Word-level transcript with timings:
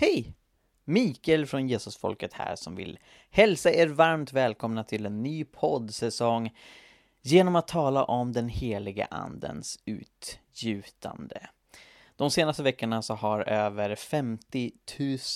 Hej! 0.00 0.34
Mikael 0.84 1.46
från 1.46 1.68
Jesusfolket 1.68 2.32
här 2.32 2.56
som 2.56 2.76
vill 2.76 2.98
hälsa 3.30 3.72
er 3.72 3.86
varmt 3.86 4.32
välkomna 4.32 4.84
till 4.84 5.06
en 5.06 5.22
ny 5.22 5.44
poddsäsong 5.44 6.56
genom 7.22 7.56
att 7.56 7.68
tala 7.68 8.04
om 8.04 8.32
den 8.32 8.48
heliga 8.48 9.06
andens 9.10 9.78
utgjutande. 9.84 11.48
De 12.16 12.30
senaste 12.30 12.62
veckorna 12.62 13.02
så 13.02 13.14
har 13.14 13.40
över 13.40 13.94
50 13.94 14.72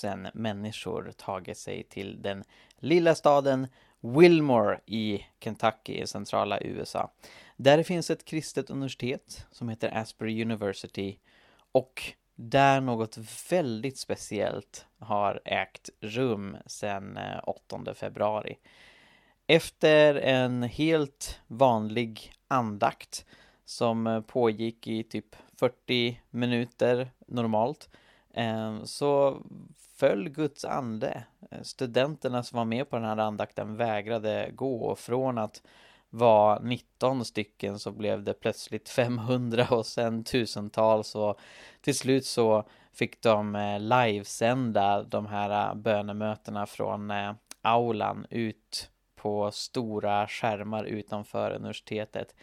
000 0.05 0.31
människor 0.35 1.13
tagit 1.17 1.59
sig 1.59 1.83
till 1.83 2.23
den 2.23 2.45
lilla 2.79 3.15
staden 3.15 3.69
Wilmore 4.01 4.81
i 4.87 5.27
Kentucky 5.41 5.93
i 5.93 6.07
centrala 6.07 6.61
USA. 6.61 7.13
Där 7.57 7.83
finns 7.83 8.11
ett 8.11 8.25
kristet 8.25 8.71
universitet 8.71 9.47
som 9.51 9.69
heter 9.69 9.97
Asbury 9.97 10.43
University 10.43 11.19
och 11.73 12.15
där 12.35 12.81
något 12.81 13.19
väldigt 13.51 13.99
speciellt 13.99 14.87
har 14.99 15.41
ägt 15.45 15.91
rum 16.01 16.57
sedan 16.67 17.19
8 17.45 17.83
eh, 17.87 17.95
februari. 17.95 18.59
Efter 19.47 20.15
en 20.15 20.63
helt 20.63 21.41
vanlig 21.47 22.33
andakt 22.49 23.27
som 23.65 24.07
eh, 24.07 24.21
pågick 24.21 24.87
i 24.87 25.03
typ 25.03 25.37
40 25.59 26.21
minuter 26.31 27.11
normalt 27.27 27.89
eh, 28.35 28.83
så 28.85 29.43
föll 29.97 30.29
Guds 30.29 30.65
ande. 30.65 31.25
Studenterna 31.63 32.43
som 32.43 32.57
var 32.57 32.65
med 32.65 32.91
på 32.91 32.97
den 32.97 33.05
här 33.05 33.17
andakten 33.17 33.77
vägrade 33.77 34.51
gå 34.55 34.85
och 34.85 34.99
från 34.99 35.39
att 35.39 35.63
var 36.15 36.61
19 36.61 37.25
stycken 37.25 37.79
så 37.79 37.93
blev 37.93 38.23
det 38.23 38.35
plötsligt 38.35 38.89
500 38.89 39.67
och 39.71 39.87
sen 39.87 40.25
tusentals 40.25 41.15
och 41.15 41.39
till 41.81 41.99
slut 41.99 42.27
så 42.27 42.69
fick 42.93 43.23
de 43.23 43.57
eh, 43.57 43.81
livesända 43.81 45.03
de 45.03 45.27
här 45.27 45.69
eh, 45.71 45.75
bönemötena 45.75 46.67
från 46.67 47.11
eh, 47.11 47.33
aulan 47.63 48.27
ut 48.31 48.91
på 49.17 49.51
stora 49.51 50.29
skärmar 50.29 50.85
utanför 50.85 51.51
universitetet. 51.51 52.35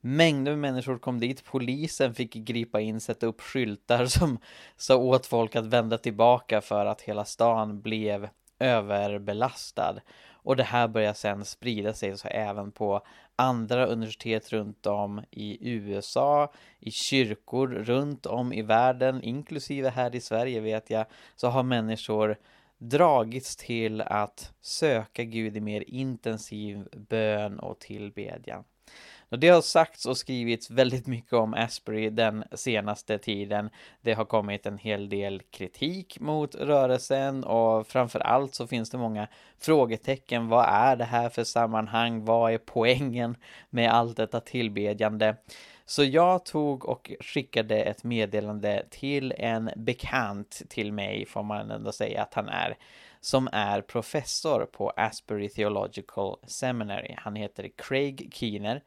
Mängder 0.00 0.52
med 0.52 0.58
människor 0.72 0.98
kom 0.98 1.20
dit, 1.20 1.44
polisen 1.44 2.14
fick 2.14 2.34
gripa 2.34 2.80
in, 2.80 3.00
sätta 3.00 3.26
upp 3.26 3.40
skyltar 3.40 4.06
som 4.18 4.38
sa 4.76 4.96
åt 4.96 5.26
folk 5.26 5.56
att 5.56 5.66
vända 5.66 5.98
tillbaka 5.98 6.60
för 6.60 6.86
att 6.86 7.00
hela 7.00 7.24
stan 7.24 7.80
blev 7.80 8.28
överbelastad. 8.58 10.00
Och 10.42 10.56
det 10.56 10.62
här 10.62 10.88
börjar 10.88 11.12
sen 11.12 11.44
sprida 11.44 11.92
sig 11.92 12.18
så 12.18 12.28
även 12.28 12.72
på 12.72 13.02
andra 13.36 13.86
universitet 13.86 14.52
runt 14.52 14.86
om 14.86 15.24
i 15.30 15.70
USA, 15.70 16.52
i 16.80 16.90
kyrkor 16.90 17.68
runt 17.68 18.26
om 18.26 18.52
i 18.52 18.62
världen, 18.62 19.22
inklusive 19.22 19.88
här 19.88 20.14
i 20.14 20.20
Sverige 20.20 20.60
vet 20.60 20.90
jag, 20.90 21.06
så 21.36 21.48
har 21.48 21.62
människor 21.62 22.36
dragits 22.78 23.56
till 23.56 24.00
att 24.00 24.52
söka 24.60 25.24
Gud 25.24 25.56
i 25.56 25.60
mer 25.60 25.84
intensiv 25.86 26.88
bön 26.92 27.58
och 27.58 27.78
tillbedjan. 27.78 28.64
Och 29.30 29.38
det 29.38 29.48
har 29.48 29.60
sagts 29.60 30.06
och 30.06 30.16
skrivits 30.16 30.70
väldigt 30.70 31.06
mycket 31.06 31.32
om 31.32 31.54
Asbury 31.54 32.10
den 32.10 32.44
senaste 32.52 33.18
tiden. 33.18 33.70
Det 34.00 34.12
har 34.12 34.24
kommit 34.24 34.66
en 34.66 34.78
hel 34.78 35.08
del 35.08 35.42
kritik 35.50 36.20
mot 36.20 36.54
rörelsen 36.54 37.44
och 37.44 37.86
framför 37.86 38.20
allt 38.20 38.54
så 38.54 38.66
finns 38.66 38.90
det 38.90 38.98
många 38.98 39.28
frågetecken. 39.58 40.48
Vad 40.48 40.64
är 40.68 40.96
det 40.96 41.04
här 41.04 41.28
för 41.28 41.44
sammanhang? 41.44 42.24
Vad 42.24 42.52
är 42.52 42.58
poängen 42.58 43.36
med 43.70 43.92
allt 43.92 44.16
detta 44.16 44.40
tillbedjande? 44.40 45.36
Så 45.84 46.04
jag 46.04 46.44
tog 46.44 46.84
och 46.84 47.12
skickade 47.20 47.82
ett 47.82 48.04
meddelande 48.04 48.86
till 48.90 49.34
en 49.38 49.70
bekant 49.76 50.62
till 50.68 50.92
mig, 50.92 51.26
får 51.26 51.42
man 51.42 51.70
ändå 51.70 51.92
säga 51.92 52.22
att 52.22 52.34
han 52.34 52.48
är, 52.48 52.76
som 53.20 53.48
är 53.52 53.80
professor 53.80 54.66
på 54.72 54.92
Asbury 54.96 55.48
Theological 55.48 56.36
Seminary. 56.46 57.14
Han 57.18 57.36
heter 57.36 57.68
Craig 57.76 58.30
Keener 58.34 58.82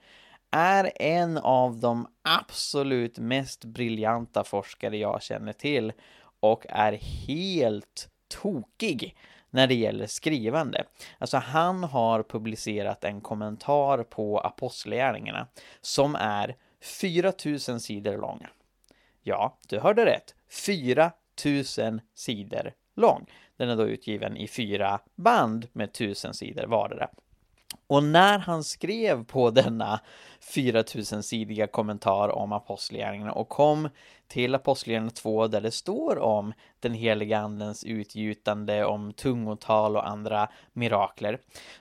är 0.52 0.92
en 1.02 1.37
av 1.37 1.80
de 1.80 2.08
absolut 2.21 3.17
mest 3.17 3.65
briljanta 3.65 4.43
forskare 4.43 4.98
jag 4.98 5.23
känner 5.23 5.53
till 5.53 5.93
och 6.39 6.65
är 6.70 6.93
helt 7.27 8.09
tokig 8.27 9.15
när 9.49 9.67
det 9.67 9.76
gäller 9.76 10.08
skrivande. 10.08 10.83
Alltså 11.17 11.37
han 11.37 11.83
har 11.83 12.23
publicerat 12.23 13.03
en 13.03 13.21
kommentar 13.21 14.03
på 14.03 14.39
Apostlagärningarna 14.39 15.48
som 15.81 16.15
är 16.15 16.55
4000 16.81 17.80
sidor 17.80 18.17
lång. 18.17 18.47
Ja, 19.21 19.58
du 19.67 19.80
hörde 19.80 20.05
rätt. 20.05 20.36
4000 20.49 22.02
sidor 22.15 22.73
lång. 22.95 23.26
Den 23.58 23.70
är 23.70 23.76
då 23.76 23.87
utgiven 23.87 24.37
i 24.37 24.47
fyra 24.47 24.99
band 25.15 25.67
med 25.73 25.89
1000 25.89 26.33
sidor 26.33 26.67
vardera. 26.67 27.09
Och 27.91 28.03
när 28.03 28.39
han 28.39 28.63
skrev 28.63 29.23
på 29.25 29.49
denna 29.52 29.99
4000-sidiga 30.53 31.67
kommentar 31.67 32.29
om 32.29 32.52
apostlagärningarna 32.52 33.31
och 33.31 33.49
kom 33.49 33.89
till 34.27 34.55
apostlagärningarna 34.55 35.11
2 35.11 35.47
där 35.47 35.61
det 35.61 35.71
står 35.71 36.19
om 36.19 36.53
den 36.79 36.93
heliga 36.93 37.39
andens 37.39 37.83
utgjutande, 37.83 38.85
om 38.85 39.13
tungotal 39.13 39.95
och 39.95 40.07
andra 40.07 40.49
mirakler, 40.73 41.39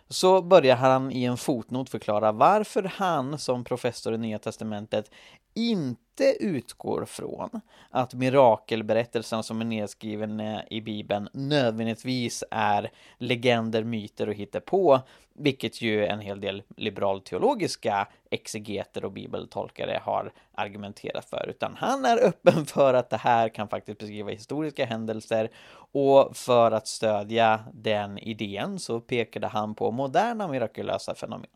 så 0.09 0.43
börjar 0.43 0.76
han 0.76 1.12
i 1.12 1.25
en 1.25 1.37
fotnot 1.37 1.91
förklara 1.91 2.32
varför 2.32 2.82
han 2.82 3.38
som 3.38 3.65
professor 3.65 4.15
i 4.15 4.19
Nya 4.19 4.38
Testamentet 4.38 5.10
inte 5.54 6.09
utgår 6.25 7.05
från 7.05 7.61
att 7.91 8.15
mirakelberättelsen 8.15 9.43
som 9.43 9.61
är 9.61 9.65
nedskriven 9.65 10.41
eh, 10.41 10.61
i 10.71 10.81
Bibeln 10.81 11.29
nödvändigtvis 11.33 12.45
är 12.51 12.91
legender, 13.19 13.85
myter 13.85 14.29
och 14.29 14.35
hittepå, 14.35 15.01
vilket 15.33 15.83
ju 15.83 16.07
en 16.07 16.21
hel 16.21 16.41
del 16.41 16.63
liberalteologiska 16.77 18.09
exegeter 18.31 19.05
och 19.05 19.13
bibeltolkare 19.13 20.01
har 20.03 20.33
argumenterat 20.55 21.25
för, 21.25 21.47
utan 21.49 21.77
han 21.77 22.05
är 22.05 22.25
öppen 22.25 22.67
för 22.67 22.95
att 22.95 23.11
det 23.11 23.17
här 23.17 23.49
kan 23.49 23.69
faktiskt 23.69 23.99
beskriva 23.99 24.31
historiska 24.31 24.85
händelser 24.85 25.51
och 25.93 26.37
för 26.37 26.71
att 26.71 26.87
stödja 26.87 27.61
den 27.73 28.19
idén 28.19 28.79
så 28.79 29.01
pekade 29.01 29.47
han 29.47 29.75
på 29.75 29.91
moderna 29.91 30.49
mirakulösa 30.49 31.15
fenomen. 31.15 31.51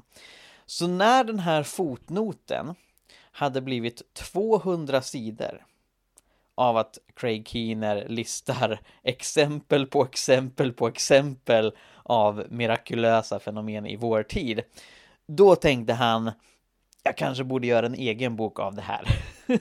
Så 0.67 0.87
när 0.87 1.25
den 1.25 1.39
här 1.39 1.63
fotnoten 1.63 2.75
hade 3.35 3.61
blivit 3.61 4.15
200 4.15 5.03
sidor 5.03 5.65
av 6.55 6.77
att 6.77 6.99
Craig 7.15 7.49
Keener 7.49 8.07
listar 8.09 8.81
exempel 9.03 9.87
på 9.87 10.03
exempel 10.03 10.73
på 10.73 10.89
exempel 10.89 11.73
av 12.03 12.47
mirakulösa 12.51 13.39
fenomen 13.39 13.87
i 13.87 13.97
vår 13.97 14.23
tid. 14.23 14.63
Då 15.27 15.57
tänkte 15.57 15.93
han, 15.93 16.31
jag 17.07 17.17
kanske 17.17 17.45
borde 17.45 17.67
göra 17.67 17.87
en 17.87 17.95
egen 17.95 18.37
bok 18.37 18.61
av 18.61 18.75
det 18.75 18.83
här. 18.83 19.09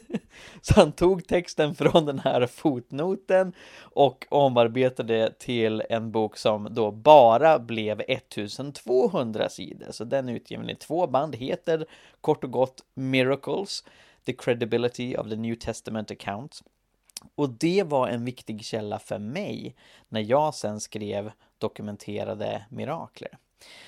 Så 0.62 0.74
han 0.76 0.92
tog 0.92 1.28
texten 1.28 1.76
från 1.76 2.06
den 2.06 2.20
här 2.20 2.48
fotnoten 2.48 3.54
och 3.80 4.28
omarbetade 4.30 5.34
till 5.40 5.84
en 5.90 6.12
bok 6.12 6.38
som 6.38 6.68
då 6.72 6.92
bara 6.92 7.60
blev 7.60 8.02
1200 8.08 9.50
sidor. 9.50 9.92
Så 9.92 10.04
den 10.04 10.30
utgiven 10.30 10.70
i 10.70 10.76
två 10.76 11.08
band 11.08 11.36
heter 11.36 11.86
kort 12.22 12.44
och 12.44 12.52
gott 12.52 12.84
Miracles, 12.94 13.84
The 14.26 14.34
Credibility 14.34 15.16
of 15.16 15.30
the 15.30 15.36
New 15.36 15.56
Testament 15.56 16.12
Account. 16.12 16.62
Och 17.36 17.50
det 17.50 17.84
var 17.84 18.08
en 18.08 18.26
viktig 18.26 18.66
källa 18.66 19.00
för 19.00 19.20
mig 19.20 19.76
när 20.10 20.22
jag 20.22 20.56
sen 20.56 20.80
skrev 20.80 21.32
dokumenterade 21.58 22.66
mirakler. 22.70 23.38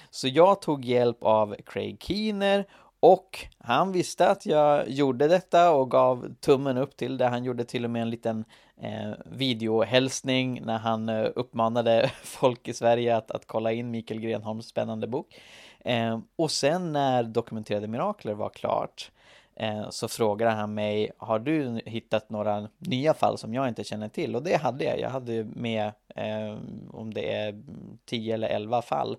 Så 0.10 0.28
jag 0.28 0.62
tog 0.62 0.86
hjälp 0.86 1.24
av 1.24 1.56
Craig 1.66 2.04
Keener 2.04 2.66
och 3.06 3.46
han 3.58 3.92
visste 3.92 4.30
att 4.30 4.46
jag 4.46 4.90
gjorde 4.90 5.28
detta 5.28 5.72
och 5.72 5.92
gav 5.92 6.36
tummen 6.40 6.78
upp 6.78 6.98
till 6.98 7.18
det. 7.18 7.26
Han 7.26 7.44
gjorde 7.44 7.66
till 7.66 7.86
och 7.86 7.92
med 7.92 8.02
en 8.02 8.10
liten 8.10 8.46
eh, 8.82 9.12
videohälsning 9.26 10.62
när 10.66 10.78
han 10.78 11.10
eh, 11.10 11.28
uppmanade 11.36 12.12
folk 12.24 12.68
i 12.68 12.74
Sverige 12.74 13.16
att, 13.18 13.32
att 13.32 13.48
kolla 13.48 13.72
in 13.72 13.92
Mikael 13.92 14.20
Grenholms 14.20 14.68
spännande 14.68 15.08
bok. 15.08 15.42
Eh, 15.80 16.20
och 16.36 16.52
sen 16.52 16.94
när 16.94 17.24
Dokumenterade 17.24 17.88
Mirakler 17.88 18.34
var 18.34 18.50
klart 18.50 19.12
eh, 19.56 19.90
så 19.90 20.08
frågade 20.08 20.52
han 20.52 20.74
mig, 20.74 21.12
har 21.18 21.40
du 21.40 21.82
hittat 21.86 22.30
några 22.30 22.70
nya 22.78 23.14
fall 23.14 23.38
som 23.38 23.54
jag 23.54 23.68
inte 23.68 23.84
känner 23.84 24.10
till? 24.10 24.36
Och 24.36 24.44
det 24.44 24.56
hade 24.56 24.84
jag. 24.84 25.00
Jag 25.00 25.10
hade 25.10 25.44
med, 25.44 25.92
eh, 26.16 26.58
om 26.92 27.14
det 27.14 27.34
är 27.34 27.64
10 28.06 28.34
eller 28.34 28.48
11 28.48 28.82
fall 28.82 29.18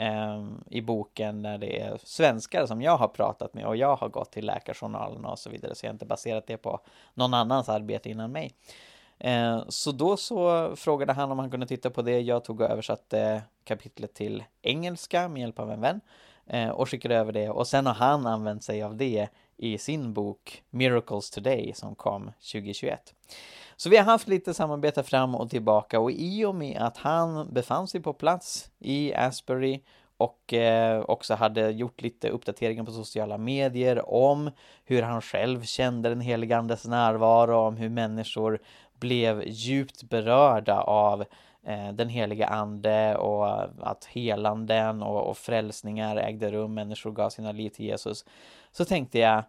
eh, 0.00 0.44
i 0.70 0.80
boken 0.80 1.42
när 1.42 1.58
det 1.58 1.80
är 1.80 1.98
svenskar 2.04 2.66
som 2.66 2.82
jag 2.82 2.96
har 2.96 3.08
pratat 3.08 3.54
med 3.54 3.66
och 3.66 3.76
jag 3.76 3.96
har 3.96 4.08
gått 4.08 4.32
till 4.32 4.46
läkarjournalerna 4.46 5.28
och 5.28 5.38
så 5.38 5.50
vidare 5.50 5.74
så 5.74 5.86
jag 5.86 5.90
har 5.90 5.94
inte 5.94 6.06
baserat 6.06 6.46
det 6.46 6.56
på 6.56 6.80
någon 7.14 7.34
annans 7.34 7.68
arbete 7.68 8.10
innan 8.10 8.32
mig. 8.32 8.52
Eh, 9.18 9.64
så 9.68 9.92
då 9.92 10.16
så 10.16 10.70
frågade 10.76 11.12
han 11.12 11.30
om 11.30 11.38
han 11.38 11.50
kunde 11.50 11.66
titta 11.66 11.90
på 11.90 12.02
det. 12.02 12.20
Jag 12.20 12.44
tog 12.44 12.60
och 12.60 12.70
översatte 12.70 13.42
kapitlet 13.64 14.14
till 14.14 14.44
engelska 14.62 15.28
med 15.28 15.40
hjälp 15.40 15.58
av 15.58 15.70
en 15.70 15.80
vän 15.80 16.00
eh, 16.46 16.68
och 16.68 16.88
skickade 16.88 17.16
över 17.16 17.32
det 17.32 17.48
och 17.50 17.66
sen 17.66 17.86
har 17.86 17.94
han 17.94 18.26
använt 18.26 18.64
sig 18.64 18.82
av 18.82 18.96
det 18.96 19.28
i 19.56 19.78
sin 19.78 20.12
bok 20.12 20.62
Miracles 20.70 21.30
Today 21.30 21.72
som 21.74 21.94
kom 21.94 22.32
2021. 22.52 23.14
Så 23.80 23.88
vi 23.88 23.96
har 23.96 24.04
haft 24.04 24.28
lite 24.28 24.54
samarbete 24.54 25.02
fram 25.02 25.34
och 25.34 25.50
tillbaka 25.50 26.00
och 26.00 26.12
i 26.12 26.44
och 26.44 26.54
med 26.54 26.82
att 26.82 26.96
han 26.96 27.52
befann 27.52 27.86
sig 27.86 28.00
på 28.00 28.12
plats 28.12 28.70
i 28.78 29.14
Asbury 29.14 29.80
och 30.16 30.54
eh, 30.54 31.00
också 31.00 31.34
hade 31.34 31.70
gjort 31.70 32.02
lite 32.02 32.28
uppdateringar 32.28 32.84
på 32.84 32.92
sociala 32.92 33.38
medier 33.38 34.10
om 34.10 34.50
hur 34.84 35.02
han 35.02 35.22
själv 35.22 35.62
kände 35.62 36.08
den 36.08 36.20
helige 36.20 36.56
Andes 36.56 36.86
närvaro, 36.86 37.56
om 37.56 37.76
hur 37.76 37.88
människor 37.88 38.58
blev 38.98 39.42
djupt 39.46 40.02
berörda 40.02 40.80
av 40.80 41.24
eh, 41.66 41.92
den 41.92 42.08
heliga 42.08 42.46
Ande 42.46 43.16
och 43.16 43.62
att 43.62 44.04
helanden 44.04 45.02
och, 45.02 45.30
och 45.30 45.36
frälsningar 45.36 46.16
ägde 46.16 46.50
rum, 46.50 46.74
människor 46.74 47.12
gav 47.12 47.30
sina 47.30 47.52
liv 47.52 47.70
till 47.70 47.86
Jesus. 47.86 48.24
Så 48.72 48.84
tänkte 48.84 49.18
jag, 49.18 49.44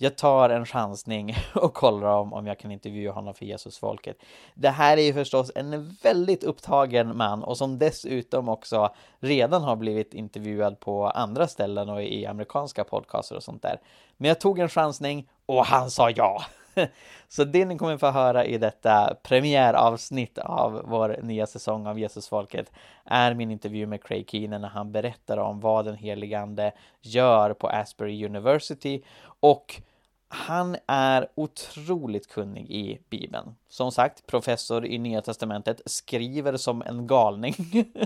jag 0.00 0.16
tar 0.16 0.50
en 0.50 0.66
chansning 0.66 1.36
och 1.54 1.74
kollar 1.74 2.08
om, 2.08 2.32
om 2.32 2.46
jag 2.46 2.58
kan 2.58 2.70
intervjua 2.70 3.12
honom 3.12 3.34
för 3.34 3.44
Jesusfolket. 3.44 4.16
Det 4.54 4.68
här 4.68 4.96
är 4.96 5.02
ju 5.02 5.12
förstås 5.12 5.52
en 5.54 5.96
väldigt 6.02 6.44
upptagen 6.44 7.16
man 7.16 7.42
och 7.42 7.58
som 7.58 7.78
dessutom 7.78 8.48
också 8.48 8.94
redan 9.20 9.62
har 9.62 9.76
blivit 9.76 10.14
intervjuad 10.14 10.80
på 10.80 11.06
andra 11.06 11.48
ställen 11.48 11.88
och 11.88 12.02
i 12.02 12.26
amerikanska 12.26 12.84
podcaster 12.84 13.36
och 13.36 13.42
sånt 13.42 13.62
där. 13.62 13.80
Men 14.16 14.28
jag 14.28 14.40
tog 14.40 14.58
en 14.58 14.68
chansning 14.68 15.28
och 15.46 15.64
han 15.64 15.90
sa 15.90 16.10
ja. 16.10 16.42
Så 17.28 17.44
det 17.44 17.64
ni 17.64 17.78
kommer 17.78 17.96
få 17.96 18.10
höra 18.10 18.44
i 18.44 18.58
detta 18.58 19.14
premiäravsnitt 19.22 20.38
av 20.38 20.82
vår 20.84 21.16
nya 21.22 21.46
säsong 21.46 21.86
av 21.86 21.98
Jesusfolket 21.98 22.72
är 23.04 23.34
min 23.34 23.50
intervju 23.50 23.86
med 23.86 24.04
Craig 24.04 24.30
Keenan 24.30 24.60
när 24.60 24.68
han 24.68 24.92
berättar 24.92 25.36
om 25.36 25.60
vad 25.60 25.84
den 25.84 25.96
helige 25.96 26.40
Ande 26.40 26.72
gör 27.00 27.52
på 27.52 27.68
Asbury 27.68 28.26
University 28.26 29.02
och 29.40 29.82
han 30.28 30.76
är 30.86 31.28
otroligt 31.34 32.28
kunnig 32.28 32.70
i 32.70 32.98
Bibeln. 33.10 33.54
Som 33.68 33.92
sagt, 33.92 34.26
professor 34.26 34.86
i 34.86 34.98
Nya 34.98 35.22
Testamentet, 35.22 35.80
skriver 35.86 36.56
som 36.56 36.82
en 36.82 37.06
galning 37.06 37.54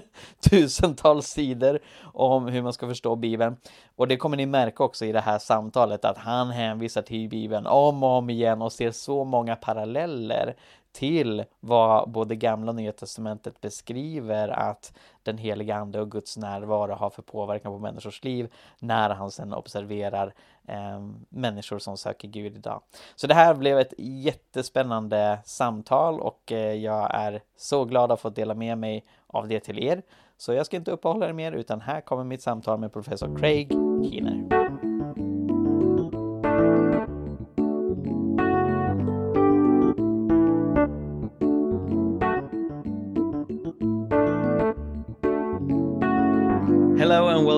tusentals 0.51 1.27
sidor 1.27 1.79
om 2.03 2.47
hur 2.47 2.63
man 2.63 2.73
ska 2.73 2.89
förstå 2.89 3.17
Bibeln. 3.17 3.57
Och 3.97 4.09
det 4.09 4.17
kommer 4.17 4.37
ni 4.37 4.47
märka 4.47 4.85
också 4.85 5.05
i 5.05 5.13
det 5.13 5.21
här 5.21 5.39
samtalet 5.39 6.05
att 6.05 6.19
han 6.19 6.51
hänvisar 6.51 7.03
till 7.03 7.29
Bibeln 7.29 7.67
om 7.67 8.03
och 8.03 8.11
om 8.11 8.31
igen 8.31 8.63
och 8.63 8.73
ser 8.73 8.91
så 8.91 9.25
många 9.25 9.57
paralleller 9.57 10.57
till 10.93 11.45
vad 11.61 12.11
både 12.11 12.37
gamla 12.37 12.71
och 12.71 12.77
nya 12.77 12.93
testamentet 12.93 13.61
beskriver 13.61 14.49
att 14.49 14.93
den 15.23 15.39
heliga 15.39 15.77
ande 15.77 16.01
och 16.01 16.11
Guds 16.11 16.37
närvaro 16.37 16.93
har 16.93 17.11
för 17.11 17.23
påverkan 17.23 17.73
på 17.73 17.79
människors 17.79 18.25
liv 18.25 18.53
när 18.79 19.11
han 19.11 19.31
sedan 19.31 19.53
observerar 19.55 20.35
eh, 20.69 21.01
människor 21.29 21.79
som 21.79 21.97
söker 21.97 22.29
Gud 22.29 22.57
idag. 22.57 22.83
Så 23.15 23.27
det 23.27 23.35
här 23.35 23.55
blev 23.55 23.79
ett 23.79 23.95
jättespännande 23.99 25.39
samtal 25.45 26.21
och 26.21 26.53
eh, 26.53 26.75
jag 26.75 27.15
är 27.15 27.43
så 27.57 27.85
glad 27.85 28.13
att 28.13 28.21
få 28.21 28.31
dela 28.31 28.55
med 28.55 28.79
mig 28.79 29.05
av 29.27 29.49
det 29.49 29.61
till 29.61 29.79
er. 29.79 30.03
Så 30.37 30.53
jag 30.53 30.67
ska 30.67 30.77
inte 30.77 30.91
uppehålla 30.91 31.29
er 31.29 31.33
mer 31.33 31.53
utan 31.53 31.81
här 31.81 32.01
kommer 32.01 32.25
mitt 32.25 32.43
samtal 32.43 32.79
med 32.79 32.93
professor 32.93 33.39
Craig 33.39 33.69
Keener. 33.71 34.62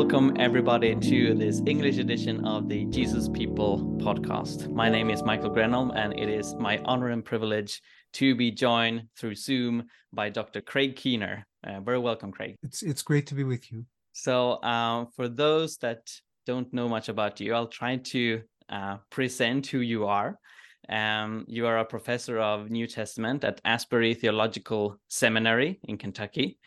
Welcome 0.05 0.37
everybody 0.39 0.95
to 0.95 1.33
this 1.33 1.63
English 1.67 1.97
edition 1.97 2.45
of 2.45 2.69
the 2.69 2.85
Jesus 2.85 3.27
People 3.27 3.79
podcast. 4.03 4.69
My 4.69 4.91
name 4.91 5.09
is 5.09 5.23
Michael 5.23 5.49
Grenholm 5.49 5.97
and 5.97 6.13
it 6.13 6.29
is 6.29 6.55
my 6.57 6.77
honor 6.85 7.09
and 7.09 7.25
privilege 7.25 7.81
to 8.13 8.35
be 8.35 8.51
joined 8.51 9.09
through 9.19 9.35
Zoom 9.35 9.85
by 10.13 10.29
Dr. 10.29 10.61
Craig 10.61 10.95
Keener. 10.95 11.47
Uh, 11.67 11.81
very 11.81 11.99
welcome, 11.99 12.33
Craig. 12.33 12.57
It's 12.63 12.83
it's 12.83 13.01
great 13.01 13.27
to 13.29 13.35
be 13.35 13.45
with 13.45 13.73
you. 13.73 13.87
So, 14.13 14.63
um, 14.63 15.09
for 15.17 15.27
those 15.27 15.79
that 15.79 16.03
don't 16.45 16.71
know 16.75 16.87
much 16.87 17.09
about 17.09 17.41
you, 17.41 17.55
I'll 17.55 17.67
try 17.67 17.97
to 17.97 18.43
uh, 18.69 18.99
present 19.09 19.67
who 19.69 19.79
you 19.79 20.05
are. 20.07 20.39
Um, 20.87 21.47
you 21.49 21.67
are 21.67 21.79
a 21.79 21.85
professor 21.87 22.39
of 22.39 22.71
New 22.71 22.87
Testament 22.87 23.43
at 23.43 23.63
Asbury 23.65 24.13
Theological 24.13 25.01
Seminary 25.09 25.81
in 25.85 25.97
Kentucky. 25.97 26.59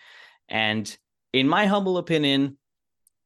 And 0.50 0.86
in 1.34 1.48
my 1.48 1.68
humble 1.68 2.00
opinion, 2.00 2.57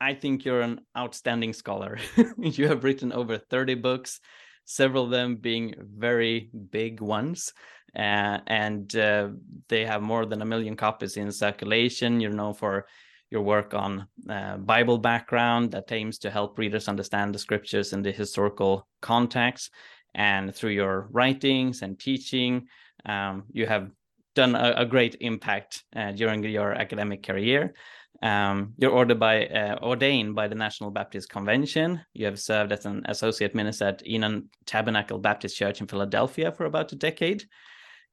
I 0.02 0.16
think 0.16 0.44
you're 0.44 0.62
an 0.62 0.82
outstanding 0.98 1.54
scholar. 1.54 2.00
you 2.38 2.68
have 2.68 2.84
written 2.84 3.14
over 3.14 3.38
30 3.38 3.76
books, 3.76 4.20
several 4.66 5.06
of 5.06 5.12
them 5.12 5.36
being 5.36 5.76
very 5.78 6.50
big 6.72 7.02
ones. 7.02 7.54
Uh, 7.96 8.40
and 8.48 8.96
uh, 8.96 9.30
they 9.70 9.86
have 9.86 10.02
more 10.02 10.26
than 10.26 10.42
a 10.42 10.46
million 10.46 10.76
copies 10.76 11.18
in 11.18 11.32
circulation. 11.32 12.20
You're 12.20 12.32
known 12.32 12.56
for 12.56 12.88
your 13.30 13.44
work 13.44 13.76
on 13.76 14.08
uh, 14.28 14.58
Bible 14.58 14.98
background 14.98 15.72
that 15.72 15.92
aims 15.92 16.18
to 16.20 16.32
help 16.32 16.58
readers 16.58 16.88
understand 16.88 17.36
the 17.36 17.40
scriptures 17.40 17.94
in 17.94 18.02
the 18.02 18.12
historical 18.12 18.88
context. 19.02 19.70
And 20.16 20.54
through 20.54 20.72
your 20.72 21.10
writings 21.12 21.84
and 21.84 22.00
teaching, 22.00 22.68
um, 23.06 23.44
you 23.52 23.68
have 23.68 23.92
done 24.36 24.56
a, 24.56 24.74
a 24.78 24.86
great 24.86 25.18
impact 25.22 25.84
uh, 25.96 26.12
during 26.12 26.44
your 26.44 26.74
academic 26.74 27.24
career. 27.24 27.74
Um, 28.22 28.74
you're 28.78 28.92
ordered 28.92 29.20
by, 29.20 29.48
uh, 29.48 29.80
ordained 29.82 30.36
by 30.36 30.48
the 30.48 30.56
National 30.56 30.92
Baptist 30.92 31.30
Convention. 31.30 32.02
You 32.14 32.26
have 32.26 32.40
served 32.40 32.72
as 32.72 32.86
an 32.86 33.04
associate 33.06 33.56
minister 33.56 33.86
at 33.86 34.04
Enon 34.06 34.50
Tabernacle 34.66 35.18
Baptist 35.18 35.58
Church 35.58 35.82
in 35.82 35.88
Philadelphia 35.88 36.52
for 36.52 36.66
about 36.66 36.92
a 36.92 36.96
decade. 36.96 37.46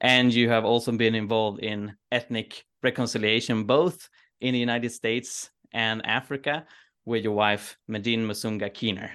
And 0.00 0.32
you 0.32 0.49
have 0.49 0.65
also 0.65 0.93
been 0.93 1.15
involved 1.15 1.61
in 1.61 1.94
ethnic 2.11 2.64
reconciliation, 2.82 3.64
both 3.64 4.09
in 4.41 4.55
the 4.55 4.61
United 4.61 4.91
States 4.91 5.50
and 5.73 6.05
Africa, 6.06 6.64
with 7.05 7.25
your 7.25 7.35
wife, 7.35 7.76
Medine 7.88 8.26
Moussounga 8.26 8.73
Keener. 8.73 9.11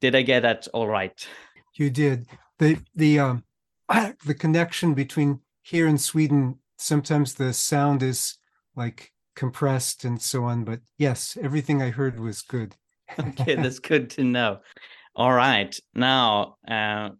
Did 0.00 0.14
I 0.14 0.22
get 0.22 0.40
that 0.40 0.68
all 0.74 0.86
right? 0.88 1.26
You 1.74 1.88
did. 1.88 2.26
The 2.58 2.78
the 2.94 3.18
um 3.20 3.44
the 3.88 4.34
connection 4.34 4.94
between 4.94 5.40
here 5.62 5.86
in 5.86 5.98
Sweden, 5.98 6.58
sometimes 6.78 7.34
the 7.34 7.52
sound 7.52 8.02
is 8.02 8.36
like 8.76 9.12
compressed 9.34 10.04
and 10.04 10.20
so 10.20 10.44
on. 10.44 10.64
But 10.64 10.80
yes, 10.98 11.38
everything 11.40 11.80
I 11.80 11.90
heard 11.90 12.18
was 12.20 12.42
good. 12.42 12.76
okay, 13.18 13.54
that's 13.54 13.78
good 13.78 14.10
to 14.10 14.24
know. 14.24 14.60
All 15.14 15.32
right, 15.32 15.78
now 15.94 16.56
uh, 16.66 17.10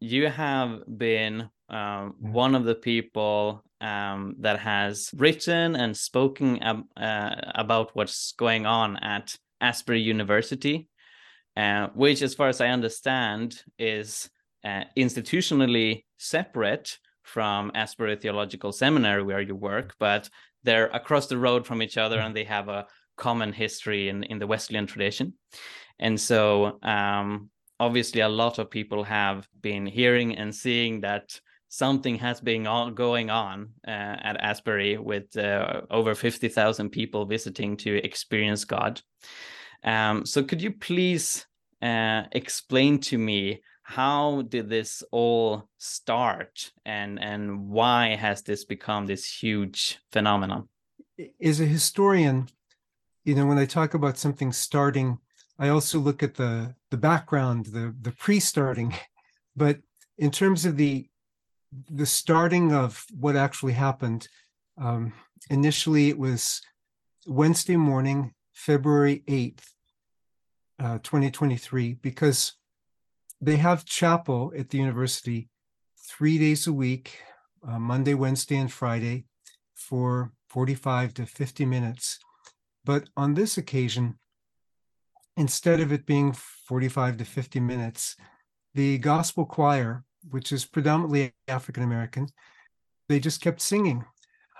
you 0.00 0.28
have 0.28 0.80
been 0.98 1.48
um, 1.68 2.14
one 2.18 2.54
of 2.54 2.64
the 2.64 2.74
people 2.74 3.62
um, 3.80 4.36
that 4.40 4.58
has 4.60 5.10
written 5.14 5.76
and 5.76 5.96
spoken 5.96 6.62
ab- 6.62 6.84
uh, 6.96 7.36
about 7.54 7.94
what's 7.94 8.32
going 8.32 8.66
on 8.66 8.96
at 8.98 9.36
Asbury 9.60 10.00
University, 10.00 10.88
uh, 11.56 11.88
which, 11.94 12.22
as 12.22 12.34
far 12.34 12.48
as 12.48 12.60
I 12.60 12.68
understand, 12.68 13.62
is 13.78 14.30
uh, 14.64 14.84
institutionally 14.96 16.04
separate 16.18 16.98
from 17.24 17.72
Asbury 17.74 18.16
Theological 18.16 18.70
Seminary, 18.70 19.22
where 19.22 19.40
you 19.40 19.56
work, 19.56 19.94
but 19.98 20.30
they're 20.62 20.86
across 20.86 21.26
the 21.26 21.38
road 21.38 21.66
from 21.66 21.82
each 21.82 21.98
other 21.98 22.20
and 22.20 22.34
they 22.34 22.44
have 22.44 22.68
a 22.68 22.86
common 23.16 23.52
history 23.52 24.08
in, 24.08 24.22
in 24.24 24.38
the 24.38 24.46
Wesleyan 24.46 24.86
tradition. 24.86 25.34
And 25.98 26.20
so, 26.20 26.78
um, 26.82 27.50
obviously, 27.80 28.20
a 28.20 28.28
lot 28.28 28.58
of 28.58 28.70
people 28.70 29.04
have 29.04 29.48
been 29.60 29.86
hearing 29.86 30.36
and 30.36 30.54
seeing 30.54 31.00
that 31.02 31.38
something 31.68 32.16
has 32.16 32.40
been 32.40 32.64
going 32.94 33.30
on 33.30 33.70
uh, 33.86 33.90
at 33.90 34.40
Asbury 34.40 34.98
with 34.98 35.36
uh, 35.36 35.82
over 35.90 36.14
50,000 36.14 36.90
people 36.90 37.26
visiting 37.26 37.76
to 37.78 37.96
experience 38.04 38.64
God. 38.64 39.00
Um, 39.82 40.26
so, 40.26 40.42
could 40.42 40.62
you 40.62 40.72
please 40.72 41.46
uh, 41.82 42.22
explain 42.32 42.98
to 42.98 43.18
me 43.18 43.62
how 43.84 44.42
did 44.42 44.68
this 44.68 45.02
all 45.12 45.68
start? 45.78 46.72
And 46.84 47.22
and 47.22 47.68
why 47.68 48.16
has 48.16 48.42
this 48.42 48.64
become 48.64 49.06
this 49.06 49.24
huge 49.24 50.00
phenomenon? 50.10 50.68
As 51.40 51.60
a 51.60 51.66
historian 51.66 52.48
you 53.24 53.34
know 53.34 53.46
when 53.46 53.58
i 53.58 53.64
talk 53.64 53.94
about 53.94 54.18
something 54.18 54.52
starting 54.52 55.18
i 55.58 55.68
also 55.68 55.98
look 55.98 56.22
at 56.22 56.34
the 56.34 56.74
the 56.90 56.96
background 56.96 57.66
the 57.66 57.94
the 58.00 58.12
pre-starting. 58.12 58.94
But 59.56 59.78
in 60.18 60.32
terms 60.32 60.64
of 60.66 60.76
the 60.76 61.08
the 61.88 62.06
starting 62.06 62.72
of 62.72 63.04
what 63.24 63.36
actually 63.36 63.74
happened 63.74 64.26
um, 64.76 65.12
initially 65.48 66.08
it 66.08 66.18
was 66.18 66.60
wednesday 67.26 67.76
morning 67.76 68.34
february 68.52 69.22
8th 69.28 69.64
uh, 70.80 70.98
2023 71.04 71.94
because 71.94 72.54
they 73.44 73.56
have 73.56 73.84
chapel 73.84 74.52
at 74.56 74.70
the 74.70 74.78
university 74.78 75.48
three 76.08 76.38
days 76.38 76.66
a 76.66 76.72
week, 76.72 77.18
uh, 77.66 77.78
Monday, 77.78 78.14
Wednesday, 78.14 78.56
and 78.56 78.72
Friday 78.72 79.26
for 79.74 80.32
45 80.48 81.14
to 81.14 81.26
50 81.26 81.66
minutes. 81.66 82.18
But 82.84 83.08
on 83.16 83.34
this 83.34 83.58
occasion, 83.58 84.18
instead 85.36 85.80
of 85.80 85.92
it 85.92 86.06
being 86.06 86.32
45 86.32 87.18
to 87.18 87.24
50 87.24 87.60
minutes, 87.60 88.16
the 88.74 88.98
gospel 88.98 89.44
choir, 89.44 90.04
which 90.30 90.50
is 90.50 90.64
predominantly 90.64 91.32
African 91.46 91.82
American, 91.82 92.28
they 93.08 93.20
just 93.20 93.42
kept 93.42 93.60
singing. 93.60 94.04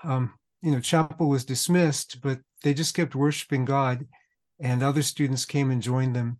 Um, 0.03 0.33
you 0.61 0.71
know, 0.71 0.79
chapel 0.79 1.27
was 1.27 1.45
dismissed, 1.45 2.21
but 2.21 2.39
they 2.63 2.73
just 2.73 2.93
kept 2.93 3.15
worshiping 3.15 3.65
God, 3.65 4.05
and 4.59 4.83
other 4.83 5.01
students 5.01 5.45
came 5.45 5.71
and 5.71 5.81
joined 5.81 6.15
them. 6.15 6.39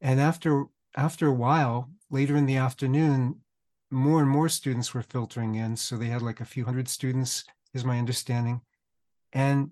And 0.00 0.20
after 0.20 0.66
after 0.96 1.26
a 1.26 1.34
while, 1.34 1.90
later 2.10 2.36
in 2.36 2.46
the 2.46 2.56
afternoon, 2.56 3.40
more 3.90 4.20
and 4.20 4.30
more 4.30 4.48
students 4.48 4.94
were 4.94 5.02
filtering 5.02 5.54
in. 5.54 5.76
So 5.76 5.96
they 5.96 6.06
had 6.06 6.22
like 6.22 6.40
a 6.40 6.44
few 6.44 6.64
hundred 6.64 6.88
students, 6.88 7.44
is 7.74 7.84
my 7.84 7.98
understanding. 7.98 8.60
And 9.32 9.70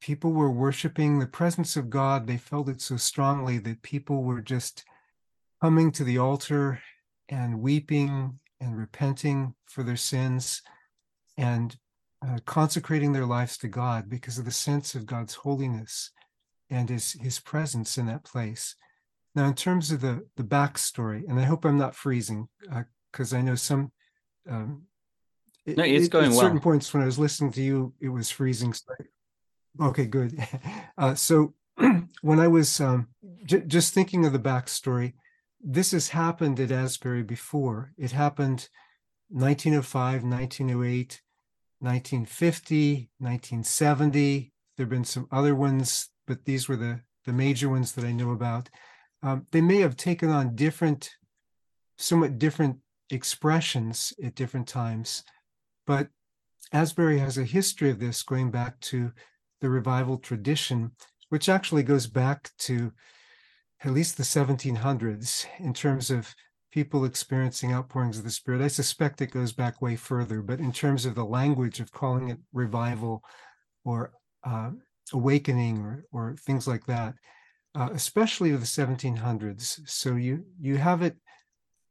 people 0.00 0.32
were 0.32 0.50
worshiping 0.50 1.18
the 1.18 1.26
presence 1.26 1.76
of 1.76 1.90
God. 1.90 2.26
They 2.26 2.36
felt 2.36 2.68
it 2.68 2.80
so 2.80 2.96
strongly 2.96 3.58
that 3.58 3.82
people 3.82 4.22
were 4.22 4.40
just 4.40 4.84
coming 5.62 5.90
to 5.92 6.04
the 6.04 6.18
altar 6.18 6.80
and 7.28 7.60
weeping 7.60 8.38
and 8.60 8.76
repenting 8.76 9.54
for 9.66 9.82
their 9.82 9.96
sins 9.96 10.62
and 11.36 11.76
uh, 12.26 12.38
consecrating 12.44 13.12
their 13.12 13.26
lives 13.26 13.58
to 13.58 13.68
God 13.68 14.08
because 14.08 14.38
of 14.38 14.44
the 14.44 14.50
sense 14.50 14.94
of 14.94 15.06
God's 15.06 15.34
holiness 15.34 16.10
and 16.70 16.88
his 16.88 17.12
his 17.12 17.40
presence 17.40 17.98
in 17.98 18.06
that 18.06 18.24
place. 18.24 18.76
Now, 19.34 19.46
in 19.46 19.54
terms 19.54 19.90
of 19.90 20.00
the 20.00 20.26
the 20.36 20.44
backstory, 20.44 21.28
and 21.28 21.38
I 21.40 21.44
hope 21.44 21.64
I'm 21.64 21.78
not 21.78 21.96
freezing 21.96 22.48
because 23.10 23.32
uh, 23.32 23.38
I 23.38 23.40
know 23.40 23.56
some. 23.56 23.90
Um, 24.48 24.82
no, 25.66 25.82
it's 25.82 26.06
it, 26.06 26.10
going 26.10 26.26
at 26.26 26.30
well. 26.32 26.40
Certain 26.40 26.60
points 26.60 26.92
when 26.92 27.02
I 27.02 27.06
was 27.06 27.18
listening 27.18 27.52
to 27.52 27.62
you, 27.62 27.94
it 28.00 28.10
was 28.10 28.30
freezing. 28.30 28.74
Okay, 29.80 30.06
good. 30.06 30.36
Uh, 30.96 31.12
so 31.12 31.52
when 32.22 32.38
I 32.38 32.46
was 32.46 32.80
um, 32.80 33.08
j- 33.46 33.64
just 33.66 33.92
thinking 33.92 34.24
of 34.24 34.32
the 34.32 34.38
backstory, 34.38 35.14
this 35.60 35.90
has 35.90 36.10
happened 36.10 36.60
at 36.60 36.70
Asbury 36.70 37.24
before. 37.24 37.92
It 37.98 38.12
happened 38.12 38.68
1905, 39.30 40.22
1908, 40.22 41.20
1950, 41.80 43.10
1970. 43.18 44.52
There 44.76 44.84
have 44.84 44.90
been 44.90 45.04
some 45.04 45.26
other 45.32 45.56
ones, 45.56 46.10
but 46.28 46.44
these 46.44 46.68
were 46.68 46.76
the, 46.76 47.00
the 47.24 47.32
major 47.32 47.68
ones 47.68 47.92
that 47.92 48.04
I 48.04 48.12
know 48.12 48.30
about. 48.30 48.70
Um, 49.24 49.46
they 49.52 49.62
may 49.62 49.78
have 49.78 49.96
taken 49.96 50.30
on 50.30 50.54
different, 50.54 51.10
somewhat 51.96 52.38
different 52.38 52.76
expressions 53.10 54.12
at 54.22 54.34
different 54.34 54.68
times, 54.68 55.24
but 55.86 56.08
Asbury 56.72 57.18
has 57.18 57.38
a 57.38 57.44
history 57.44 57.88
of 57.88 57.98
this 57.98 58.22
going 58.22 58.50
back 58.50 58.78
to 58.80 59.12
the 59.62 59.70
revival 59.70 60.18
tradition, 60.18 60.92
which 61.30 61.48
actually 61.48 61.82
goes 61.82 62.06
back 62.06 62.50
to 62.58 62.92
at 63.82 63.92
least 63.92 64.18
the 64.18 64.22
1700s 64.22 65.46
in 65.58 65.72
terms 65.72 66.10
of 66.10 66.34
people 66.70 67.06
experiencing 67.06 67.72
outpourings 67.72 68.18
of 68.18 68.24
the 68.24 68.30
Spirit. 68.30 68.60
I 68.60 68.68
suspect 68.68 69.22
it 69.22 69.30
goes 69.30 69.52
back 69.52 69.80
way 69.80 69.96
further, 69.96 70.42
but 70.42 70.58
in 70.58 70.72
terms 70.72 71.06
of 71.06 71.14
the 71.14 71.24
language 71.24 71.80
of 71.80 71.92
calling 71.92 72.28
it 72.28 72.38
revival 72.52 73.22
or 73.86 74.12
uh, 74.42 74.70
awakening 75.12 75.78
or, 75.78 76.04
or 76.12 76.36
things 76.36 76.66
like 76.66 76.84
that, 76.86 77.14
uh, 77.74 77.88
especially 77.92 78.52
of 78.52 78.60
the 78.60 78.66
1700s. 78.66 79.80
So 79.88 80.14
you 80.14 80.44
you 80.60 80.76
have 80.76 81.02
it, 81.02 81.16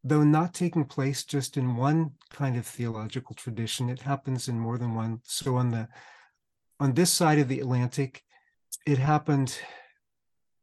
though 0.04 0.24
not 0.24 0.54
taking 0.54 0.86
place 0.86 1.24
just 1.24 1.58
in 1.58 1.75
one 1.75 2.12
kind 2.30 2.56
of 2.56 2.66
theological 2.66 3.36
tradition, 3.36 3.90
it 3.90 4.02
happens 4.02 4.48
in 4.48 4.60
more 4.60 4.78
than 4.78 4.96
one. 4.96 5.20
So 5.24 5.56
on 5.56 5.72
the 5.72 5.88
on 6.80 6.94
this 6.94 7.12
side 7.12 7.40
of 7.40 7.48
the 7.48 7.60
Atlantic, 7.60 8.24
it 8.86 8.98
happened 8.98 9.58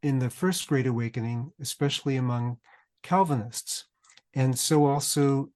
in 0.02 0.18
the 0.18 0.30
First 0.30 0.66
Great 0.66 0.86
Awakening, 0.86 1.52
especially 1.60 2.16
among 2.16 2.58
Calvinists. 3.02 3.86
And 4.34 4.58
so 4.58 4.86
also 4.86 5.50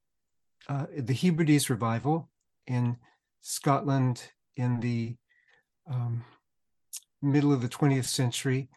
uh, 0.69 0.87
the 0.97 1.15
Hebrides 1.15 1.71
revival 1.71 2.31
in 2.67 2.97
Scotland 3.41 4.23
in 4.57 4.81
the 4.81 5.17
um, 5.91 6.25
middle 7.23 7.53
of 7.53 7.63
the 7.63 7.69
20th 7.69 8.07
century 8.07 8.69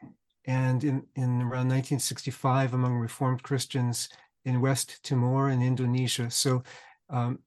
and 0.47 0.83
in, 0.83 1.03
in 1.15 1.41
around 1.41 1.67
1965 1.69 2.73
among 2.73 2.95
Reformed 2.95 3.43
Christians 3.43 4.09
in 4.45 4.61
West 4.61 5.03
Timor 5.03 5.49
and 5.49 5.61
Indonesia. 5.61 6.31
So 6.31 6.63
um, 7.09 7.39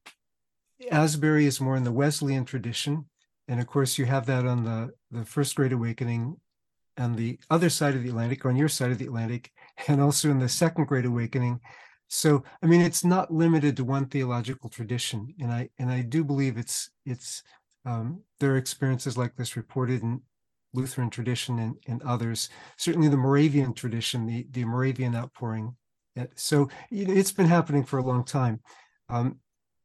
Asbury 0.91 1.47
is 1.47 1.61
more 1.61 1.77
in 1.77 1.85
the 1.85 1.93
Wesleyan 1.93 2.45
tradition, 2.45 3.07
and 3.49 3.59
of 3.59 3.67
course, 3.67 3.99
you 3.99 4.05
have 4.05 4.27
that 4.27 4.47
on 4.47 4.65
the, 4.65 4.93
the 5.11 5.25
First 5.25 5.57
Great 5.57 5.73
Awakening 5.73 6.37
on 6.99 7.17
the 7.17 7.39
other 7.51 7.71
side 7.71 7.95
of 7.95 8.03
the 8.03 8.11
Atlantic, 8.11 8.45
on 8.45 8.55
your 8.55 8.69
side 8.69 8.91
of 8.91 8.99
the 8.99 9.07
Atlantic, 9.07 9.51
and 9.89 10.01
also 10.01 10.31
in 10.31 10.39
the 10.39 10.49
Second 10.49 10.87
Great 10.87 11.07
Awakening. 11.07 11.59
So, 12.09 12.45
I 12.63 12.67
mean, 12.67 12.81
it's 12.81 13.05
not 13.05 13.33
limited 13.33 13.77
to 13.77 13.85
one 13.85 14.07
theological 14.07 14.69
tradition, 14.69 15.35
and 15.41 15.53
I 15.53 15.71
and 15.79 15.91
I 15.91 16.03
do 16.03 16.25
believe 16.25 16.59
it's 16.59 16.91
it's 17.07 17.43
um, 17.85 18.23
there 18.41 18.53
are 18.53 18.57
experiences 18.57 19.17
like 19.17 19.37
this 19.37 19.57
reported 19.57 20.03
in 20.03 20.21
Lutheran 20.73 21.11
tradition 21.11 21.59
and, 21.59 21.77
and 21.87 22.03
others. 22.03 22.49
Certainly, 22.77 23.09
the 23.09 23.17
Moravian 23.17 23.75
tradition, 23.75 24.27
the 24.27 24.47
the 24.51 24.65
Moravian 24.65 25.15
outpouring. 25.15 25.77
So, 26.35 26.69
it's 26.91 27.33
been 27.33 27.47
happening 27.47 27.85
for 27.85 27.99
a 27.99 28.05
long 28.05 28.25
time. 28.25 28.61
Um, 29.09 29.39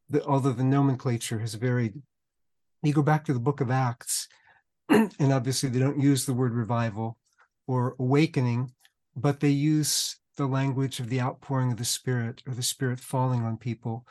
the, 0.10 0.24
although 0.26 0.52
the 0.52 0.64
nomenclature 0.64 1.40
has 1.40 1.54
varied 1.56 2.02
you 2.86 2.94
go 2.94 3.02
back 3.02 3.26
to 3.26 3.34
the 3.34 3.40
book 3.40 3.62
of 3.62 3.72
Acts, 3.72 4.28
and 4.90 5.34
obviously 5.34 5.70
they 5.70 5.80
don't 5.80 6.00
use 6.00 6.26
the 6.26 6.34
word 6.34 6.54
revival 6.54 7.18
or 7.68 7.96
awakening, 8.00 8.72
but 9.16 9.40
they 9.40 9.50
use 9.50 10.18
the 10.38 10.46
language 10.46 11.00
of 11.00 11.10
the 11.10 11.22
outpouring 11.22 11.72
of 11.72 11.78
the 11.78 11.86
Spirit 11.86 12.44
or 12.48 12.54
the 12.54 12.64
Spirit 12.64 13.00
falling 13.00 13.44
on 13.44 13.58
people. 13.58 14.06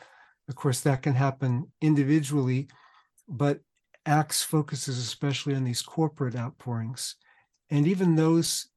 Of 0.48 0.56
course, 0.56 0.80
that 0.80 1.02
can 1.02 1.14
happen 1.14 1.70
individually, 1.80 2.68
but 3.28 3.60
Acts 4.06 4.42
focuses 4.42 4.98
especially 4.98 5.54
on 5.54 5.64
these 5.64 5.82
corporate 5.82 6.36
outpourings. 6.36 7.16
And 7.70 7.86
even 7.86 8.16
those 8.16 8.68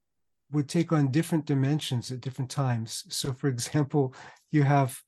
would 0.51 0.69
take 0.69 0.91
on 0.91 1.11
different 1.11 1.45
dimensions 1.45 2.11
at 2.11 2.21
different 2.21 2.49
times. 2.49 3.03
So, 3.09 3.33
for 3.33 3.47
example, 3.47 4.13
you 4.51 4.63
have, 4.63 5.01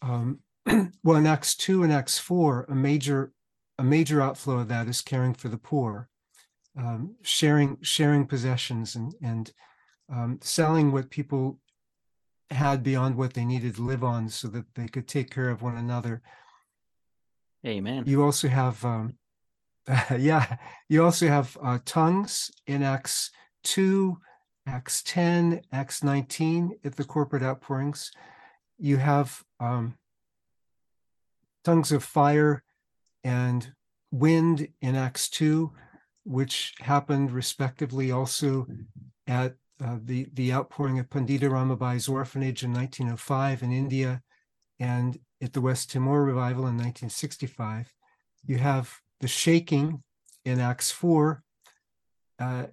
um, 0.00 0.40
well, 1.04 1.16
in 1.16 1.26
Acts 1.26 1.54
2 1.56 1.82
and 1.82 1.92
Acts 1.92 2.18
4, 2.18 2.66
a 2.68 2.74
major 2.74 3.32
a 3.78 3.82
major 3.82 4.20
outflow 4.20 4.58
of 4.58 4.68
that 4.68 4.88
is 4.88 5.00
caring 5.00 5.32
for 5.32 5.48
the 5.48 5.56
poor, 5.56 6.10
um, 6.76 7.14
sharing 7.22 7.78
sharing 7.80 8.26
possessions 8.26 8.94
and 8.94 9.14
and 9.22 9.52
um, 10.12 10.38
selling 10.42 10.92
what 10.92 11.08
people 11.08 11.58
had 12.50 12.82
beyond 12.82 13.16
what 13.16 13.32
they 13.32 13.44
needed 13.46 13.76
to 13.76 13.82
live 13.82 14.04
on, 14.04 14.28
so 14.28 14.48
that 14.48 14.66
they 14.74 14.86
could 14.86 15.08
take 15.08 15.30
care 15.30 15.48
of 15.48 15.62
one 15.62 15.78
another. 15.78 16.20
Amen. 17.66 18.04
You 18.06 18.22
also 18.22 18.48
have, 18.48 18.84
um, 18.84 19.14
yeah, 20.18 20.56
you 20.88 21.04
also 21.04 21.28
have 21.28 21.56
uh, 21.62 21.78
tongues 21.84 22.50
in 22.66 22.82
Acts 22.82 23.30
two, 23.62 24.18
Acts 24.66 25.02
ten, 25.02 25.62
Acts 25.72 26.02
nineteen 26.02 26.72
at 26.84 26.96
the 26.96 27.04
corporate 27.04 27.42
outpourings. 27.42 28.10
You 28.78 28.96
have 28.96 29.42
um, 29.58 29.96
tongues 31.64 31.92
of 31.92 32.04
fire 32.04 32.62
and 33.24 33.72
wind 34.10 34.68
in 34.80 34.96
Acts 34.96 35.28
2, 35.30 35.70
which 36.24 36.74
happened 36.80 37.32
respectively 37.32 38.10
also 38.10 38.66
at 39.26 39.56
uh, 39.82 39.98
the, 40.04 40.26
the 40.34 40.52
outpouring 40.52 40.98
of 40.98 41.08
Pandita 41.08 41.42
Ramabai's 41.42 42.08
orphanage 42.08 42.62
in 42.62 42.72
1905 42.72 43.62
in 43.62 43.72
India 43.72 44.22
and 44.78 45.18
at 45.42 45.52
the 45.52 45.60
West 45.60 45.90
Timor 45.90 46.24
revival 46.24 46.66
in 46.66 46.76
1965. 46.76 47.94
You 48.44 48.58
have 48.58 49.00
the 49.20 49.28
shaking 49.28 50.02
in 50.44 50.60
Acts 50.60 50.90
4, 50.90 51.42
uh, 52.38 52.66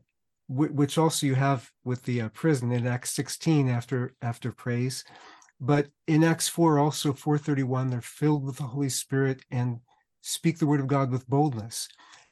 which 0.49 0.97
also 0.97 1.25
you 1.25 1.35
have 1.35 1.69
with 1.83 2.03
the 2.03 2.21
uh, 2.21 2.29
prison 2.29 2.71
in 2.71 2.87
Acts 2.87 3.11
16 3.11 3.69
after 3.69 4.15
after 4.21 4.51
praise. 4.51 5.03
But 5.59 5.87
in 6.07 6.23
Acts 6.23 6.47
4, 6.47 6.79
also 6.79 7.13
431, 7.13 7.89
they're 7.89 8.01
filled 8.01 8.45
with 8.45 8.57
the 8.57 8.63
Holy 8.63 8.89
Spirit 8.89 9.43
and 9.51 9.79
speak 10.21 10.59
the 10.59 10.67
word 10.67 10.79
of 10.79 10.87
God 10.87 11.11
with 11.11 11.27
boldness. 11.27 11.87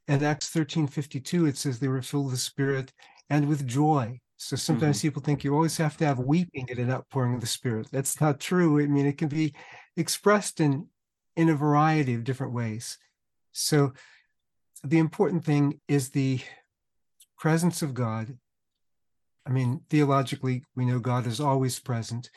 And 0.08 0.22
Acts 0.22 0.50
13 0.50 0.88
52, 0.88 1.48
it 1.48 1.58
says 1.58 1.80
they 1.80 1.88
were 1.88 2.02
filled 2.02 2.26
with 2.26 2.36
the 2.36 2.40
Spirit 2.40 2.94
and 3.30 3.50
with 3.50 3.68
joy. 3.68 4.20
So 4.38 4.56
sometimes 4.56 4.98
mm-hmm. 4.98 5.08
people 5.08 5.22
think 5.22 5.44
you 5.44 5.54
always 5.54 5.78
have 5.78 5.98
to 5.98 6.06
have 6.06 6.20
weeping 6.20 6.70
at 6.70 6.78
an 6.78 6.92
outpouring 6.92 7.36
of 7.36 7.42
the 7.42 7.48
Spirit. 7.48 7.88
That's 7.92 8.22
not 8.22 8.40
true. 8.40 8.82
I 8.82 8.88
mean, 8.88 9.06
it 9.06 9.18
can 9.18 9.30
be 9.30 9.54
expressed 9.98 10.60
in 10.60 10.88
in 11.36 11.50
a 11.50 11.56
variety 11.56 12.14
of 12.14 12.24
different 12.24 12.54
ways. 12.54 12.98
So 13.58 13.94
the 14.84 15.00
important 15.00 15.46
thing 15.46 15.80
is 15.88 16.10
the 16.10 16.42
presence 17.38 17.82
of 17.82 17.94
God. 17.94 18.38
I 19.46 19.52
mean, 19.52 19.82
theologically, 19.90 20.64
we 20.76 20.86
know 20.86 21.00
God 21.00 21.26
is 21.26 21.40
always 21.40 21.80
present, 21.80 22.30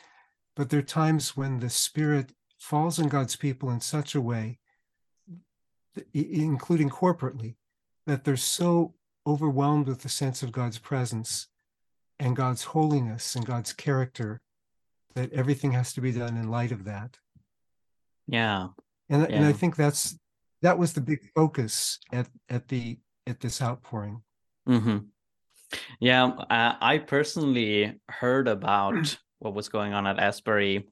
but 0.55 0.71
there 0.71 0.81
are 0.81 0.83
times 0.83 1.37
when 1.37 1.59
the 1.59 1.71
Spirit 1.71 2.33
falls 2.59 2.99
on 2.99 3.09
God's 3.09 3.37
people 3.37 3.71
in 3.71 3.81
such 3.81 4.15
a 4.15 4.21
way 4.21 4.59
including 6.15 6.89
corporately, 6.89 7.57
that 8.07 8.25
they're 8.25 8.37
so 8.37 8.95
overwhelmed 9.27 9.89
with 9.89 10.03
the 10.03 10.09
sense 10.09 10.43
of 10.43 10.53
God's 10.53 10.79
presence 10.79 11.49
and 12.21 12.37
God's 12.37 12.63
holiness 12.63 13.35
and 13.35 13.45
God's 13.45 13.73
character, 13.73 14.41
that 15.15 15.33
everything 15.33 15.73
has 15.73 15.93
to 15.95 16.01
be 16.01 16.13
done 16.13 16.37
in 16.37 16.51
light 16.51 16.71
of 16.71 16.85
that. 16.85 17.19
Yeah. 18.29 18.69
And, 19.09 19.25
and 19.25 19.45
I 19.45 19.53
think 19.53 19.75
that's 19.75 20.17
that 20.63 20.79
was 20.79 20.93
the 20.93 21.01
big 21.01 21.21
focus 21.35 21.99
at 22.13 22.29
at 22.49 22.69
the 22.69 22.99
at 23.27 23.41
this 23.41 23.61
outpouring. 23.63 24.23
hmm 24.67 24.99
Yeah, 26.01 26.25
uh, 26.25 26.75
I 26.81 26.99
personally 26.99 28.01
heard 28.09 28.49
about 28.49 29.17
what 29.39 29.55
was 29.55 29.69
going 29.69 29.93
on 29.93 30.07
at 30.07 30.19
Asbury 30.19 30.89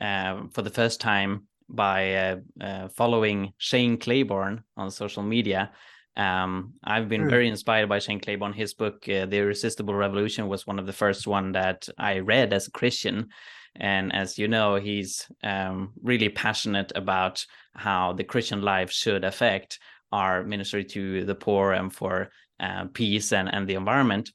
um, 0.00 0.50
for 0.50 0.62
the 0.62 0.70
first 0.70 1.00
time 1.00 1.46
by 1.68 2.14
uh, 2.14 2.36
uh, 2.60 2.88
following 2.88 3.52
Shane 3.58 3.98
Claiborne 3.98 4.62
on 4.76 4.90
social 4.90 5.22
media. 5.22 5.72
Um, 6.16 6.74
I've 6.82 7.08
been 7.08 7.22
Good. 7.22 7.30
very 7.30 7.48
inspired 7.48 7.88
by 7.88 7.98
Shane 7.98 8.20
Claiborne. 8.20 8.52
His 8.52 8.72
book, 8.72 9.06
uh, 9.08 9.26
The 9.26 9.38
Irresistible 9.38 9.94
Revolution, 9.94 10.48
was 10.48 10.66
one 10.66 10.78
of 10.78 10.86
the 10.86 10.92
first 10.92 11.26
one 11.26 11.52
that 11.52 11.88
I 11.98 12.20
read 12.20 12.52
as 12.52 12.68
a 12.68 12.70
Christian. 12.70 13.28
And 13.80 14.14
as 14.14 14.38
you 14.38 14.48
know, 14.48 14.76
he's 14.76 15.26
um, 15.42 15.92
really 16.02 16.28
passionate 16.28 16.92
about 16.94 17.44
how 17.74 18.12
the 18.12 18.24
Christian 18.24 18.62
life 18.62 18.90
should 18.90 19.24
affect 19.24 19.78
our 20.12 20.44
ministry 20.44 20.84
to 20.84 21.24
the 21.24 21.34
poor 21.34 21.72
and 21.72 21.92
for 21.92 22.30
uh, 22.60 22.86
peace 22.92 23.32
and, 23.32 23.52
and 23.52 23.68
the 23.68 23.74
environment. 23.74 24.30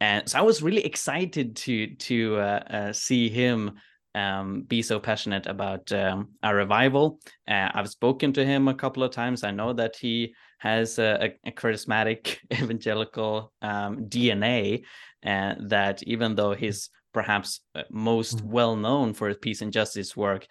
And 0.00 0.28
so 0.28 0.38
I 0.38 0.42
was 0.42 0.62
really 0.62 0.84
excited 0.84 1.56
to 1.56 1.94
to 1.94 2.36
uh, 2.36 2.62
uh, 2.70 2.92
see 2.92 3.28
him 3.28 3.72
um, 4.14 4.62
be 4.62 4.82
so 4.82 4.98
passionate 5.00 5.46
about 5.46 5.90
um, 5.92 6.30
our 6.42 6.54
revival. 6.54 7.20
Uh, 7.48 7.70
I've 7.74 7.88
spoken 7.88 8.32
to 8.34 8.44
him 8.44 8.68
a 8.68 8.74
couple 8.74 9.02
of 9.02 9.10
times. 9.10 9.42
I 9.42 9.50
know 9.50 9.72
that 9.72 9.96
he 9.96 10.34
has 10.58 10.98
a, 10.98 11.32
a- 11.44 11.52
charismatic 11.52 12.38
evangelical 12.52 13.52
um, 13.62 14.06
DNA, 14.08 14.84
and 15.22 15.70
that 15.70 16.02
even 16.04 16.34
though 16.34 16.54
he's 16.54 16.90
perhaps 17.14 17.60
uh, 17.74 17.82
most 17.90 18.38
Mm. 18.38 18.44
well 18.46 18.76
known 18.76 19.14
for 19.14 19.28
his 19.28 19.38
peace 19.38 19.62
and 19.62 19.72
justice 19.72 20.16
work, 20.16 20.46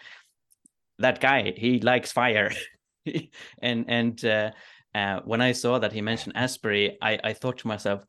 that 0.99 1.19
guy 1.19 1.53
he 1.55 1.79
likes 1.79 2.11
fire, 2.11 2.51
and 3.61 3.85
and 3.87 4.25
uh, 4.25 4.51
uh, 4.95 5.19
when 5.25 5.41
I 5.41 5.51
saw 5.53 5.79
that 5.79 5.93
he 5.93 6.01
mentioned 6.01 6.35
Asbury, 6.35 6.97
I, 7.01 7.19
I 7.23 7.33
thought 7.33 7.57
to 7.59 7.67
myself, 7.67 8.03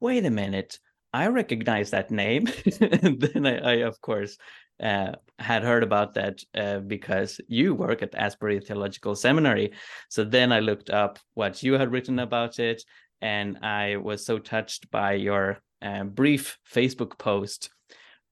wait 0.00 0.24
a 0.26 0.30
minute, 0.30 0.78
I 1.12 1.28
recognize 1.28 1.90
that 1.90 2.10
name. 2.10 2.48
and 2.80 3.20
then 3.20 3.46
I, 3.46 3.58
I 3.58 3.74
of 3.86 4.00
course, 4.00 4.36
uh, 4.82 5.12
had 5.38 5.62
heard 5.62 5.82
about 5.82 6.14
that 6.14 6.40
uh, 6.54 6.78
because 6.80 7.40
you 7.46 7.74
work 7.74 8.02
at 8.02 8.14
Asbury 8.14 8.60
Theological 8.60 9.14
Seminary. 9.14 9.72
So 10.08 10.24
then 10.24 10.50
I 10.52 10.60
looked 10.60 10.90
up 10.90 11.18
what 11.34 11.62
you 11.62 11.74
had 11.74 11.92
written 11.92 12.18
about 12.18 12.58
it, 12.58 12.82
and 13.20 13.58
I 13.62 13.96
was 13.96 14.24
so 14.26 14.38
touched 14.38 14.90
by 14.90 15.12
your 15.14 15.60
uh, 15.82 16.04
brief 16.04 16.58
Facebook 16.72 17.18
post 17.18 17.70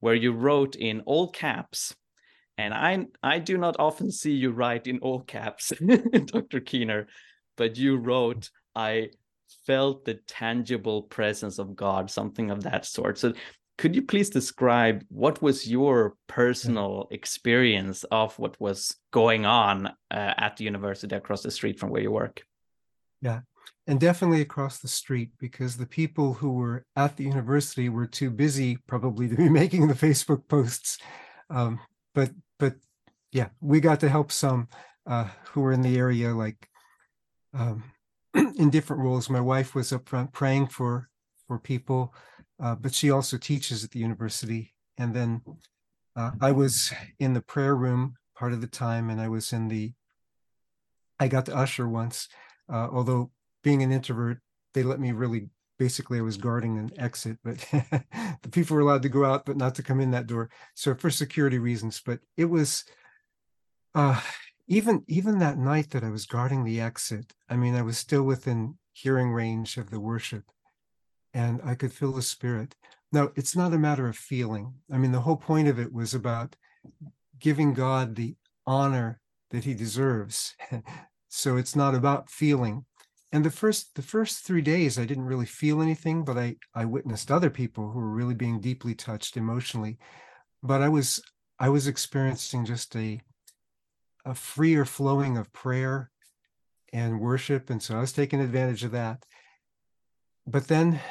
where 0.03 0.15
you 0.15 0.33
wrote 0.33 0.75
in 0.75 0.99
all 1.05 1.29
caps. 1.29 1.95
And 2.57 2.73
I 2.73 3.07
I 3.23 3.39
do 3.39 3.57
not 3.57 3.77
often 3.79 4.11
see 4.11 4.33
you 4.33 4.51
write 4.51 4.85
in 4.85 4.99
all 4.99 5.21
caps, 5.21 5.71
Dr. 6.25 6.59
Keener, 6.59 7.07
but 7.55 7.77
you 7.77 7.95
wrote, 7.95 8.49
I 8.75 9.11
felt 9.65 10.03
the 10.03 10.15
tangible 10.27 11.03
presence 11.03 11.57
of 11.57 11.77
God, 11.77 12.11
something 12.11 12.51
of 12.51 12.63
that 12.63 12.85
sort. 12.85 13.17
So 13.17 13.31
could 13.77 13.95
you 13.95 14.01
please 14.01 14.29
describe 14.29 15.05
what 15.07 15.41
was 15.41 15.71
your 15.71 16.15
personal 16.27 17.07
experience 17.09 18.03
of 18.11 18.37
what 18.37 18.59
was 18.59 18.97
going 19.11 19.45
on 19.45 19.87
uh, 19.87 20.33
at 20.37 20.57
the 20.57 20.65
university 20.65 21.15
across 21.15 21.43
the 21.43 21.51
street 21.51 21.79
from 21.79 21.91
where 21.91 22.01
you 22.01 22.11
work? 22.11 22.43
And 23.87 23.99
definitely 23.99 24.41
across 24.41 24.79
the 24.79 24.87
street 24.87 25.31
because 25.39 25.75
the 25.75 25.85
people 25.85 26.33
who 26.33 26.51
were 26.51 26.85
at 26.95 27.17
the 27.17 27.23
university 27.23 27.89
were 27.89 28.05
too 28.05 28.29
busy 28.29 28.77
probably 28.87 29.27
to 29.27 29.35
be 29.35 29.49
making 29.61 29.87
the 29.87 29.93
facebook 29.93 30.47
posts. 30.47 30.97
Um, 31.49 31.79
but 32.15 32.31
but 32.59 32.75
yeah 33.31 33.49
we 33.61 33.79
got 33.79 33.99
to 34.01 34.09
help 34.09 34.31
some 34.31 34.67
uh, 35.05 35.27
who 35.51 35.61
were 35.61 35.73
in 35.73 35.81
the 35.81 35.97
area 35.97 36.33
like 36.33 36.69
um, 37.53 37.83
in 38.33 38.69
different 38.69 39.03
roles. 39.03 39.29
My 39.29 39.41
wife 39.41 39.75
was 39.75 39.91
up 39.91 40.07
front 40.07 40.31
praying 40.31 40.67
for 40.67 41.09
for 41.47 41.59
people 41.59 42.13
uh, 42.61 42.75
but 42.75 42.93
she 42.93 43.11
also 43.11 43.37
teaches 43.37 43.83
at 43.83 43.91
the 43.91 43.99
university. 43.99 44.73
And 44.97 45.13
then 45.13 45.41
uh, 46.15 46.31
i 46.41 46.51
was 46.51 46.93
in 47.19 47.33
the 47.33 47.41
prayer 47.41 47.75
room 47.75 48.15
part 48.35 48.53
of 48.53 48.61
the 48.61 48.67
time 48.67 49.09
and 49.09 49.19
i 49.21 49.27
was 49.27 49.53
in 49.53 49.67
the 49.67 49.93
i 51.19 51.27
got 51.27 51.45
to 51.45 51.55
usher 51.55 51.87
once 51.87 52.27
uh, 52.71 52.87
although 52.91 53.31
being 53.63 53.81
an 53.81 53.91
introvert, 53.91 54.39
they 54.73 54.83
let 54.83 54.99
me 54.99 55.11
really 55.11 55.49
basically 55.79 56.19
I 56.19 56.21
was 56.21 56.37
guarding 56.37 56.77
an 56.77 56.91
exit, 56.97 57.37
but 57.43 57.57
the 58.41 58.49
people 58.51 58.75
were 58.75 58.81
allowed 58.81 59.01
to 59.03 59.09
go 59.09 59.25
out, 59.25 59.45
but 59.45 59.57
not 59.57 59.75
to 59.75 59.83
come 59.83 59.99
in 59.99 60.11
that 60.11 60.27
door. 60.27 60.49
So 60.75 60.93
for 60.95 61.09
security 61.09 61.59
reasons, 61.59 62.01
but 62.05 62.19
it 62.37 62.45
was 62.45 62.85
uh 63.95 64.19
even 64.67 65.03
even 65.07 65.39
that 65.39 65.57
night 65.57 65.89
that 65.91 66.03
I 66.03 66.09
was 66.09 66.25
guarding 66.25 66.63
the 66.63 66.79
exit, 66.79 67.33
I 67.49 67.55
mean, 67.55 67.75
I 67.75 67.81
was 67.81 67.97
still 67.97 68.23
within 68.23 68.77
hearing 68.93 69.31
range 69.31 69.77
of 69.77 69.89
the 69.89 69.99
worship 69.99 70.43
and 71.33 71.59
I 71.63 71.75
could 71.75 71.91
feel 71.91 72.11
the 72.11 72.21
spirit. 72.21 72.75
Now 73.11 73.31
it's 73.35 73.55
not 73.55 73.73
a 73.73 73.79
matter 73.79 74.07
of 74.07 74.15
feeling. 74.15 74.75
I 74.91 74.97
mean, 74.97 75.11
the 75.11 75.21
whole 75.21 75.37
point 75.37 75.67
of 75.67 75.79
it 75.79 75.91
was 75.91 76.13
about 76.13 76.55
giving 77.39 77.73
God 77.73 78.15
the 78.15 78.35
honor 78.65 79.19
that 79.51 79.63
he 79.63 79.73
deserves. 79.73 80.55
so 81.29 81.57
it's 81.57 81.75
not 81.75 81.95
about 81.95 82.29
feeling 82.29 82.85
and 83.33 83.43
the 83.43 83.51
first 83.51 83.95
the 83.95 84.01
first 84.01 84.45
three 84.45 84.61
days 84.61 84.97
i 84.97 85.05
didn't 85.05 85.25
really 85.25 85.45
feel 85.45 85.81
anything 85.81 86.23
but 86.23 86.37
i 86.37 86.55
i 86.75 86.85
witnessed 86.85 87.31
other 87.31 87.49
people 87.49 87.89
who 87.89 87.99
were 87.99 88.15
really 88.15 88.35
being 88.35 88.61
deeply 88.61 88.95
touched 88.95 89.35
emotionally. 89.35 89.97
But 90.61 90.81
i 90.81 90.87
was 90.87 91.21
i 91.59 91.67
was 91.67 91.87
experiencing 91.87 92.63
just 92.63 92.95
a 92.95 93.19
a 94.23 94.33
freer 94.33 94.85
flowing 94.85 95.35
of 95.35 95.51
prayer 95.51 96.11
and 96.93 97.19
worship 97.19 97.69
and 97.69 97.81
so 97.81 97.97
i 97.97 97.99
was 97.99 98.13
taking 98.13 98.39
advantage 98.39 98.83
of 98.85 98.91
that. 98.91 99.25
But 100.45 100.67
then 100.67 101.01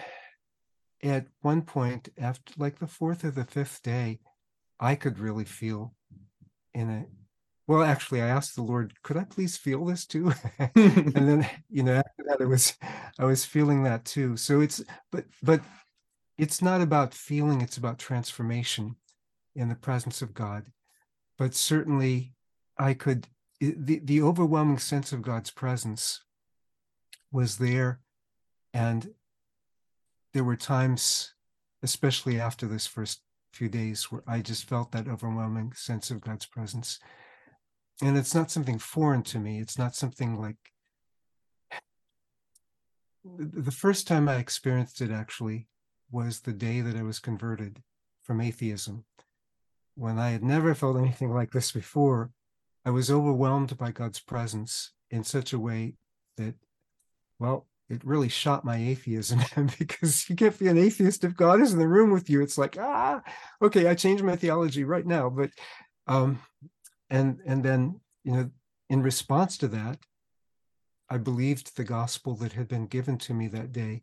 at 1.02 1.26
one 1.40 1.62
point 1.62 2.08
after 2.16 2.54
like 2.56 2.78
the 2.78 2.86
fourth 2.86 3.24
or 3.24 3.32
the 3.32 3.44
fifth 3.44 3.82
day 3.82 4.20
i 4.78 4.94
could 4.94 5.18
really 5.18 5.44
feel 5.44 5.94
in 6.72 6.88
a 6.88 7.21
well 7.66 7.82
actually 7.82 8.20
i 8.20 8.26
asked 8.26 8.54
the 8.54 8.62
lord 8.62 8.94
could 9.02 9.16
i 9.16 9.24
please 9.24 9.56
feel 9.56 9.84
this 9.84 10.06
too? 10.06 10.32
And 10.74 11.14
then 11.14 11.48
you 11.70 11.82
know 11.82 11.94
after 11.94 12.24
that 12.28 12.40
i 12.40 12.44
was 12.44 12.74
i 13.18 13.24
was 13.24 13.44
feeling 13.44 13.82
that 13.84 14.04
too. 14.04 14.36
So 14.36 14.60
it's 14.60 14.82
but 15.10 15.24
but 15.42 15.60
it's 16.38 16.62
not 16.62 16.80
about 16.80 17.14
feeling 17.14 17.60
it's 17.60 17.76
about 17.76 17.98
transformation 17.98 18.96
in 19.54 19.68
the 19.68 19.74
presence 19.74 20.22
of 20.22 20.34
god. 20.34 20.66
But 21.38 21.54
certainly 21.54 22.34
i 22.78 22.94
could 22.94 23.28
the 23.60 24.00
the 24.02 24.22
overwhelming 24.22 24.78
sense 24.78 25.12
of 25.12 25.22
god's 25.22 25.50
presence 25.50 26.22
was 27.30 27.58
there. 27.58 28.00
And 28.74 29.10
there 30.32 30.44
were 30.44 30.56
times 30.56 31.34
especially 31.82 32.40
after 32.40 32.66
this 32.66 32.86
first 32.86 33.20
few 33.52 33.68
days 33.68 34.10
where 34.10 34.22
i 34.26 34.40
just 34.40 34.64
felt 34.64 34.92
that 34.92 35.06
overwhelming 35.06 35.72
sense 35.74 36.10
of 36.10 36.22
god's 36.22 36.46
presence 36.46 36.98
and 38.02 38.18
it's 38.18 38.34
not 38.34 38.50
something 38.50 38.78
foreign 38.78 39.22
to 39.22 39.38
me. 39.38 39.60
It's 39.60 39.78
not 39.78 39.94
something 39.94 40.38
like 40.38 40.56
the 43.24 43.70
first 43.70 44.08
time 44.08 44.28
i 44.28 44.34
experienced 44.34 45.00
it 45.00 45.12
actually 45.12 45.68
was 46.10 46.40
the 46.40 46.52
day 46.52 46.80
that 46.80 46.96
i 46.96 47.02
was 47.02 47.20
converted 47.20 47.80
from 48.24 48.40
atheism. 48.40 49.04
When 49.94 50.18
i 50.18 50.30
had 50.30 50.42
never 50.42 50.74
felt 50.74 50.96
anything 50.96 51.32
like 51.32 51.52
this 51.52 51.70
before 51.70 52.30
i 52.84 52.90
was 52.90 53.12
overwhelmed 53.12 53.78
by 53.78 53.92
god's 53.92 54.18
presence 54.18 54.90
in 55.10 55.22
such 55.22 55.52
a 55.52 55.58
way 55.58 55.94
that 56.36 56.56
well 57.38 57.68
it 57.88 58.04
really 58.04 58.28
shot 58.28 58.64
my 58.64 58.76
atheism 58.76 59.38
because 59.78 60.28
you 60.28 60.34
can't 60.34 60.58
be 60.58 60.66
an 60.66 60.78
atheist 60.78 61.22
if 61.22 61.36
god 61.36 61.60
is 61.60 61.72
in 61.72 61.78
the 61.78 61.86
room 61.86 62.10
with 62.10 62.28
you. 62.28 62.42
It's 62.42 62.58
like 62.58 62.76
ah 62.76 63.22
okay 63.62 63.86
i 63.86 63.94
changed 63.94 64.24
my 64.24 64.34
theology 64.34 64.82
right 64.82 65.06
now. 65.06 65.30
But 65.30 65.50
um 66.08 66.40
and 67.12 67.38
and 67.46 67.62
then 67.62 68.00
you 68.24 68.32
know 68.32 68.50
in 68.88 69.02
response 69.02 69.56
to 69.58 69.68
that 69.68 69.98
i 71.08 71.16
believed 71.16 71.76
the 71.76 71.84
gospel 71.84 72.34
that 72.34 72.54
had 72.54 72.66
been 72.66 72.86
given 72.86 73.16
to 73.16 73.34
me 73.34 73.46
that 73.46 73.70
day 73.70 74.02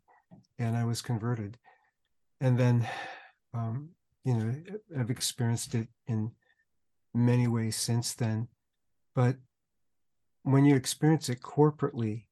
and 0.58 0.76
i 0.76 0.84
was 0.84 1.02
converted. 1.02 1.58
And 2.40 2.58
then 2.58 2.88
um 3.52 3.90
you 4.24 4.34
know 4.34 4.54
i've 4.98 5.10
experienced 5.10 5.74
it 5.74 5.88
in 6.06 6.30
many 7.12 7.48
ways 7.48 7.76
since 7.76 8.14
then. 8.14 8.48
But 9.14 9.36
when 10.44 10.64
you 10.64 10.76
experience 10.76 11.28
it 11.28 11.42
corporately 11.42 12.26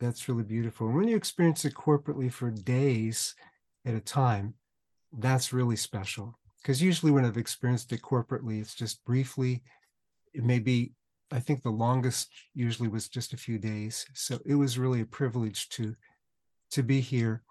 that's 0.00 0.28
really 0.28 0.42
beautiful. 0.42 0.90
When 0.90 1.08
you 1.08 1.16
experience 1.16 1.64
it 1.64 1.74
corporately 1.74 2.30
for 2.30 2.50
days 2.50 3.34
at 3.86 3.94
a 3.94 4.00
time 4.00 4.54
that's 5.16 5.52
really 5.52 5.76
special. 5.76 6.36
Because 6.60 6.82
usually 6.82 7.12
when 7.12 7.24
i've 7.24 7.44
experienced 7.46 7.92
it 7.92 8.02
corporately 8.02 8.60
it's 8.60 8.74
just 8.74 9.04
briefly 9.04 9.62
it 10.34 10.44
may 10.44 10.58
be 10.58 10.92
i 11.32 11.40
think 11.40 11.62
the 11.62 11.70
longest 11.70 12.30
usually 12.54 12.88
was 12.88 13.08
just 13.08 13.32
a 13.32 13.36
few 13.36 13.58
days. 13.58 14.06
So 14.14 14.38
it 14.46 14.54
was 14.54 14.78
really 14.78 15.00
a 15.00 15.06
privilege 15.06 15.68
to 15.70 15.94
to 16.70 16.82
be 16.82 17.00
here. 17.00 17.42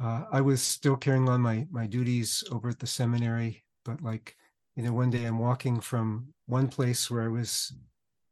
Uh, 0.00 0.24
I 0.30 0.40
was 0.40 0.62
still 0.62 0.96
carrying 0.96 1.28
on 1.28 1.40
my 1.40 1.66
my 1.70 1.86
duties 1.86 2.44
over 2.50 2.70
at 2.70 2.78
the 2.78 2.86
seminary, 2.86 3.64
but 3.84 4.02
like 4.02 4.36
you 4.76 4.82
know, 4.82 4.92
one 4.92 5.10
day 5.10 5.24
I'm 5.24 5.38
walking 5.38 5.80
from 5.80 6.28
one 6.46 6.68
place 6.68 7.10
where 7.10 7.22
I 7.22 7.28
was 7.28 7.72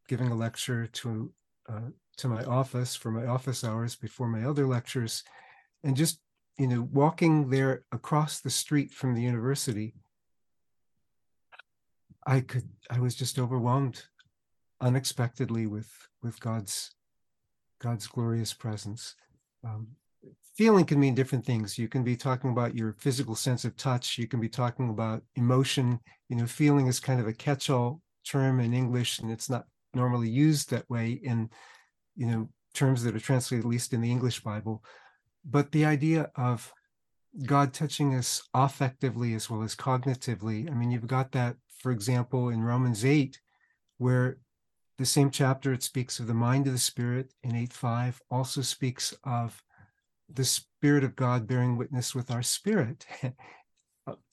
giving 0.09 0.31
a 0.31 0.35
lecture 0.35 0.87
to 0.87 1.33
uh, 1.69 1.91
to 2.17 2.29
my 2.29 2.45
office 2.45 2.97
for 2.97 3.11
my 3.11 3.27
office 3.27 3.63
hours 3.65 3.97
before 3.97 4.29
my 4.29 4.45
other 4.49 4.67
lectures, 4.67 5.23
and 5.85 5.97
just 5.97 6.21
you 6.59 6.67
know, 6.67 6.89
walking 6.93 7.49
there 7.49 7.85
across 7.93 8.41
the 8.41 8.51
street 8.51 8.91
from 8.93 9.15
the 9.15 9.23
university, 9.23 9.95
I 12.31 12.41
could 12.41 12.69
I 12.89 13.01
was 13.01 13.17
just 13.17 13.39
overwhelmed 13.39 14.05
unexpectedly 14.81 15.67
with 15.67 15.91
with 16.23 16.39
God's 16.39 16.95
God's 17.81 18.07
glorious 18.07 18.53
presence. 18.55 19.17
Um, 19.65 19.89
feeling 20.57 20.85
can 20.85 21.01
mean 21.01 21.17
different 21.17 21.45
things. 21.45 21.79
You 21.79 21.89
can 21.89 22.05
be 22.05 22.17
talking 22.17 22.51
about 22.51 22.77
your 22.77 22.93
physical 23.05 23.35
sense 23.35 23.65
of 23.65 23.77
touch. 23.77 24.17
You 24.17 24.29
can 24.29 24.41
be 24.41 24.49
talking 24.49 24.91
about 24.91 25.23
emotion. 25.35 25.99
You 26.29 26.37
know, 26.37 26.47
feeling 26.47 26.87
is 26.87 27.01
kind 27.01 27.21
of 27.21 27.27
a 27.27 27.33
catch-all 27.33 28.01
term 28.25 28.61
in 28.61 28.75
English, 28.75 29.19
and 29.19 29.31
it's 29.31 29.51
not 29.51 29.65
normally 29.95 30.29
used 30.29 30.71
that 30.71 30.89
way 30.89 31.21
in, 31.31 31.51
you 32.15 32.27
know, 32.27 32.49
terms 32.75 33.03
that 33.03 33.17
are 33.17 33.21
translated 33.21 33.65
at 33.65 33.71
least 33.71 33.93
in 33.93 34.03
the 34.03 34.11
English 34.11 34.41
Bible. 34.41 34.85
But 35.45 35.73
the 35.73 35.85
idea 35.85 36.31
of 36.37 36.73
God 37.45 37.73
touching 37.73 38.15
us 38.15 38.43
affectively 38.55 39.35
as 39.35 39.51
well 39.51 39.63
as 39.63 39.75
cognitively. 39.75 40.71
I 40.71 40.75
mean, 40.75 40.91
you've 40.93 41.07
got 41.07 41.33
that, 41.33 41.57
for 41.81 41.91
example, 41.91 42.51
in 42.51 42.63
Romans 42.63 43.05
8, 43.05 43.41
where 43.99 44.39
the 44.99 45.07
same 45.07 45.31
chapter 45.31 45.73
it 45.73 45.83
speaks 45.83 46.21
of 46.21 46.27
the 46.27 46.35
mind 46.35 46.67
of 46.67 46.75
the 46.75 46.79
spirit 46.79 47.33
in 47.43 47.53
8.5 47.53 48.19
also 48.31 48.61
speaks 48.61 49.15
of 49.25 49.63
the 50.33 50.45
spirit 50.45 51.05
of 51.05 51.17
god 51.17 51.47
bearing 51.47 51.77
witness 51.77 52.15
with 52.15 52.31
our 52.31 52.43
spirit. 52.43 53.07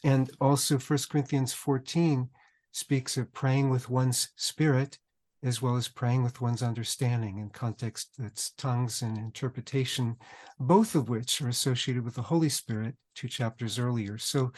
And 0.04 0.32
also 0.42 0.80
First 0.80 1.10
corinthians 1.10 1.54
14 1.54 2.30
speaks 2.72 3.16
of 3.16 3.32
praying 3.32 3.70
with 3.70 3.90
one's 3.90 4.30
spirit 4.36 4.98
as 5.44 5.62
well 5.62 5.76
as 5.76 5.88
praying 5.88 6.24
with 6.24 6.42
one's 6.42 6.64
understanding 6.64 7.38
in 7.38 7.50
context 7.50 8.10
that's 8.18 8.52
tongues 8.52 9.04
and 9.04 9.18
interpretation 9.20 10.16
both 10.60 10.96
of 10.96 11.10
which 11.10 11.42
are 11.44 11.50
associated 11.50 12.04
with 12.04 12.16
the 12.16 12.24
holy 12.24 12.50
spirit 12.50 12.96
two 13.14 13.28
chapters 13.28 13.78
earlier. 13.78 14.18
So 14.18 14.52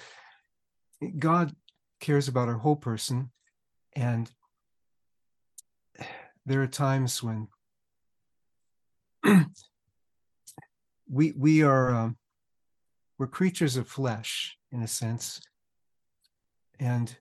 god 1.17 1.53
cares 1.99 2.27
about 2.27 2.47
our 2.47 2.57
whole 2.57 2.75
person. 2.75 3.31
And 3.95 4.31
there 6.45 6.61
are 6.61 6.67
times 6.67 7.21
when 7.21 7.47
we 11.09 11.33
we 11.33 11.63
are 11.63 11.93
um, 11.93 12.17
we're 13.17 13.27
creatures 13.27 13.75
of 13.75 13.87
flesh 13.87 14.57
in 14.71 14.81
a 14.81 14.87
sense. 14.87 15.41
And 16.79 17.15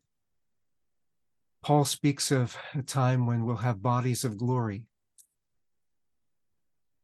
paul 1.63 1.85
speaks 1.85 2.31
of 2.31 2.57
a 2.75 2.83
time 2.83 3.27
when 3.27 3.45
we'll 3.45 3.57
have 3.57 3.83
bodies 3.83 4.25
of 4.25 4.39
glory. 4.39 4.85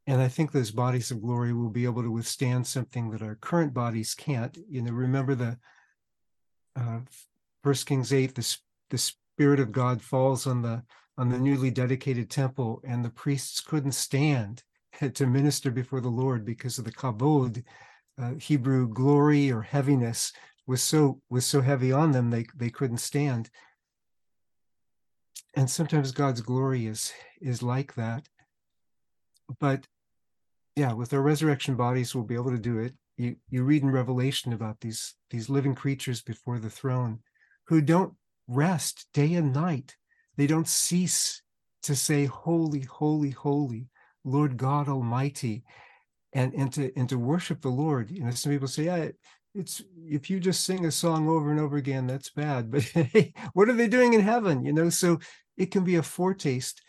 And 0.06 0.20
i 0.20 0.28
think 0.28 0.52
those 0.52 0.70
bodies 0.70 1.10
of 1.10 1.20
glory 1.20 1.52
will 1.52 1.70
be 1.70 1.84
able 1.84 2.02
to 2.02 2.10
withstand 2.10 2.66
something 2.66 3.10
that 3.10 3.22
our 3.22 3.34
current 3.34 3.74
bodies 3.74 4.14
can't. 4.14 4.56
You 4.68 4.82
know 4.82 4.92
remember 4.92 5.34
the 5.34 5.58
uh, 6.76 7.00
first 7.64 7.86
kings 7.86 8.12
8 8.12 8.34
the, 8.34 8.56
the 8.90 8.98
spirit 8.98 9.58
of 9.58 9.72
god 9.72 10.00
falls 10.00 10.46
on 10.46 10.62
the 10.62 10.84
on 11.16 11.28
the 11.28 11.38
newly 11.38 11.70
dedicated 11.70 12.28
temple, 12.28 12.80
and 12.84 13.04
the 13.04 13.10
priests 13.10 13.60
couldn't 13.60 13.92
stand 13.92 14.62
to 15.14 15.26
minister 15.26 15.70
before 15.70 16.00
the 16.00 16.08
Lord 16.08 16.44
because 16.44 16.78
of 16.78 16.84
the 16.84 16.92
kavod, 16.92 17.62
uh, 18.20 18.34
Hebrew 18.34 18.88
glory 18.88 19.50
or 19.50 19.62
heaviness 19.62 20.32
was 20.66 20.82
so 20.82 21.20
was 21.28 21.44
so 21.44 21.60
heavy 21.60 21.92
on 21.92 22.12
them 22.12 22.30
they 22.30 22.46
they 22.56 22.70
couldn't 22.70 22.98
stand. 22.98 23.50
And 25.56 25.68
sometimes 25.68 26.12
God's 26.12 26.40
glory 26.40 26.86
is 26.86 27.12
is 27.40 27.62
like 27.62 27.94
that. 27.94 28.28
But 29.60 29.86
yeah, 30.76 30.92
with 30.92 31.12
our 31.12 31.22
resurrection 31.22 31.76
bodies, 31.76 32.14
we'll 32.14 32.24
be 32.24 32.34
able 32.34 32.50
to 32.52 32.58
do 32.58 32.78
it. 32.78 32.94
You 33.16 33.36
you 33.48 33.64
read 33.64 33.82
in 33.82 33.90
Revelation 33.90 34.52
about 34.52 34.80
these 34.80 35.14
these 35.30 35.50
living 35.50 35.74
creatures 35.74 36.22
before 36.22 36.58
the 36.58 36.70
throne 36.70 37.20
who 37.66 37.80
don't 37.80 38.14
rest 38.46 39.06
day 39.12 39.34
and 39.34 39.52
night 39.52 39.96
they 40.36 40.46
don't 40.46 40.68
cease 40.68 41.42
to 41.82 41.94
say, 41.94 42.24
Holy, 42.24 42.80
holy, 42.80 43.30
holy, 43.30 43.88
Lord 44.24 44.56
God 44.56 44.88
Almighty, 44.88 45.64
and, 46.32 46.52
and 46.54 46.72
to 46.72 46.92
and 46.96 47.08
to 47.08 47.18
worship 47.18 47.60
the 47.60 47.68
Lord. 47.68 48.10
You 48.10 48.24
know, 48.24 48.30
some 48.30 48.52
people 48.52 48.68
say, 48.68 48.84
yeah, 48.84 49.08
it's 49.54 49.82
if 50.08 50.28
you 50.28 50.40
just 50.40 50.64
sing 50.64 50.84
a 50.86 50.90
song 50.90 51.28
over 51.28 51.50
and 51.50 51.60
over 51.60 51.76
again, 51.76 52.06
that's 52.06 52.30
bad. 52.30 52.70
But 52.72 52.82
hey, 52.82 53.34
what 53.52 53.68
are 53.68 53.74
they 53.74 53.86
doing 53.86 54.14
in 54.14 54.20
heaven? 54.20 54.64
You 54.64 54.72
know, 54.72 54.88
so 54.90 55.20
it 55.56 55.70
can 55.70 55.84
be 55.84 55.96
a 55.96 56.02
foretaste. 56.02 56.82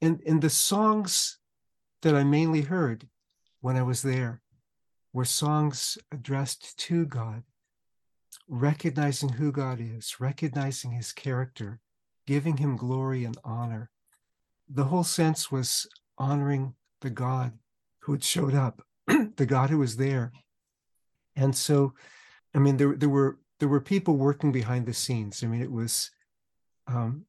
And 0.00 0.20
and 0.26 0.40
the 0.40 0.50
songs 0.50 1.38
that 2.02 2.14
I 2.14 2.22
mainly 2.22 2.60
heard 2.60 3.08
when 3.60 3.76
I 3.76 3.82
was 3.82 4.02
there 4.02 4.40
were 5.12 5.24
songs 5.24 5.98
addressed 6.12 6.78
to 6.78 7.06
God, 7.06 7.42
recognizing 8.48 9.30
who 9.30 9.52
God 9.52 9.80
is, 9.80 10.20
recognizing 10.20 10.92
his 10.92 11.12
character, 11.12 11.80
giving 12.26 12.56
him 12.58 12.76
glory 12.76 13.24
and 13.24 13.36
honor. 13.44 13.90
The 14.68 14.84
whole 14.84 15.04
sense 15.04 15.50
was 15.50 15.86
honoring 16.16 16.74
the 17.00 17.10
God 17.10 17.52
who 18.00 18.12
had 18.12 18.24
showed 18.24 18.54
up, 18.54 18.82
the 19.06 19.46
God 19.46 19.70
who 19.70 19.78
was 19.78 19.96
there. 19.96 20.32
And 21.36 21.54
so, 21.54 21.94
I 22.54 22.58
mean, 22.58 22.76
there, 22.76 22.94
there 22.94 23.08
were 23.08 23.38
there 23.60 23.68
were 23.68 23.80
people 23.80 24.16
working 24.16 24.52
behind 24.52 24.86
the 24.86 24.94
scenes. 24.94 25.42
I 25.42 25.46
mean, 25.46 25.62
it 25.62 25.70
was 25.70 26.10
um, 26.86 27.24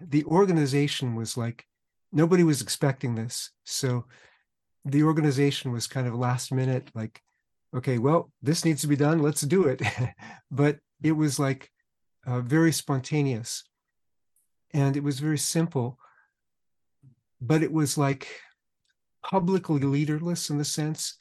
the 0.00 0.24
organization 0.24 1.14
was 1.14 1.36
like 1.36 1.66
nobody 2.12 2.42
was 2.42 2.62
expecting 2.62 3.14
this. 3.14 3.50
So 3.64 4.06
the 4.84 5.02
organization 5.02 5.72
was 5.72 5.86
kind 5.86 6.06
of 6.06 6.14
last 6.14 6.52
minute, 6.52 6.90
like, 6.94 7.22
okay, 7.76 7.98
well, 7.98 8.30
this 8.42 8.64
needs 8.64 8.80
to 8.82 8.86
be 8.86 8.96
done. 8.96 9.20
Let's 9.20 9.42
do 9.42 9.64
it. 9.64 9.82
but 10.50 10.78
it 11.02 11.12
was 11.12 11.38
like 11.38 11.70
uh, 12.26 12.40
very 12.40 12.72
spontaneous 12.72 13.64
and 14.72 14.96
it 14.96 15.02
was 15.02 15.20
very 15.20 15.38
simple 15.38 15.98
but 17.40 17.62
it 17.62 17.72
was 17.72 17.96
like 17.96 18.28
publicly 19.22 19.80
leaderless 19.80 20.50
in 20.50 20.58
the 20.58 20.64
sense 20.64 21.16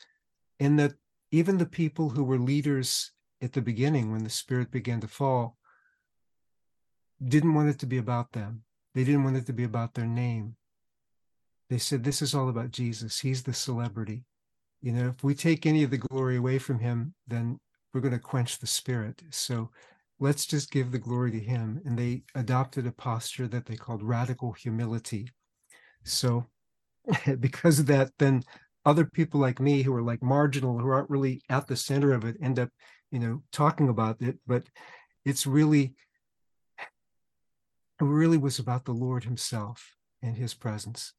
in 0.59 0.75
that 0.77 0.93
even 1.31 1.57
the 1.57 1.65
people 1.65 2.09
who 2.09 2.23
were 2.23 2.37
leaders 2.37 3.11
at 3.41 3.53
the 3.53 3.61
beginning 3.61 4.11
when 4.11 4.23
the 4.23 4.29
spirit 4.29 4.71
began 4.71 4.99
to 4.99 5.07
fall 5.07 5.57
didn't 7.23 7.53
want 7.53 7.69
it 7.69 7.79
to 7.79 7.85
be 7.85 7.97
about 7.97 8.31
them 8.31 8.63
they 8.93 9.03
didn't 9.03 9.23
want 9.23 9.37
it 9.37 9.45
to 9.45 9.53
be 9.53 9.63
about 9.63 9.93
their 9.93 10.05
name 10.05 10.55
they 11.69 11.77
said 11.77 12.03
this 12.03 12.21
is 12.21 12.33
all 12.33 12.49
about 12.49 12.71
jesus 12.71 13.19
he's 13.19 13.43
the 13.43 13.53
celebrity 13.53 14.23
you 14.85 14.93
know 14.93 15.07
if 15.09 15.23
we 15.23 15.35
take 15.35 15.65
any 15.65 15.83
of 15.83 15.91
the 15.91 15.97
glory 15.97 16.37
away 16.37 16.57
from 16.57 16.79
him 16.79 17.13
then 17.27 17.57
we're 17.93 18.01
going 18.01 18.13
to 18.13 18.19
quench 18.19 18.59
the 18.59 18.67
spirit 18.67 19.21
so 19.29 19.69
let's 20.19 20.45
just 20.45 20.71
give 20.71 20.91
the 20.91 20.99
glory 20.99 21.31
to 21.31 21.39
him. 21.39 21.81
And 21.85 21.97
they 21.97 22.23
adopted 22.35 22.87
a 22.87 22.91
posture 22.91 23.47
that 23.49 23.65
they 23.65 23.75
called 23.75 24.03
radical 24.03 24.53
humility. 24.53 25.29
So, 26.03 26.47
because 27.39 27.79
of 27.79 27.87
that, 27.87 28.11
then 28.19 28.43
other 28.85 29.05
people 29.05 29.39
like 29.39 29.59
me 29.59 29.81
who 29.81 29.93
are 29.93 30.01
like 30.01 30.21
marginal, 30.21 30.77
who 30.77 30.89
aren't 30.89 31.09
really 31.09 31.41
at 31.49 31.67
the 31.67 31.75
center 31.75 32.13
of 32.13 32.23
it, 32.23 32.37
end 32.41 32.59
up, 32.59 32.69
you 33.11 33.19
know, 33.19 33.43
talking 33.51 33.89
about 33.89 34.21
it. 34.21 34.37
But 34.47 34.63
it's 35.25 35.45
really, 35.47 35.95
it 36.79 38.03
really 38.03 38.37
was 38.37 38.59
about 38.59 38.85
the 38.85 38.93
Lord 38.93 39.23
Himself 39.23 39.95
and 40.21 40.37
His 40.37 40.53
presence. 40.53 41.13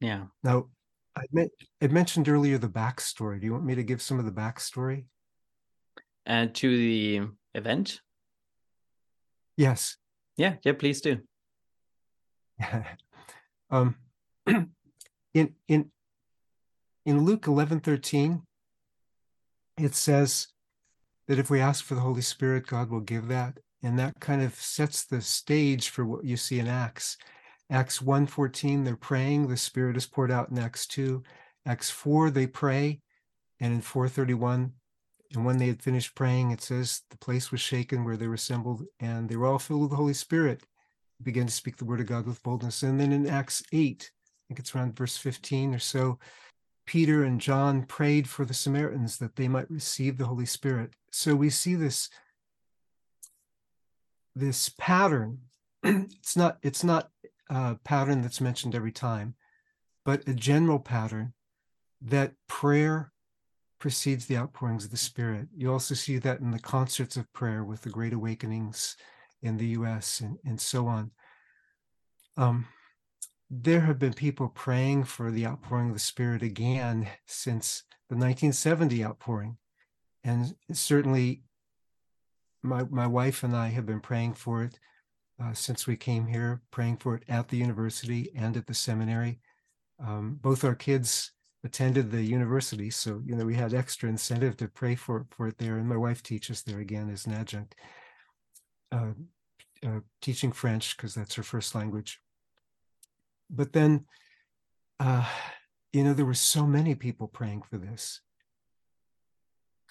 Yeah. 0.00 0.24
Now, 0.42 0.68
I, 1.16 1.22
meant, 1.32 1.52
I 1.80 1.86
mentioned 1.88 2.28
earlier 2.28 2.58
the 2.58 2.68
backstory. 2.68 3.40
Do 3.40 3.46
you 3.46 3.52
want 3.52 3.64
me 3.64 3.74
to 3.74 3.82
give 3.82 4.02
some 4.02 4.18
of 4.18 4.24
the 4.24 4.32
backstory? 4.32 5.04
And 6.26 6.50
uh, 6.50 6.52
to 6.54 6.76
the 6.76 7.22
event? 7.54 8.00
Yes. 9.56 9.96
Yeah, 10.36 10.56
yeah, 10.62 10.72
please 10.72 11.00
do. 11.00 11.18
um, 13.70 13.96
in 14.46 15.54
in 15.68 15.90
in 17.04 17.24
Luke 17.24 17.46
eleven 17.46 17.80
thirteen, 17.80 18.42
it 19.78 19.94
says 19.94 20.48
that 21.28 21.38
if 21.38 21.50
we 21.50 21.60
ask 21.60 21.84
for 21.84 21.94
the 21.94 22.00
Holy 22.00 22.22
Spirit, 22.22 22.66
God 22.66 22.90
will 22.90 23.00
give 23.00 23.28
that, 23.28 23.58
and 23.82 23.98
that 23.98 24.18
kind 24.20 24.42
of 24.42 24.54
sets 24.54 25.04
the 25.04 25.20
stage 25.20 25.90
for 25.90 26.04
what 26.04 26.24
you 26.24 26.36
see 26.36 26.58
in 26.58 26.66
Acts. 26.66 27.16
Acts 27.70 28.00
1:14, 28.00 28.84
they're 28.84 28.96
praying, 28.96 29.48
the 29.48 29.56
Spirit 29.56 29.96
is 29.96 30.06
poured 30.06 30.30
out 30.30 30.50
in 30.50 30.58
Acts 30.58 30.86
2. 30.86 31.22
Acts 31.66 31.90
4, 31.90 32.30
they 32.30 32.46
pray, 32.46 33.00
and 33.58 33.72
in 33.72 33.80
431, 33.80 34.72
and 35.34 35.44
when 35.44 35.58
they 35.58 35.66
had 35.66 35.82
finished 35.82 36.14
praying, 36.14 36.50
it 36.50 36.60
says 36.60 37.02
the 37.10 37.18
place 37.18 37.50
was 37.50 37.60
shaken 37.60 38.04
where 38.04 38.16
they 38.16 38.28
were 38.28 38.34
assembled, 38.34 38.84
and 39.00 39.28
they 39.28 39.36
were 39.36 39.46
all 39.46 39.58
filled 39.58 39.82
with 39.82 39.90
the 39.90 39.96
Holy 39.96 40.14
Spirit, 40.14 40.62
began 41.22 41.46
to 41.46 41.52
speak 41.52 41.76
the 41.76 41.84
word 41.84 42.00
of 42.00 42.06
God 42.06 42.26
with 42.26 42.42
boldness. 42.42 42.82
And 42.82 43.00
then 43.00 43.12
in 43.12 43.26
Acts 43.26 43.62
8, 43.72 44.10
I 44.10 44.42
think 44.48 44.60
it's 44.60 44.74
around 44.74 44.96
verse 44.96 45.16
15 45.16 45.74
or 45.74 45.78
so, 45.78 46.18
Peter 46.86 47.24
and 47.24 47.40
John 47.40 47.84
prayed 47.84 48.28
for 48.28 48.44
the 48.44 48.54
Samaritans 48.54 49.18
that 49.18 49.36
they 49.36 49.48
might 49.48 49.70
receive 49.70 50.18
the 50.18 50.26
Holy 50.26 50.46
Spirit. 50.46 50.92
So 51.10 51.34
we 51.34 51.50
see 51.50 51.74
this 51.74 52.10
this 54.36 54.68
pattern. 54.78 55.38
it's 55.82 56.36
not 56.36 56.58
it's 56.62 56.84
not 56.84 57.10
a 57.50 57.76
pattern 57.84 58.22
that's 58.22 58.40
mentioned 58.40 58.74
every 58.74 58.92
time, 58.92 59.34
but 60.04 60.26
a 60.28 60.34
general 60.34 60.78
pattern 60.78 61.34
that 62.00 62.34
prayer 62.48 63.12
precedes 63.78 64.26
the 64.26 64.36
outpourings 64.36 64.84
of 64.84 64.90
the 64.90 64.96
Spirit. 64.96 65.48
You 65.54 65.72
also 65.72 65.94
see 65.94 66.18
that 66.18 66.40
in 66.40 66.50
the 66.50 66.58
concerts 66.58 67.16
of 67.16 67.32
prayer 67.32 67.64
with 67.64 67.82
the 67.82 67.90
Great 67.90 68.12
Awakenings 68.12 68.96
in 69.42 69.58
the 69.58 69.66
U.S. 69.68 70.20
and, 70.20 70.38
and 70.44 70.60
so 70.60 70.86
on. 70.86 71.10
Um, 72.36 72.66
there 73.50 73.80
have 73.80 73.98
been 73.98 74.14
people 74.14 74.48
praying 74.48 75.04
for 75.04 75.30
the 75.30 75.46
outpouring 75.46 75.88
of 75.88 75.94
the 75.94 76.00
Spirit 76.00 76.42
again 76.42 77.08
since 77.26 77.84
the 78.08 78.14
1970 78.14 79.04
outpouring. 79.04 79.58
And 80.24 80.54
certainly, 80.72 81.42
my, 82.62 82.84
my 82.84 83.06
wife 83.06 83.42
and 83.42 83.54
I 83.54 83.68
have 83.68 83.84
been 83.84 84.00
praying 84.00 84.34
for 84.34 84.62
it 84.64 84.78
uh, 85.42 85.52
since 85.52 85.86
we 85.86 85.96
came 85.96 86.26
here, 86.26 86.62
praying 86.70 86.98
for 86.98 87.14
it 87.16 87.24
at 87.28 87.48
the 87.48 87.56
university 87.56 88.30
and 88.36 88.56
at 88.56 88.66
the 88.66 88.74
seminary. 88.74 89.40
Um, 90.04 90.38
both 90.40 90.64
our 90.64 90.74
kids 90.74 91.32
attended 91.64 92.10
the 92.10 92.22
university, 92.22 92.90
so 92.90 93.22
you 93.24 93.34
know 93.34 93.44
we 93.44 93.54
had 93.54 93.74
extra 93.74 94.08
incentive 94.08 94.56
to 94.58 94.68
pray 94.68 94.94
for 94.94 95.26
for 95.30 95.48
it 95.48 95.58
there. 95.58 95.78
And 95.78 95.88
my 95.88 95.96
wife 95.96 96.22
teaches 96.22 96.62
there 96.62 96.80
again 96.80 97.10
as 97.10 97.26
an 97.26 97.32
adjunct, 97.32 97.74
uh, 98.92 99.12
uh, 99.86 100.00
teaching 100.20 100.52
French 100.52 100.96
because 100.96 101.14
that's 101.14 101.34
her 101.34 101.42
first 101.42 101.74
language 101.74 102.20
but 103.50 103.72
then 103.72 104.04
uh, 105.00 105.26
you 105.92 106.04
know 106.04 106.14
there 106.14 106.24
were 106.24 106.34
so 106.34 106.66
many 106.66 106.94
people 106.94 107.28
praying 107.28 107.62
for 107.62 107.78
this 107.78 108.20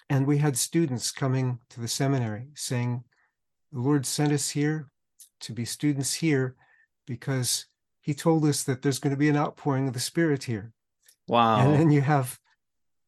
and 0.10 0.28
we 0.28 0.38
had 0.38 0.58
students 0.58 1.12
coming 1.12 1.60
to 1.70 1.80
the 1.80 1.88
seminary 1.88 2.48
saying 2.56 3.04
the 3.72 3.80
lord 3.80 4.06
sent 4.06 4.32
us 4.32 4.50
here 4.50 4.90
to 5.44 5.54
be 5.54 5.66
students 5.66 6.16
here 6.16 6.56
because 7.06 7.66
he 8.02 8.14
told 8.14 8.46
us 8.46 8.64
that 8.64 8.82
there's 8.82 9.00
going 9.00 9.14
to 9.14 9.20
be 9.20 9.30
an 9.30 9.38
outpouring 9.38 9.88
of 9.88 9.94
the 9.94 10.00
spirit 10.00 10.44
here 10.44 10.74
wow 11.28 11.60
and 11.60 11.74
then 11.74 11.92
you 11.92 12.02
have 12.02 12.40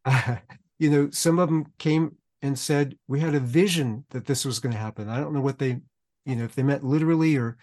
uh, 0.05 0.35
you 0.79 0.89
know 0.89 1.09
some 1.11 1.39
of 1.39 1.49
them 1.49 1.65
came 1.77 2.15
and 2.41 2.57
said 2.59 2.97
we 3.07 3.19
had 3.19 3.35
a 3.35 3.39
vision 3.39 4.05
that 4.11 4.25
this 4.25 4.45
was 4.45 4.59
going 4.59 4.73
to 4.73 4.79
happen 4.79 5.09
i 5.09 5.19
don't 5.19 5.33
know 5.33 5.41
what 5.41 5.59
they 5.59 5.79
you 6.25 6.35
know 6.35 6.43
if 6.43 6.55
they 6.55 6.63
meant 6.63 6.83
literally 6.83 7.35
or 7.35 7.57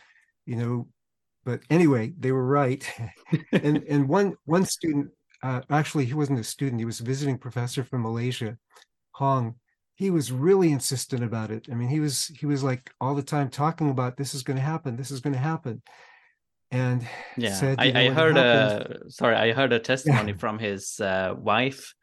you 0.46 0.56
know 0.56 0.86
but 1.44 1.60
anyway, 1.70 2.12
they 2.18 2.32
were 2.32 2.46
right. 2.46 2.88
and 3.52 3.78
and 3.88 4.08
one 4.08 4.36
one 4.44 4.64
student, 4.64 5.10
uh, 5.42 5.62
actually, 5.70 6.04
he 6.04 6.14
wasn't 6.14 6.38
a 6.40 6.44
student; 6.44 6.80
he 6.80 6.84
was 6.84 7.00
a 7.00 7.04
visiting 7.04 7.38
professor 7.38 7.84
from 7.84 8.02
Malaysia, 8.02 8.56
Hong. 9.12 9.56
He 9.94 10.10
was 10.10 10.32
really 10.32 10.72
insistent 10.72 11.22
about 11.22 11.50
it. 11.50 11.68
I 11.70 11.74
mean, 11.74 11.88
he 11.88 12.00
was 12.00 12.28
he 12.28 12.46
was 12.46 12.62
like 12.62 12.90
all 13.00 13.14
the 13.14 13.22
time 13.22 13.50
talking 13.50 13.90
about 13.90 14.16
this 14.16 14.34
is 14.34 14.42
going 14.42 14.56
to 14.56 14.62
happen, 14.62 14.96
this 14.96 15.10
is 15.10 15.20
going 15.20 15.34
to 15.34 15.38
happen, 15.38 15.82
and 16.70 17.06
yeah, 17.36 17.52
said, 17.52 17.76
I, 17.78 18.06
I 18.06 18.08
heard 18.08 18.36
a 18.36 18.98
sorry, 19.08 19.36
I 19.36 19.52
heard 19.52 19.72
a 19.72 19.78
testimony 19.78 20.32
yeah. 20.32 20.38
from 20.40 20.58
his 20.58 20.98
uh, 21.00 21.34
wife. 21.36 21.94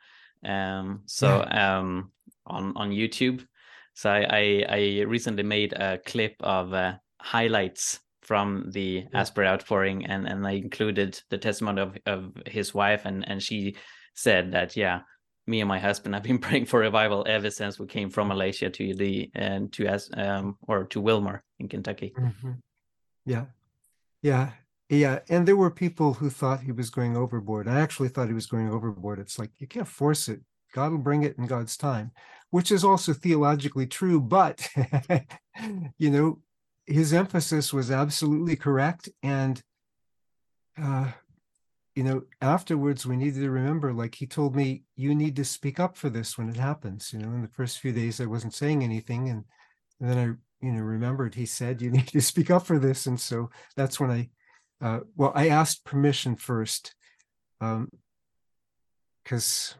Um, 0.46 1.02
so 1.06 1.40
yeah. 1.40 1.80
um, 1.80 2.12
on 2.46 2.74
on 2.78 2.92
YouTube. 2.92 3.46
So 3.96 4.10
I, 4.10 4.26
I, 4.30 4.66
I 4.70 5.02
recently 5.02 5.44
made 5.44 5.74
a 5.74 5.98
clip 5.98 6.36
of 6.40 6.74
uh, 6.74 6.94
highlights 7.20 8.00
from 8.22 8.70
the 8.72 9.06
yeah. 9.12 9.20
Asbury 9.20 9.48
outpouring, 9.48 10.06
and 10.06 10.28
and 10.28 10.46
I 10.46 10.52
included 10.52 11.20
the 11.30 11.38
testimony 11.38 11.82
of 11.82 11.98
of 12.06 12.32
his 12.46 12.74
wife, 12.74 13.06
and 13.06 13.28
and 13.28 13.42
she 13.42 13.76
said 14.14 14.52
that 14.52 14.78
yeah, 14.78 15.02
me 15.50 15.62
and 15.62 15.68
my 15.68 15.80
husband 15.80 16.14
have 16.14 16.24
been 16.24 16.38
praying 16.48 16.66
for 16.66 16.80
revival 16.80 17.26
ever 17.28 17.50
since 17.50 17.80
we 17.80 17.88
came 17.88 18.10
from 18.10 18.28
Malaysia 18.28 18.70
to 18.70 18.94
the 18.94 19.30
and 19.34 19.74
to 19.74 19.88
as 19.88 20.10
um 20.16 20.58
or 20.68 20.86
to 20.86 21.02
Wilmore 21.02 21.44
in 21.60 21.68
Kentucky. 21.68 22.14
Mm-hmm. 22.18 22.52
Yeah, 23.26 23.46
yeah, 24.22 24.52
yeah. 24.90 25.20
And 25.30 25.48
there 25.48 25.58
were 25.58 25.72
people 25.72 26.14
who 26.14 26.30
thought 26.30 26.62
he 26.62 26.72
was 26.72 26.90
going 26.90 27.18
overboard. 27.18 27.68
I 27.68 27.80
actually 27.82 28.10
thought 28.10 28.28
he 28.28 28.34
was 28.34 28.48
going 28.48 28.70
overboard. 28.70 29.20
It's 29.20 29.40
like 29.40 29.52
you 29.58 29.68
can't 29.68 29.88
force 29.88 30.30
it. 30.30 30.42
God 30.74 30.92
will 30.92 31.00
bring 31.00 31.24
it 31.24 31.38
in 31.38 31.48
God's 31.48 31.76
time, 31.76 32.12
which 32.52 32.72
is 32.72 32.84
also 32.84 33.14
theologically 33.14 33.88
true. 33.88 34.22
But 34.22 34.68
you 35.98 36.12
know, 36.12 36.40
his 36.86 37.14
emphasis 37.14 37.74
was 37.74 37.92
absolutely 37.92 38.56
correct 38.56 39.10
and 39.24 39.62
uh, 40.82 41.12
you 42.00 42.06
know 42.06 42.24
afterwards 42.42 43.06
we 43.06 43.18
needed 43.18 43.42
to 43.42 43.52
remember 43.52 43.92
like 43.92 44.16
he 44.16 44.26
told 44.26 44.56
me 44.56 44.84
you 44.96 45.14
need 45.14 45.36
to 45.36 45.44
speak 45.44 45.82
up 45.82 45.98
for 45.98 46.10
this 46.10 46.38
when 46.38 46.48
it 46.48 46.56
happens 46.56 47.12
you 47.12 47.20
know 47.20 47.28
in 47.28 47.42
the 47.42 47.50
first 47.50 47.80
few 47.80 47.92
days 47.92 48.22
i 48.22 48.26
wasn't 48.26 48.54
saying 48.54 48.86
anything 48.86 49.28
and, 49.28 49.44
and 50.00 50.10
then 50.10 50.18
i 50.18 50.66
you 50.66 50.72
know 50.72 50.82
remembered 50.82 51.36
he 51.36 51.46
said 51.46 51.82
you 51.82 51.92
need 51.98 52.08
to 52.08 52.22
speak 52.22 52.50
up 52.50 52.66
for 52.66 52.80
this 52.80 53.06
and 53.06 53.20
so 53.20 53.50
that's 53.76 54.00
when 54.00 54.10
i 54.10 54.30
uh, 54.82 55.02
well 55.18 55.34
i 55.36 55.50
asked 55.50 55.84
permission 55.84 56.38
first 56.38 56.96
um 57.60 57.90
because 59.22 59.76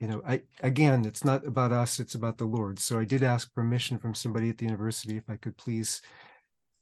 you 0.00 0.08
know 0.08 0.20
i 0.26 0.42
again 0.64 1.04
it's 1.04 1.24
not 1.24 1.46
about 1.46 1.70
us 1.70 2.00
it's 2.00 2.16
about 2.16 2.38
the 2.38 2.44
lord 2.44 2.80
so 2.80 2.98
i 2.98 3.04
did 3.04 3.22
ask 3.22 3.54
permission 3.54 4.00
from 4.00 4.16
somebody 4.16 4.50
at 4.50 4.58
the 4.58 4.66
university 4.66 5.16
if 5.16 5.30
i 5.30 5.36
could 5.36 5.56
please 5.56 6.02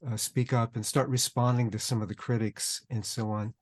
uh, 0.07 0.17
speak 0.17 0.53
up 0.53 0.75
and 0.75 0.85
start 0.85 1.09
responding 1.09 1.69
to 1.71 1.79
some 1.79 2.01
of 2.01 2.07
the 2.07 2.15
critics 2.15 2.83
and 2.89 3.05
so 3.05 3.29
on. 3.31 3.53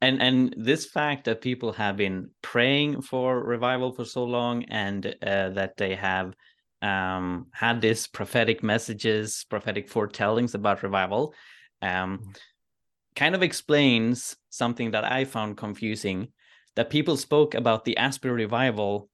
And 0.00 0.22
and 0.22 0.54
this 0.56 0.86
fact 0.86 1.24
that 1.24 1.40
people 1.40 1.72
have 1.72 1.96
been 1.96 2.30
praying 2.42 3.02
for 3.02 3.42
revival 3.42 3.92
for 3.92 4.04
so 4.04 4.24
long, 4.24 4.64
and 4.64 5.06
uh, 5.06 5.50
that 5.50 5.76
they 5.76 5.94
have 5.94 6.34
um, 6.82 7.46
had 7.52 7.80
these 7.80 8.06
prophetic 8.06 8.62
messages, 8.62 9.44
prophetic 9.48 9.88
foretellings 9.88 10.54
about 10.54 10.82
revival, 10.82 11.34
um, 11.82 12.18
mm-hmm. 12.18 12.30
kind 13.16 13.34
of 13.34 13.42
explains 13.42 14.36
something 14.50 14.92
that 14.92 15.04
I 15.04 15.24
found 15.24 15.56
confusing. 15.56 16.28
That 16.76 16.90
people 16.90 17.16
spoke 17.16 17.54
about 17.54 17.84
the 17.84 17.96
Asbury 17.96 18.44
revival 18.44 19.10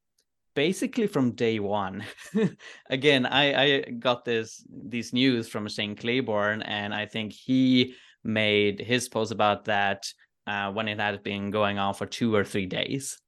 basically 0.55 1.07
from 1.07 1.33
day 1.33 1.59
one. 1.59 2.05
Again, 2.90 3.27
I, 3.27 3.62
I 3.62 3.81
got 3.81 4.25
this 4.25 4.64
these 4.71 5.12
news 5.12 5.49
from 5.49 5.69
Shane 5.69 5.97
Claiborne, 5.97 6.62
and 6.62 6.95
I 6.95 7.07
think 7.07 7.33
he 7.33 7.95
made 8.23 8.81
his 8.81 9.09
post 9.09 9.33
about 9.33 9.67
that 9.67 10.07
uh, 10.47 10.73
when 10.73 10.88
it 10.88 10.99
had 10.99 11.23
been 11.23 11.51
going 11.51 11.79
on 11.79 11.95
for 11.95 12.07
two 12.07 12.35
or 12.35 12.45
three 12.45 12.67
days. 12.67 13.19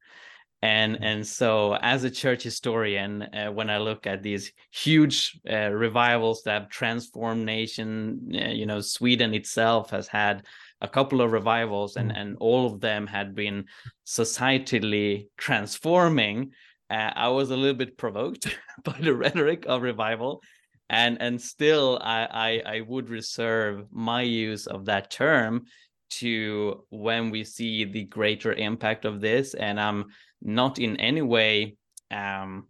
And 0.63 0.95
mm-hmm. 0.95 1.05
and 1.05 1.27
so, 1.27 1.77
as 1.77 2.05
a 2.05 2.11
church 2.11 2.43
historian, 2.43 3.23
uh, 3.23 3.49
when 3.53 3.69
I 3.69 3.79
look 3.79 4.07
at 4.07 4.23
these 4.23 4.53
huge 4.73 5.39
uh, 5.51 5.71
revivals 5.71 6.43
that 6.45 6.63
have 6.63 6.71
transformed 6.71 7.45
nation, 7.45 8.33
uh, 8.35 8.49
you 8.49 8.67
know, 8.67 8.81
Sweden 8.81 9.35
itself 9.35 9.91
has 9.91 10.09
had 10.09 10.47
a 10.81 10.89
couple 10.89 11.21
of 11.21 11.33
revivals, 11.33 11.97
and 11.97 12.11
mm. 12.11 12.19
and 12.19 12.37
all 12.39 12.67
of 12.67 12.81
them 12.81 13.07
had 13.07 13.35
been 13.35 13.67
societally 14.07 15.29
transforming 15.37 16.53
uh, 16.91 17.11
I 17.15 17.29
was 17.29 17.51
a 17.51 17.57
little 17.57 17.77
bit 17.77 17.99
provoked 17.99 18.47
by 18.85 18.97
the 19.01 19.15
rhetoric 19.15 19.65
of 19.67 19.83
revival, 19.83 20.43
and 20.89 21.21
and 21.21 21.41
still 21.41 21.99
I, 22.03 22.63
I 22.67 22.77
I 22.77 22.81
would 22.83 23.11
reserve 23.11 23.87
my 23.91 24.23
use 24.23 24.67
of 24.67 24.85
that 24.87 25.11
term 25.11 25.65
to 26.09 26.85
when 26.91 27.31
we 27.31 27.43
see 27.45 27.85
the 27.85 28.05
greater 28.05 28.53
impact 28.53 29.05
of 29.05 29.21
this, 29.21 29.55
and 29.55 29.81
I'm 29.81 30.07
not 30.41 30.79
in 30.79 30.97
any 30.99 31.23
way 31.23 31.77
um, 32.11 32.69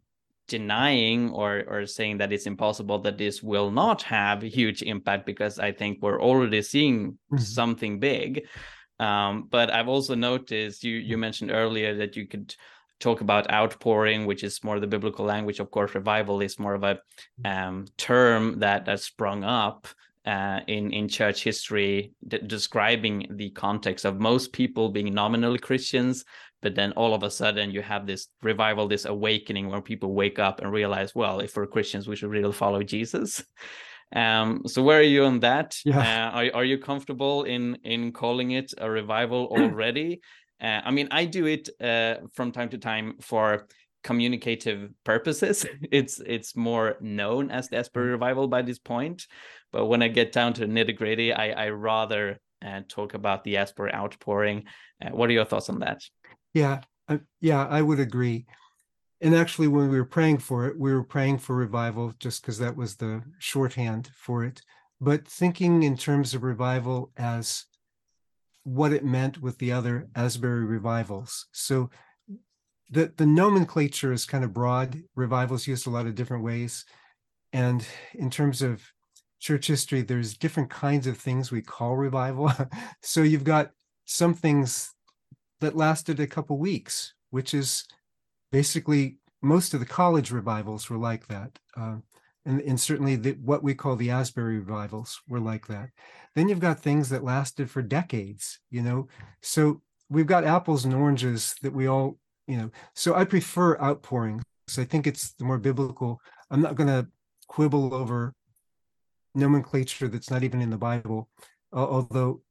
denying 0.48 1.30
or 1.30 1.64
or 1.66 1.86
saying 1.86 2.18
that 2.18 2.32
it's 2.32 2.46
impossible 2.46 3.00
that 3.00 3.18
this 3.18 3.42
will 3.42 3.70
not 3.70 4.02
have 4.02 4.42
a 4.42 4.48
huge 4.48 4.82
impact 4.82 5.26
because 5.26 5.58
I 5.58 5.72
think 5.72 5.98
we're 6.00 6.22
already 6.22 6.62
seeing 6.62 7.12
mm-hmm. 7.12 7.38
something 7.38 7.98
big. 7.98 8.46
Um, 8.98 9.48
but 9.50 9.70
I've 9.70 9.88
also 9.88 10.14
noticed 10.14 10.84
you 10.84 10.96
you 10.96 11.18
mentioned 11.18 11.50
earlier 11.50 11.96
that 11.96 12.16
you 12.16 12.26
could 12.26 12.54
talk 13.00 13.20
about 13.20 13.50
outpouring, 13.52 14.26
which 14.26 14.42
is 14.42 14.62
more 14.64 14.80
the 14.80 14.86
biblical 14.86 15.24
language. 15.24 15.60
Of 15.60 15.70
course, 15.70 15.94
revival 15.94 16.40
is 16.40 16.58
more 16.58 16.74
of 16.74 16.84
a 16.84 16.98
um, 17.44 17.86
term 17.96 18.60
that 18.60 18.86
that 18.86 19.00
sprung 19.00 19.44
up 19.44 19.86
uh, 20.24 20.60
in 20.66 20.92
in 20.92 21.08
church 21.08 21.44
history, 21.44 22.12
d- 22.26 22.40
describing 22.46 23.26
the 23.30 23.50
context 23.50 24.04
of 24.04 24.18
most 24.18 24.52
people 24.52 24.88
being 24.88 25.14
nominally 25.14 25.58
Christians, 25.58 26.24
but 26.62 26.74
then 26.74 26.92
all 26.92 27.14
of 27.14 27.22
a 27.22 27.30
sudden 27.30 27.70
you 27.70 27.82
have 27.82 28.06
this 28.06 28.28
revival, 28.42 28.88
this 28.88 29.04
awakening, 29.04 29.68
where 29.68 29.80
people 29.80 30.14
wake 30.14 30.38
up 30.38 30.60
and 30.60 30.72
realize, 30.72 31.14
well, 31.14 31.40
if 31.40 31.56
we're 31.56 31.66
Christians, 31.66 32.08
we 32.08 32.16
should 32.16 32.30
really 32.30 32.52
follow 32.52 32.82
Jesus. 32.82 33.44
Um, 34.14 34.62
so 34.66 34.84
where 34.84 35.00
are 35.00 35.02
you 35.02 35.24
on 35.24 35.40
that? 35.40 35.76
Yeah. 35.84 35.98
Uh, 35.98 36.30
are 36.30 36.50
are 36.58 36.64
you 36.64 36.78
comfortable 36.78 37.42
in 37.42 37.76
in 37.82 38.12
calling 38.12 38.52
it 38.52 38.72
a 38.78 38.88
revival 38.88 39.46
already? 39.50 40.20
Uh, 40.60 40.80
I 40.84 40.90
mean, 40.90 41.08
I 41.10 41.24
do 41.26 41.46
it 41.46 41.68
uh, 41.80 42.26
from 42.32 42.52
time 42.52 42.68
to 42.70 42.78
time 42.78 43.16
for 43.20 43.66
communicative 44.02 44.90
purposes. 45.04 45.66
It's 45.90 46.20
it's 46.20 46.56
more 46.56 46.96
known 47.00 47.50
as 47.50 47.68
the 47.68 47.78
Asbury 47.78 48.08
mm. 48.08 48.12
Revival 48.12 48.48
by 48.48 48.62
this 48.62 48.78
point, 48.78 49.26
but 49.72 49.86
when 49.86 50.02
I 50.02 50.08
get 50.08 50.32
down 50.32 50.52
to 50.54 50.60
the 50.60 50.72
nitty 50.72 50.96
gritty, 50.96 51.32
I 51.32 51.66
I 51.66 51.68
rather 51.70 52.40
uh, 52.64 52.80
talk 52.88 53.14
about 53.14 53.44
the 53.44 53.58
Asbury 53.58 53.92
outpouring. 53.92 54.64
Uh, 55.02 55.10
what 55.10 55.28
are 55.28 55.32
your 55.34 55.44
thoughts 55.44 55.68
on 55.68 55.80
that? 55.80 56.00
Yeah, 56.54 56.80
Uh, 57.08 57.18
yeah, 57.40 57.66
I 57.66 57.82
would 57.82 58.00
agree. 58.00 58.46
And 59.20 59.34
actually, 59.34 59.68
when 59.68 59.90
we 59.90 59.98
were 59.98 60.04
praying 60.04 60.38
for 60.38 60.66
it, 60.66 60.78
we 60.78 60.92
were 60.92 61.04
praying 61.04 61.38
for 61.38 61.56
revival 61.56 62.12
just 62.18 62.42
because 62.42 62.58
that 62.58 62.76
was 62.76 62.96
the 62.96 63.22
shorthand 63.38 64.10
for 64.14 64.44
it. 64.44 64.62
But 65.00 65.26
thinking 65.26 65.82
in 65.82 65.96
terms 65.96 66.34
of 66.34 66.42
revival 66.42 67.12
as 67.16 67.64
what 68.66 68.92
it 68.92 69.04
meant 69.04 69.40
with 69.40 69.56
the 69.58 69.70
other 69.70 70.08
Asbury 70.16 70.64
revivals. 70.64 71.46
So 71.52 71.88
the, 72.90 73.12
the 73.16 73.24
nomenclature 73.24 74.12
is 74.12 74.26
kind 74.26 74.42
of 74.42 74.52
broad. 74.52 75.00
Revivals 75.14 75.68
used 75.68 75.86
a 75.86 75.90
lot 75.90 76.06
of 76.06 76.16
different 76.16 76.42
ways. 76.42 76.84
And 77.52 77.86
in 78.12 78.28
terms 78.28 78.62
of 78.62 78.82
church 79.38 79.68
history, 79.68 80.02
there's 80.02 80.36
different 80.36 80.68
kinds 80.68 81.06
of 81.06 81.16
things 81.16 81.52
we 81.52 81.62
call 81.62 81.96
revival. 81.96 82.50
so 83.02 83.22
you've 83.22 83.44
got 83.44 83.70
some 84.04 84.34
things 84.34 84.92
that 85.60 85.76
lasted 85.76 86.18
a 86.18 86.26
couple 86.26 86.58
weeks, 86.58 87.14
which 87.30 87.54
is 87.54 87.84
basically 88.50 89.18
most 89.42 89.74
of 89.74 89.80
the 89.80 89.86
college 89.86 90.32
revivals 90.32 90.90
were 90.90 90.98
like 90.98 91.28
that. 91.28 91.56
Uh, 91.76 91.98
and, 92.46 92.60
and 92.62 92.80
certainly 92.80 93.16
the, 93.16 93.32
what 93.32 93.62
we 93.62 93.74
call 93.74 93.96
the 93.96 94.10
Asbury 94.10 94.58
revivals 94.58 95.20
were 95.28 95.40
like 95.40 95.66
that. 95.66 95.90
Then 96.34 96.48
you've 96.48 96.60
got 96.60 96.78
things 96.78 97.08
that 97.08 97.24
lasted 97.24 97.70
for 97.70 97.82
decades, 97.82 98.60
you 98.70 98.82
know. 98.82 99.08
So 99.42 99.82
we've 100.08 100.26
got 100.26 100.44
apples 100.44 100.84
and 100.84 100.94
oranges 100.94 101.56
that 101.62 101.72
we 101.72 101.88
all, 101.88 102.18
you 102.46 102.56
know. 102.56 102.70
So 102.94 103.14
I 103.14 103.24
prefer 103.24 103.72
outpouring 103.78 104.36
outpourings. 104.36 104.42
I 104.78 104.84
think 104.84 105.06
it's 105.06 105.32
the 105.32 105.44
more 105.44 105.58
biblical. 105.58 106.20
I'm 106.50 106.62
not 106.62 106.76
going 106.76 106.88
to 106.88 107.08
quibble 107.48 107.92
over 107.92 108.32
nomenclature 109.34 110.08
that's 110.08 110.30
not 110.30 110.44
even 110.44 110.60
in 110.60 110.70
the 110.70 110.78
Bible, 110.78 111.28
although 111.72 112.42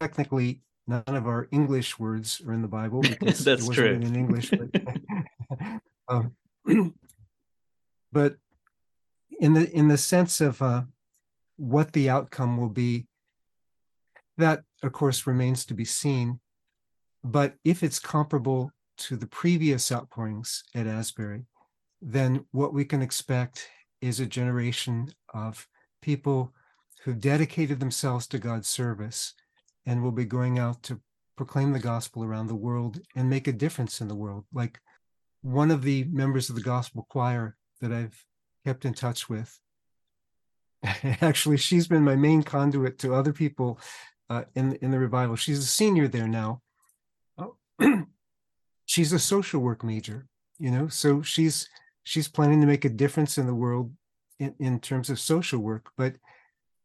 technically 0.00 0.60
none 0.86 1.02
of 1.06 1.26
our 1.26 1.48
English 1.50 1.98
words 1.98 2.42
are 2.46 2.52
in 2.52 2.62
the 2.62 2.68
Bible 2.68 3.02
that's 3.20 3.68
true 3.68 3.94
in 3.94 4.14
English. 4.14 4.50
But, 4.50 4.82
um, 6.08 6.34
but, 8.12 8.36
in 9.42 9.54
the 9.54 9.68
in 9.72 9.88
the 9.88 9.98
sense 9.98 10.40
of 10.40 10.62
uh, 10.62 10.82
what 11.56 11.92
the 11.92 12.08
outcome 12.08 12.56
will 12.56 12.68
be, 12.68 13.08
that 14.38 14.62
of 14.84 14.92
course 14.92 15.26
remains 15.26 15.66
to 15.66 15.74
be 15.74 15.84
seen. 15.84 16.38
But 17.24 17.56
if 17.64 17.82
it's 17.82 17.98
comparable 17.98 18.70
to 18.98 19.16
the 19.16 19.26
previous 19.26 19.90
outpourings 19.90 20.62
at 20.76 20.86
Asbury, 20.86 21.44
then 22.00 22.46
what 22.52 22.72
we 22.72 22.84
can 22.84 23.02
expect 23.02 23.68
is 24.00 24.20
a 24.20 24.26
generation 24.26 25.12
of 25.34 25.66
people 26.02 26.54
who 27.02 27.12
dedicated 27.12 27.80
themselves 27.80 28.28
to 28.28 28.38
God's 28.38 28.68
service 28.68 29.34
and 29.86 30.02
will 30.02 30.12
be 30.12 30.24
going 30.24 30.60
out 30.60 30.84
to 30.84 31.00
proclaim 31.36 31.72
the 31.72 31.80
gospel 31.80 32.22
around 32.22 32.46
the 32.46 32.54
world 32.54 33.00
and 33.16 33.28
make 33.28 33.48
a 33.48 33.52
difference 33.52 34.00
in 34.00 34.06
the 34.06 34.14
world. 34.14 34.44
Like 34.52 34.78
one 35.40 35.72
of 35.72 35.82
the 35.82 36.04
members 36.04 36.48
of 36.48 36.54
the 36.54 36.62
gospel 36.62 37.06
choir 37.08 37.56
that 37.80 37.92
I've 37.92 38.24
kept 38.64 38.84
in 38.84 38.94
touch 38.94 39.28
with, 39.28 39.58
actually, 41.20 41.56
she's 41.56 41.86
been 41.86 42.02
my 42.02 42.16
main 42.16 42.42
conduit 42.42 42.98
to 43.00 43.14
other 43.14 43.32
people 43.32 43.78
uh, 44.30 44.44
in 44.54 44.74
in 44.76 44.90
the 44.90 44.98
revival. 44.98 45.36
She's 45.36 45.58
a 45.58 45.62
senior 45.62 46.08
there 46.08 46.28
now. 46.28 46.62
Oh, 47.38 47.56
she's 48.86 49.12
a 49.12 49.18
social 49.18 49.60
work 49.60 49.84
major, 49.84 50.26
you 50.58 50.70
know, 50.70 50.88
so 50.88 51.22
she's 51.22 51.68
she's 52.04 52.28
planning 52.28 52.60
to 52.60 52.66
make 52.66 52.84
a 52.84 52.88
difference 52.88 53.38
in 53.38 53.46
the 53.46 53.54
world 53.54 53.92
in, 54.38 54.54
in 54.58 54.80
terms 54.80 55.10
of 55.10 55.20
social 55.20 55.60
work. 55.60 55.90
But 55.96 56.14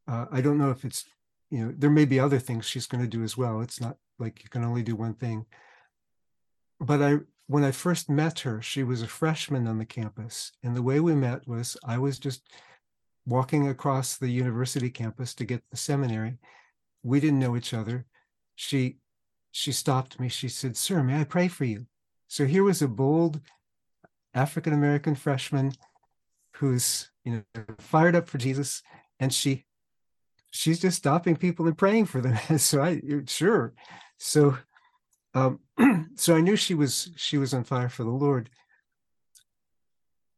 uh, 0.07 0.25
I 0.31 0.41
don't 0.41 0.57
know 0.57 0.71
if 0.71 0.85
it's 0.85 1.05
you 1.49 1.65
know 1.65 1.73
there 1.77 1.89
may 1.89 2.05
be 2.05 2.19
other 2.19 2.39
things 2.39 2.65
she's 2.65 2.87
going 2.87 3.03
to 3.03 3.09
do 3.09 3.23
as 3.23 3.37
well 3.37 3.61
it's 3.61 3.79
not 3.79 3.97
like 4.19 4.43
you 4.43 4.49
can 4.49 4.63
only 4.63 4.83
do 4.83 4.95
one 4.95 5.13
thing 5.13 5.45
but 6.79 7.01
i 7.01 7.17
when 7.47 7.63
i 7.63 7.71
first 7.71 8.09
met 8.09 8.39
her 8.39 8.61
she 8.61 8.83
was 8.83 9.01
a 9.01 9.07
freshman 9.07 9.67
on 9.67 9.77
the 9.77 9.85
campus 9.85 10.51
and 10.63 10.75
the 10.75 10.81
way 10.81 10.99
we 10.99 11.15
met 11.15 11.47
was 11.47 11.77
i 11.85 11.97
was 11.97 12.19
just 12.19 12.41
walking 13.25 13.67
across 13.67 14.17
the 14.17 14.29
university 14.29 14.89
campus 14.89 15.33
to 15.33 15.45
get 15.45 15.61
the 15.71 15.77
seminary 15.77 16.37
we 17.03 17.19
didn't 17.19 17.39
know 17.39 17.55
each 17.55 17.73
other 17.73 18.05
she 18.55 18.97
she 19.51 19.71
stopped 19.71 20.19
me 20.19 20.27
she 20.27 20.47
said 20.47 20.75
sir 20.77 21.03
may 21.03 21.19
i 21.19 21.23
pray 21.23 21.47
for 21.47 21.65
you 21.65 21.85
so 22.27 22.45
here 22.45 22.63
was 22.63 22.81
a 22.81 22.87
bold 22.87 23.39
african 24.33 24.73
american 24.73 25.15
freshman 25.15 25.71
who's 26.53 27.11
you 27.23 27.31
know 27.31 27.63
fired 27.79 28.15
up 28.15 28.27
for 28.27 28.37
jesus 28.37 28.81
and 29.19 29.33
she 29.33 29.65
she's 30.51 30.79
just 30.79 30.97
stopping 30.97 31.35
people 31.35 31.67
and 31.67 31.77
praying 31.77 32.05
for 32.05 32.21
them. 32.21 32.37
so 32.57 32.81
I 32.81 33.01
sure. 33.27 33.73
So 34.17 34.57
um, 35.37 35.59
so 36.15 36.35
I 36.35 36.41
knew 36.41 36.55
she 36.55 36.73
was 36.73 37.11
she 37.15 37.37
was 37.37 37.53
on 37.53 37.63
fire 37.63 37.89
for 37.89 38.03
the 38.03 38.09
Lord. 38.09 38.49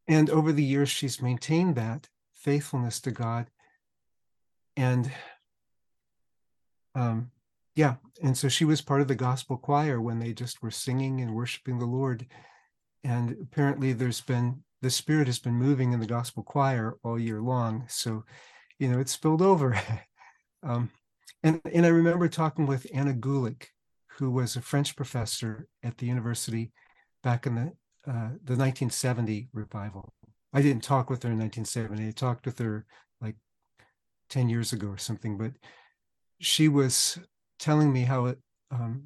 And 0.07 0.29
over 0.29 0.51
the 0.51 0.63
years, 0.63 0.89
she's 0.89 1.21
maintained 1.21 1.75
that 1.75 2.09
faithfulness 2.33 2.99
to 3.01 3.11
God. 3.11 3.49
And 4.75 5.11
um, 6.95 7.31
yeah, 7.75 7.95
and 8.21 8.37
so 8.37 8.49
she 8.49 8.65
was 8.65 8.81
part 8.81 9.01
of 9.01 9.07
the 9.07 9.15
gospel 9.15 9.55
choir 9.55 10.01
when 10.01 10.19
they 10.19 10.33
just 10.33 10.61
were 10.61 10.71
singing 10.71 11.21
and 11.21 11.35
worshiping 11.35 11.79
the 11.79 11.85
Lord. 11.85 12.25
And 13.03 13.37
apparently, 13.41 13.93
there's 13.93 14.21
been 14.21 14.63
the 14.81 14.89
Spirit 14.89 15.27
has 15.27 15.39
been 15.39 15.53
moving 15.53 15.93
in 15.93 15.99
the 15.99 16.05
gospel 16.05 16.43
choir 16.43 16.97
all 17.03 17.19
year 17.19 17.41
long. 17.41 17.85
So, 17.87 18.25
you 18.79 18.89
know, 18.89 18.99
it 18.99 19.09
spilled 19.09 19.41
over. 19.41 19.79
Um, 20.61 20.91
and, 21.41 21.61
and 21.73 21.85
I 21.85 21.89
remember 21.89 22.27
talking 22.27 22.65
with 22.65 22.85
Anna 22.93 23.13
Gulick, 23.13 23.67
who 24.19 24.29
was 24.29 24.55
a 24.55 24.61
French 24.61 24.95
professor 24.95 25.67
at 25.81 25.97
the 25.97 26.05
university 26.05 26.71
back 27.23 27.47
in 27.47 27.55
the 27.55 27.71
uh, 28.07 28.31
the 28.43 28.55
1970 28.55 29.49
revival. 29.53 30.13
I 30.53 30.61
didn't 30.61 30.83
talk 30.83 31.09
with 31.09 31.21
her 31.23 31.31
in 31.31 31.37
1970. 31.37 32.07
I 32.07 32.11
talked 32.11 32.45
with 32.45 32.57
her 32.59 32.85
like 33.21 33.35
10 34.29 34.49
years 34.49 34.73
ago 34.73 34.87
or 34.87 34.97
something, 34.97 35.37
but 35.37 35.51
she 36.39 36.67
was 36.67 37.19
telling 37.59 37.91
me 37.91 38.03
how 38.03 38.25
it, 38.25 38.39
um, 38.71 39.03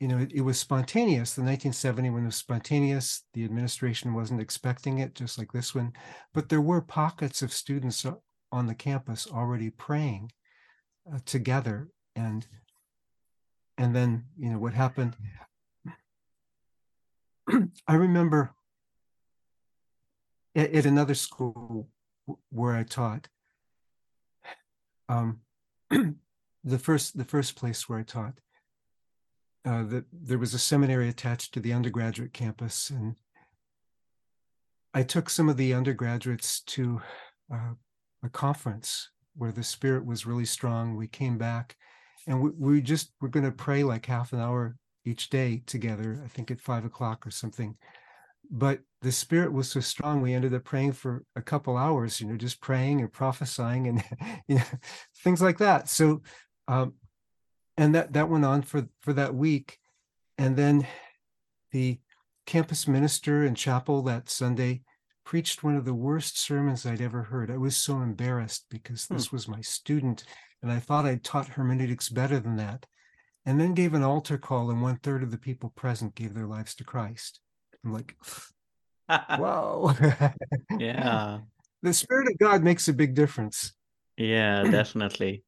you 0.00 0.08
know, 0.08 0.18
it, 0.18 0.32
it, 0.32 0.40
was 0.40 0.58
spontaneous. 0.58 1.34
The 1.34 1.42
1970 1.42 2.10
one 2.10 2.24
was 2.24 2.36
spontaneous. 2.36 3.24
The 3.34 3.44
administration 3.44 4.14
wasn't 4.14 4.40
expecting 4.40 4.98
it, 4.98 5.14
just 5.14 5.38
like 5.38 5.52
this 5.52 5.74
one. 5.74 5.92
But 6.32 6.48
there 6.48 6.60
were 6.60 6.80
pockets 6.80 7.42
of 7.42 7.52
students 7.52 8.06
on 8.52 8.66
the 8.66 8.74
campus 8.74 9.26
already 9.30 9.70
praying 9.70 10.30
uh, 11.12 11.18
together 11.26 11.88
and 12.14 12.46
and 13.78 13.94
then 13.94 14.24
you 14.38 14.50
know 14.50 14.58
what 14.58 14.72
happened 14.72 15.16
i 17.88 17.94
remember 17.94 18.54
at, 20.54 20.72
at, 20.72 20.86
another 20.86 21.14
school 21.14 21.88
where 22.50 22.74
i 22.74 22.82
taught 22.82 23.28
um, 25.08 25.40
the 25.90 26.78
first 26.78 27.16
the 27.16 27.24
first 27.24 27.56
place 27.56 27.88
where 27.88 27.98
i 27.98 28.02
taught 28.02 28.40
uh, 29.64 29.82
that 29.84 30.04
there 30.12 30.38
was 30.38 30.54
a 30.54 30.58
seminary 30.58 31.08
attached 31.08 31.52
to 31.54 31.60
the 31.60 31.72
undergraduate 31.72 32.32
campus 32.32 32.90
and 32.90 33.16
i 34.94 35.02
took 35.02 35.30
some 35.30 35.48
of 35.48 35.56
the 35.56 35.72
undergraduates 35.72 36.60
to 36.60 37.00
uh, 37.52 37.74
a 38.24 38.28
conference 38.28 39.10
where 39.36 39.52
the 39.52 39.62
spirit 39.62 40.04
was 40.04 40.26
really 40.26 40.44
strong. 40.44 40.96
We 40.96 41.08
came 41.08 41.38
back 41.38 41.76
and 42.26 42.40
we, 42.40 42.50
we 42.50 42.80
just 42.80 43.12
we're 43.20 43.28
going 43.28 43.46
to 43.46 43.52
pray 43.52 43.82
like 43.82 44.06
half 44.06 44.32
an 44.32 44.40
hour 44.40 44.76
each 45.04 45.30
day 45.30 45.62
together, 45.66 46.20
I 46.24 46.28
think 46.28 46.50
at 46.50 46.60
five 46.60 46.84
o'clock 46.84 47.26
or 47.26 47.30
something. 47.30 47.76
But 48.50 48.80
the 49.02 49.12
spirit 49.12 49.52
was 49.52 49.70
so 49.70 49.80
strong, 49.80 50.20
we 50.20 50.34
ended 50.34 50.54
up 50.54 50.64
praying 50.64 50.92
for 50.92 51.24
a 51.34 51.42
couple 51.42 51.76
hours, 51.76 52.20
you 52.20 52.26
know, 52.26 52.36
just 52.36 52.60
praying 52.60 53.00
and 53.00 53.12
prophesying 53.12 53.88
and 53.88 54.04
you 54.48 54.56
know, 54.56 54.62
things 55.22 55.42
like 55.42 55.58
that. 55.58 55.88
So, 55.88 56.22
um, 56.68 56.94
and 57.76 57.94
that 57.94 58.12
that 58.14 58.28
went 58.28 58.44
on 58.44 58.62
for 58.62 58.88
for 59.00 59.12
that 59.12 59.34
week, 59.34 59.78
and 60.38 60.56
then 60.56 60.86
the 61.72 61.98
campus 62.46 62.88
minister 62.88 63.44
in 63.44 63.54
chapel 63.54 64.02
that 64.02 64.30
Sunday 64.30 64.82
preached 65.24 65.64
one 65.64 65.76
of 65.76 65.84
the 65.84 65.94
worst 65.94 66.38
sermons 66.38 66.86
I'd 66.86 67.00
ever 67.00 67.24
heard. 67.24 67.50
I 67.50 67.56
was 67.56 67.76
so 67.76 68.00
embarrassed 68.00 68.66
because 68.70 69.06
this 69.08 69.26
hmm. 69.26 69.36
was 69.36 69.48
my 69.48 69.60
student, 69.60 70.24
and 70.62 70.72
I 70.72 70.78
thought 70.78 71.06
I'd 71.06 71.24
taught 71.24 71.48
hermeneutics 71.48 72.08
better 72.08 72.40
than 72.40 72.56
that. 72.56 72.86
And 73.44 73.60
then 73.60 73.74
gave 73.74 73.94
an 73.94 74.02
altar 74.02 74.38
call, 74.38 74.70
and 74.70 74.82
one 74.82 74.96
third 74.96 75.22
of 75.22 75.30
the 75.30 75.38
people 75.38 75.70
present 75.70 76.16
gave 76.16 76.34
their 76.34 76.46
lives 76.46 76.74
to 76.76 76.84
Christ. 76.84 77.40
I'm 77.84 77.92
like, 77.92 78.16
wow. 79.38 79.94
yeah. 80.78 81.38
The 81.82 81.92
Spirit 81.92 82.26
of 82.26 82.38
God 82.38 82.64
makes 82.64 82.88
a 82.88 82.92
big 82.92 83.14
difference. 83.14 83.72
Yeah, 84.16 84.62
definitely. 84.70 85.44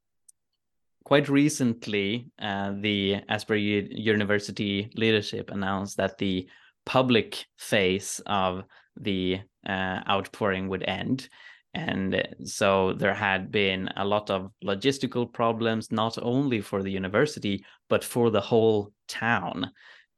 Quite 1.05 1.29
recently, 1.29 2.31
uh, 2.39 2.75
the 2.79 3.23
Asbury 3.29 3.89
University 3.91 4.91
leadership 4.95 5.51
announced 5.51 5.97
that 5.97 6.19
the 6.19 6.49
public 6.85 7.45
phase 7.57 8.21
of 8.27 8.65
the 9.01 9.41
uh, 9.67 10.01
outpouring 10.09 10.69
would 10.69 10.85
end. 10.87 11.29
And 11.75 12.27
so 12.45 12.95
there 12.95 13.15
had 13.15 13.53
been 13.53 13.89
a 13.97 14.05
lot 14.05 14.31
of 14.31 14.51
logistical 14.65 15.33
problems, 15.33 15.93
not 15.93 16.19
only 16.21 16.61
for 16.61 16.83
the 16.83 16.91
university, 16.91 17.65
but 17.89 18.03
for 18.03 18.31
the 18.31 18.41
whole 18.41 18.93
town. 19.07 19.71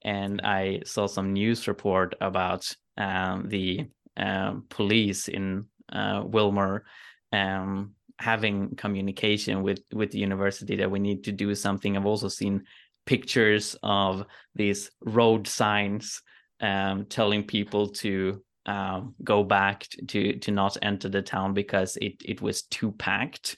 and 0.02 0.40
I 0.42 0.80
saw 0.84 1.06
some 1.06 1.32
news 1.32 1.68
report 1.68 2.14
about 2.20 2.70
um, 2.96 3.48
the 3.48 3.88
uh, 4.16 4.54
police 4.68 5.28
in 5.28 5.66
uh, 5.92 6.22
Wilmore 6.24 6.84
um, 7.32 7.94
having 8.18 8.76
communication 8.76 9.62
with 9.62 9.80
with 9.92 10.10
the 10.10 10.18
university 10.18 10.76
that 10.76 10.90
we 10.90 10.98
need 10.98 11.24
to 11.24 11.32
do 11.32 11.54
something. 11.54 11.96
I've 11.96 12.06
also 12.06 12.28
seen 12.28 12.64
pictures 13.06 13.76
of 13.82 14.24
these 14.54 14.90
road 15.00 15.46
signs 15.46 16.22
um, 16.60 17.06
telling 17.06 17.44
people 17.44 17.88
to 17.88 18.42
um, 18.66 19.14
go 19.22 19.42
back 19.42 19.86
to 20.08 20.38
to 20.38 20.50
not 20.50 20.76
enter 20.82 21.08
the 21.08 21.22
town 21.22 21.54
because 21.54 21.96
it 21.96 22.22
it 22.24 22.42
was 22.42 22.62
too 22.62 22.92
packed, 22.92 23.56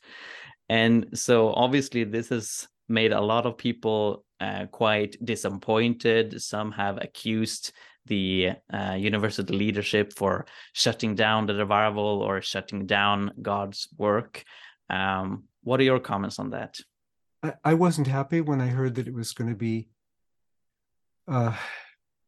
and 0.68 1.06
so 1.14 1.52
obviously 1.52 2.04
this 2.04 2.28
has 2.28 2.68
made 2.88 3.12
a 3.12 3.20
lot 3.20 3.46
of 3.46 3.56
people 3.56 4.24
uh, 4.40 4.66
quite 4.66 5.16
disappointed. 5.24 6.40
Some 6.42 6.72
have 6.72 6.98
accused 7.00 7.72
the 8.06 8.50
uh, 8.72 8.94
university 8.94 9.54
leadership 9.54 10.12
for 10.12 10.46
shutting 10.72 11.14
down 11.14 11.46
the 11.46 11.54
revival 11.54 12.22
or 12.22 12.40
shutting 12.40 12.86
down 12.86 13.32
God's 13.40 13.88
work. 13.96 14.44
Um, 14.90 15.44
what 15.62 15.78
are 15.80 15.84
your 15.84 16.00
comments 16.00 16.38
on 16.38 16.50
that? 16.50 16.80
I, 17.42 17.54
I 17.64 17.74
wasn't 17.74 18.08
happy 18.08 18.40
when 18.40 18.60
I 18.60 18.66
heard 18.66 18.96
that 18.96 19.06
it 19.06 19.14
was 19.14 19.32
going 19.32 19.50
to 19.50 19.56
be 19.56 19.88
uh, 21.28 21.56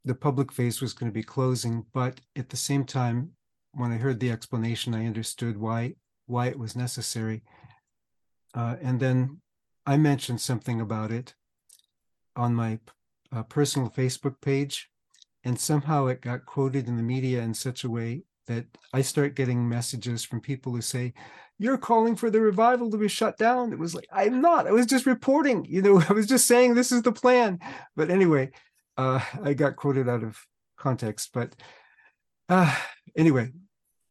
the 0.04 0.14
public 0.14 0.52
face 0.52 0.80
was 0.80 0.92
going 0.92 1.10
to 1.10 1.14
be 1.14 1.22
closing, 1.22 1.86
but 1.92 2.20
at 2.36 2.50
the 2.50 2.56
same 2.56 2.84
time, 2.84 3.30
when 3.72 3.90
I 3.90 3.96
heard 3.96 4.20
the 4.20 4.30
explanation, 4.30 4.94
I 4.94 5.06
understood 5.06 5.58
why 5.58 5.94
why 6.26 6.46
it 6.46 6.58
was 6.58 6.74
necessary. 6.74 7.42
Uh, 8.54 8.76
and 8.80 8.98
then 8.98 9.40
I 9.84 9.98
mentioned 9.98 10.40
something 10.40 10.80
about 10.80 11.10
it 11.10 11.34
on 12.34 12.54
my 12.54 12.78
uh, 13.30 13.42
personal 13.42 13.90
Facebook 13.90 14.40
page, 14.40 14.90
and 15.44 15.58
somehow 15.58 16.06
it 16.06 16.22
got 16.22 16.46
quoted 16.46 16.88
in 16.88 16.96
the 16.96 17.02
media 17.02 17.42
in 17.42 17.52
such 17.52 17.84
a 17.84 17.90
way 17.90 18.22
that 18.46 18.64
I 18.92 19.02
start 19.02 19.34
getting 19.34 19.68
messages 19.68 20.24
from 20.24 20.40
people 20.40 20.72
who 20.72 20.80
say, 20.80 21.14
You're 21.58 21.78
calling 21.78 22.16
for 22.16 22.30
the 22.30 22.40
revival 22.40 22.90
to 22.90 22.96
be 22.96 23.08
shut 23.08 23.36
down. 23.36 23.72
It 23.72 23.78
was 23.78 23.94
like, 23.94 24.08
I'm 24.12 24.40
not. 24.40 24.66
I 24.66 24.72
was 24.72 24.86
just 24.86 25.06
reporting, 25.06 25.64
you 25.66 25.82
know, 25.82 26.02
I 26.08 26.12
was 26.12 26.26
just 26.26 26.46
saying 26.46 26.74
this 26.74 26.92
is 26.92 27.02
the 27.02 27.12
plan. 27.12 27.58
But 27.96 28.10
anyway, 28.10 28.50
uh, 28.96 29.20
I 29.42 29.54
got 29.54 29.76
quoted 29.76 30.08
out 30.08 30.22
of 30.22 30.38
context. 30.76 31.30
But 31.32 31.54
uh, 32.48 32.74
anyway, 33.16 33.52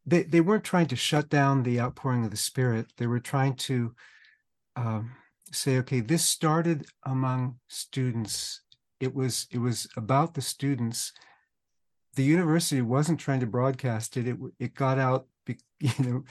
they, 0.06 0.24
they 0.24 0.42
weren't 0.42 0.64
trying 0.64 0.88
to 0.88 0.96
shut 0.96 1.30
down 1.30 1.64
the 1.64 1.80
outpouring 1.80 2.26
of 2.26 2.32
the 2.32 2.38
Spirit. 2.38 2.88
They 2.98 3.08
were 3.08 3.20
trying 3.20 3.56
to 3.56 3.94
um, 4.76 5.12
say, 5.52 5.78
okay, 5.78 6.00
this 6.00 6.26
started 6.26 6.86
among 7.06 7.60
students. 7.68 8.62
It 9.00 9.14
was 9.14 9.48
it 9.52 9.58
was 9.58 9.88
about 9.98 10.34
the 10.34 10.42
students 10.42 11.12
the 12.16 12.24
university 12.24 12.82
wasn't 12.82 13.20
trying 13.20 13.40
to 13.40 13.48
broadcast 13.48 14.18
it. 14.18 14.28
It 14.28 14.38
it 14.60 14.76
got 14.76 15.00
out, 15.00 15.28
you 15.80 15.92
know, 16.00 16.24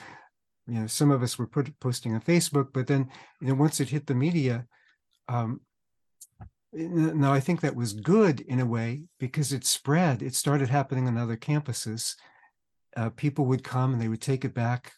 you 0.66 0.80
know, 0.80 0.86
some 0.86 1.10
of 1.10 1.22
us 1.22 1.38
were 1.38 1.46
put, 1.46 1.78
posting 1.80 2.14
on 2.14 2.20
Facebook, 2.20 2.68
but 2.72 2.86
then 2.86 3.08
you 3.40 3.48
know 3.48 3.54
once 3.54 3.80
it 3.80 3.88
hit 3.88 4.06
the 4.06 4.14
media, 4.14 4.66
um, 5.28 5.60
now 6.72 7.32
I 7.32 7.40
think 7.40 7.60
that 7.60 7.76
was 7.76 7.92
good 7.92 8.40
in 8.40 8.60
a 8.60 8.66
way 8.66 9.02
because 9.18 9.52
it 9.52 9.64
spread. 9.64 10.22
It 10.22 10.34
started 10.34 10.68
happening 10.68 11.06
on 11.06 11.18
other 11.18 11.36
campuses. 11.36 12.14
Uh, 12.96 13.10
people 13.10 13.46
would 13.46 13.64
come 13.64 13.92
and 13.92 14.00
they 14.00 14.08
would 14.08 14.22
take 14.22 14.44
it 14.44 14.54
back 14.54 14.92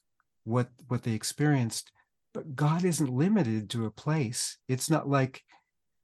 what 0.45 0.69
what 0.89 1.03
they 1.03 1.13
experienced. 1.13 1.91
But 2.33 2.57
God 2.57 2.85
isn't 2.85 3.09
limited 3.09 3.71
to 3.71 3.87
a 3.87 3.91
place. 3.91 4.59
It's 4.69 4.91
not 4.91 5.09
like 5.09 5.43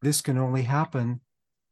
this 0.02 0.20
can 0.20 0.38
only 0.38 0.62
happen 0.62 1.20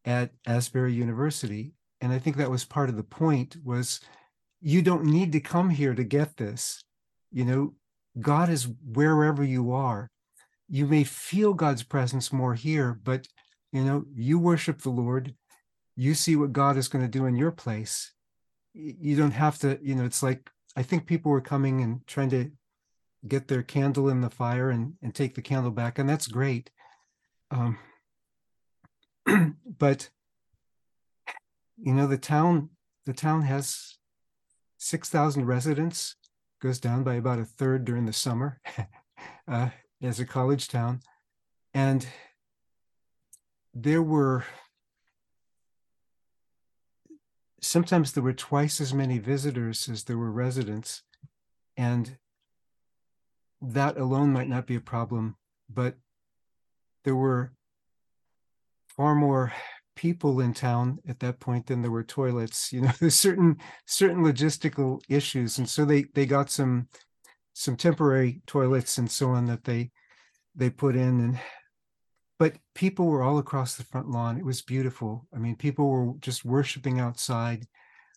at 0.04 0.32
Asbury 0.46 0.92
University 0.92 1.72
and 2.00 2.12
i 2.12 2.18
think 2.18 2.36
that 2.36 2.50
was 2.50 2.64
part 2.64 2.88
of 2.88 2.96
the 2.96 3.02
point 3.02 3.56
was 3.64 4.00
you 4.60 4.82
don't 4.82 5.04
need 5.04 5.32
to 5.32 5.40
come 5.40 5.70
here 5.70 5.94
to 5.94 6.04
get 6.04 6.36
this 6.36 6.82
you 7.30 7.44
know 7.44 7.74
god 8.20 8.48
is 8.48 8.68
wherever 8.92 9.44
you 9.44 9.72
are 9.72 10.10
you 10.68 10.86
may 10.86 11.04
feel 11.04 11.54
god's 11.54 11.82
presence 11.82 12.32
more 12.32 12.54
here 12.54 12.98
but 13.04 13.26
you 13.72 13.84
know 13.84 14.04
you 14.14 14.38
worship 14.38 14.80
the 14.80 14.90
lord 14.90 15.34
you 15.96 16.14
see 16.14 16.36
what 16.36 16.52
god 16.52 16.76
is 16.76 16.88
going 16.88 17.04
to 17.04 17.10
do 17.10 17.26
in 17.26 17.36
your 17.36 17.50
place 17.50 18.12
you 18.74 19.16
don't 19.16 19.32
have 19.32 19.58
to 19.58 19.78
you 19.82 19.94
know 19.94 20.04
it's 20.04 20.22
like 20.22 20.50
i 20.76 20.82
think 20.82 21.06
people 21.06 21.30
were 21.30 21.40
coming 21.40 21.82
and 21.82 22.06
trying 22.06 22.30
to 22.30 22.50
get 23.26 23.48
their 23.48 23.62
candle 23.62 24.08
in 24.08 24.20
the 24.20 24.30
fire 24.30 24.70
and, 24.70 24.94
and 25.02 25.14
take 25.14 25.34
the 25.34 25.42
candle 25.42 25.70
back 25.70 25.98
and 25.98 26.08
that's 26.08 26.28
great. 26.28 26.70
Um, 27.50 27.78
but 29.78 30.10
you 31.80 31.94
know 31.94 32.06
the 32.06 32.18
town 32.18 32.70
the 33.06 33.12
town 33.12 33.42
has 33.42 33.96
6000 34.78 35.46
residents 35.46 36.16
goes 36.60 36.78
down 36.78 37.02
by 37.02 37.14
about 37.14 37.38
a 37.38 37.44
third 37.44 37.84
during 37.84 38.04
the 38.04 38.12
summer 38.12 38.60
uh, 39.48 39.70
as 40.02 40.20
a 40.20 40.26
college 40.26 40.68
town. 40.68 41.00
And 41.72 42.06
there 43.82 44.02
were 44.02 44.44
sometimes 47.60 48.12
there 48.12 48.24
were 48.24 48.32
twice 48.32 48.80
as 48.80 48.92
many 48.92 49.18
visitors 49.18 49.88
as 49.88 50.04
there 50.04 50.18
were 50.18 50.32
residents 50.32 51.02
and 51.76 52.16
that 53.62 53.96
alone 53.96 54.32
might 54.32 54.48
not 54.48 54.66
be 54.66 54.74
a 54.74 54.80
problem 54.80 55.36
but 55.72 55.94
there 57.04 57.14
were 57.14 57.52
far 58.96 59.14
more 59.14 59.52
people 59.94 60.40
in 60.40 60.52
town 60.52 60.98
at 61.08 61.20
that 61.20 61.38
point 61.38 61.66
than 61.66 61.80
there 61.80 61.90
were 61.90 62.04
toilets 62.04 62.72
you 62.72 62.80
know 62.80 62.90
there's 63.00 63.14
certain 63.14 63.56
certain 63.86 64.24
logistical 64.24 65.00
issues 65.08 65.58
and 65.58 65.68
so 65.68 65.84
they 65.84 66.04
they 66.14 66.26
got 66.26 66.50
some 66.50 66.88
some 67.52 67.76
temporary 67.76 68.40
toilets 68.46 68.98
and 68.98 69.10
so 69.10 69.30
on 69.30 69.46
that 69.46 69.62
they 69.62 69.90
they 70.56 70.68
put 70.68 70.96
in 70.96 71.20
and 71.20 71.38
but 72.38 72.56
people 72.74 73.06
were 73.06 73.22
all 73.22 73.38
across 73.38 73.76
the 73.76 73.84
front 73.84 74.10
lawn. 74.10 74.38
It 74.38 74.44
was 74.44 74.62
beautiful. 74.62 75.26
I 75.34 75.38
mean 75.38 75.56
people 75.56 75.88
were 75.88 76.14
just 76.20 76.44
worshiping 76.44 77.00
outside. 77.00 77.66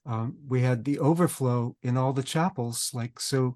Um, 0.06 0.38
we 0.48 0.62
had 0.62 0.84
the 0.84 1.00
overflow 1.00 1.76
in 1.84 1.98
all 1.98 2.14
the 2.14 2.24
chapels 2.24 2.92
like 2.94 3.20
so 3.20 3.56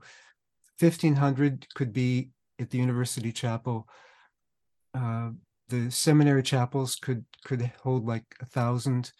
1500 0.79 1.67
could 1.73 1.93
be 1.93 2.29
at 2.59 2.69
the 2.69 2.77
university 2.77 3.31
chapel. 3.31 3.87
Uh, 4.93 5.31
the 5.69 5.89
seminary 5.89 6.43
chapels 6.43 6.95
could 6.95 7.25
could 7.43 7.71
hold 7.81 8.05
like 8.05 8.25
a 8.41 8.45
thousand. 8.45 9.11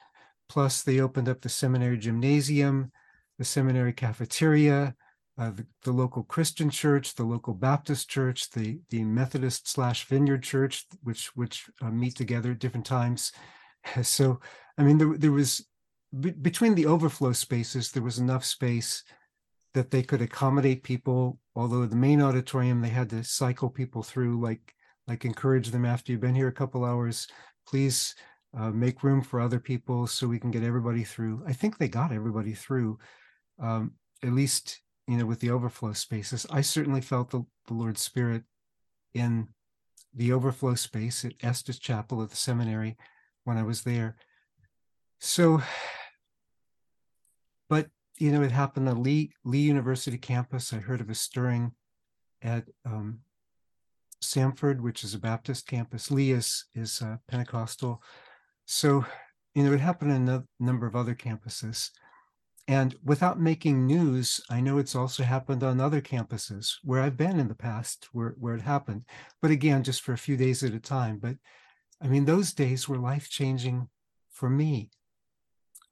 Plus 0.48 0.84
they 0.84 1.00
opened 1.00 1.28
up 1.28 1.42
the 1.42 1.50
seminary 1.50 1.98
gymnasium 1.98 2.92
the 3.38 3.46
seminary 3.46 3.94
cafeteria 3.94 4.96
uh, 5.38 5.52
the, 5.52 5.66
the, 5.84 5.92
local 5.92 6.24
christian 6.24 6.70
church 6.70 7.16
the 7.16 7.24
local 7.24 7.54
baptist 7.54 8.10
church 8.10 8.50
the 8.52 8.80
the 8.90 9.04
methodist 9.04 9.68
slash 9.70 10.06
vineyard 10.06 10.44
church 10.44 10.86
which 11.04 11.28
which 11.36 11.70
uh, 11.82 11.90
meet 11.90 12.16
together 12.16 12.52
at 12.52 12.60
different 12.60 12.86
times. 12.86 13.32
So 14.02 14.40
i 14.80 14.84
mean 14.84 14.98
there, 14.98 15.16
there 15.18 15.32
was 15.32 15.68
between 16.42 16.76
the 16.76 16.88
overflow 16.88 17.34
spaces 17.34 17.92
there 17.92 18.04
was 18.04 18.18
enough 18.18 18.44
space 18.44 19.04
that 19.74 19.92
they 19.92 20.02
could 20.02 20.22
accommodate 20.22 20.82
people 20.82 21.38
although 21.56 21.86
the 21.86 21.96
main 21.96 22.22
auditorium 22.22 22.82
they 22.82 22.90
had 22.90 23.10
to 23.12 23.24
cycle 23.24 23.70
people 23.70 24.02
through 24.02 24.42
like 24.42 24.74
like 25.08 25.24
encourage 25.24 25.70
them 25.70 25.86
after 25.86 26.12
you've 26.12 26.22
been 26.22 26.34
here 26.34 26.48
a 26.48 26.60
couple 26.60 26.84
hours 26.84 27.28
please 27.68 28.16
uh, 28.58 28.72
make 28.72 29.04
room 29.04 29.22
for 29.22 29.40
other 29.40 29.60
people 29.60 30.08
so 30.08 30.28
we 30.28 30.40
can 30.40 30.52
get 30.52 30.64
everybody 30.64 31.04
through. 31.04 31.44
I 31.48 31.54
think 31.54 31.78
they 31.78 31.88
got 31.88 32.12
everybody 32.12 32.54
through 32.54 33.00
um, 33.60 33.94
at 34.24 34.32
least 34.32 34.82
you 35.08 35.18
know 35.18 35.26
with 35.26 35.40
the 35.40 35.50
overflow 35.50 35.94
spaces 35.94 36.46
i 36.52 36.62
certainly 36.62 37.02
felt 37.02 37.30
the, 37.32 37.46
the 37.68 37.74
lord's 37.74 38.02
spirit 38.02 38.44
in 39.14 39.48
the 40.14 40.32
overflow 40.32 40.76
space 40.76 41.26
at 41.26 41.34
estes 41.42 41.80
chapel 41.80 42.22
at 42.22 42.30
the 42.30 42.36
seminary 42.36 42.98
when 43.44 43.58
i 43.58 43.64
was 43.64 43.84
there 43.84 44.16
so 45.20 45.62
but 47.70 47.90
you 48.18 48.32
know 48.32 48.42
it 48.42 48.52
happened 48.52 48.88
at 48.88 48.98
lee 48.98 49.32
lee 49.44 49.60
university 49.60 50.18
campus 50.18 50.74
i 50.74 50.78
heard 50.78 51.02
of 51.02 51.10
a 51.10 51.16
stirring 51.16 51.72
at 52.42 52.66
um, 52.86 53.20
Samford, 54.22 54.82
which 54.82 55.04
is 55.04 55.14
a 55.14 55.20
Baptist 55.20 55.68
campus. 55.68 56.12
Lee 56.12 56.32
is, 56.32 56.66
is 56.74 57.02
uh, 57.02 57.18
Pentecostal. 57.28 58.02
So, 58.66 59.06
you 59.54 59.64
know, 59.64 59.74
it 59.74 59.80
happened 59.80 60.12
in 60.12 60.30
a 60.30 60.44
number 60.60 60.86
of 60.86 60.96
other 60.96 61.16
campuses. 61.16 61.92
And 62.68 62.96
without 63.04 63.40
making 63.40 63.86
news, 63.86 64.42
I 64.50 64.60
know 64.60 64.80
it's 64.80 64.96
also 64.96 65.24
happened 65.24 65.64
on 65.64 65.80
other 65.80 66.02
campuses 66.02 66.78
where 66.84 67.02
I've 67.02 67.18
been 67.18 67.40
in 67.40 67.48
the 67.48 67.56
past 67.56 68.10
where, 68.12 68.36
where 68.40 68.56
it 68.56 68.62
happened. 68.62 69.04
But 69.42 69.52
again, 69.52 69.84
just 69.84 70.02
for 70.02 70.14
a 70.14 70.18
few 70.18 70.36
days 70.36 70.64
at 70.64 70.74
a 70.74 70.80
time. 70.80 71.20
But 71.20 71.38
I 72.02 72.08
mean, 72.08 72.26
those 72.26 72.54
days 72.54 72.90
were 72.90 72.98
life 72.98 73.30
changing 73.30 73.88
for 74.32 74.50
me 74.50 74.90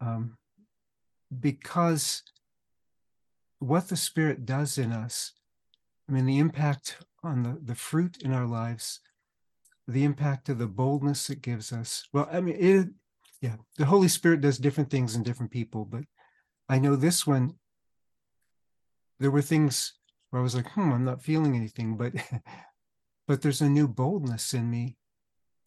um, 0.01 0.37
because 1.39 2.23
what 3.59 3.87
the 3.87 3.95
Spirit 3.95 4.45
does 4.45 4.77
in 4.77 4.91
us, 4.91 5.31
I 6.09 6.11
mean, 6.11 6.25
the 6.25 6.39
impact 6.39 6.97
on 7.23 7.43
the, 7.43 7.59
the 7.63 7.75
fruit 7.75 8.21
in 8.21 8.33
our 8.33 8.45
lives, 8.45 8.99
the 9.87 10.03
impact 10.03 10.49
of 10.49 10.57
the 10.57 10.67
boldness 10.67 11.29
it 11.29 11.41
gives 11.41 11.71
us. 11.71 12.07
Well, 12.11 12.27
I 12.31 12.41
mean, 12.41 12.57
it, 12.59 12.87
yeah, 13.41 13.55
the 13.77 13.85
Holy 13.85 14.07
Spirit 14.07 14.41
does 14.41 14.57
different 14.57 14.89
things 14.89 15.15
in 15.15 15.23
different 15.23 15.51
people, 15.51 15.85
but 15.85 16.03
I 16.69 16.79
know 16.79 16.95
this 16.95 17.27
one, 17.27 17.55
there 19.19 19.31
were 19.31 19.41
things 19.41 19.93
where 20.29 20.39
I 20.39 20.43
was 20.43 20.55
like, 20.55 20.69
hmm, 20.71 20.91
I'm 20.91 21.05
not 21.05 21.21
feeling 21.21 21.55
anything, 21.55 21.95
but 21.97 22.13
but 23.27 23.41
there's 23.41 23.61
a 23.61 23.69
new 23.69 23.87
boldness 23.87 24.53
in 24.53 24.69
me 24.69 24.97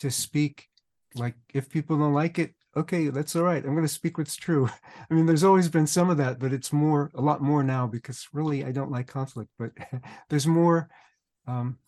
to 0.00 0.10
speak. 0.10 0.68
Like 1.14 1.34
if 1.54 1.68
people 1.68 1.98
don't 1.98 2.12
like 2.12 2.38
it, 2.38 2.54
okay, 2.76 3.08
that's 3.08 3.34
all 3.34 3.42
right. 3.42 3.64
I'm 3.64 3.74
going 3.74 3.86
to 3.86 3.88
speak 3.88 4.18
what's 4.18 4.36
true. 4.36 4.68
I 5.10 5.14
mean, 5.14 5.26
there's 5.26 5.44
always 5.44 5.68
been 5.68 5.86
some 5.86 6.10
of 6.10 6.18
that, 6.18 6.38
but 6.38 6.52
it's 6.52 6.72
more, 6.72 7.10
a 7.14 7.20
lot 7.20 7.40
more 7.40 7.62
now 7.62 7.86
because 7.86 8.28
really 8.32 8.64
I 8.64 8.72
don't 8.72 8.90
like 8.90 9.06
conflict, 9.06 9.50
but 9.58 9.72
there's 10.28 10.46
more, 10.46 10.90
um, 11.46 11.78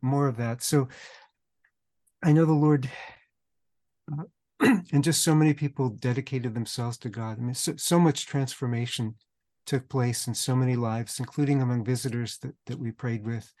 more 0.00 0.26
of 0.26 0.38
that. 0.38 0.62
So 0.62 0.88
I 2.22 2.32
know 2.32 2.46
the 2.46 2.52
Lord, 2.52 2.88
uh, 4.10 4.24
and 4.92 5.04
just 5.04 5.22
so 5.22 5.34
many 5.34 5.54
people 5.54 5.90
dedicated 5.90 6.54
themselves 6.54 6.96
to 6.98 7.08
God. 7.08 7.38
I 7.38 7.42
mean, 7.42 7.54
so, 7.54 7.74
so 7.76 7.98
much 7.98 8.26
transformation 8.26 9.16
took 9.66 9.88
place 9.88 10.26
in 10.26 10.34
so 10.34 10.54
many 10.56 10.76
lives, 10.76 11.18
including 11.18 11.60
among 11.60 11.84
visitors 11.84 12.38
that, 12.38 12.54
that 12.66 12.78
we 12.78 12.92
prayed 12.92 13.26
with. 13.26 13.52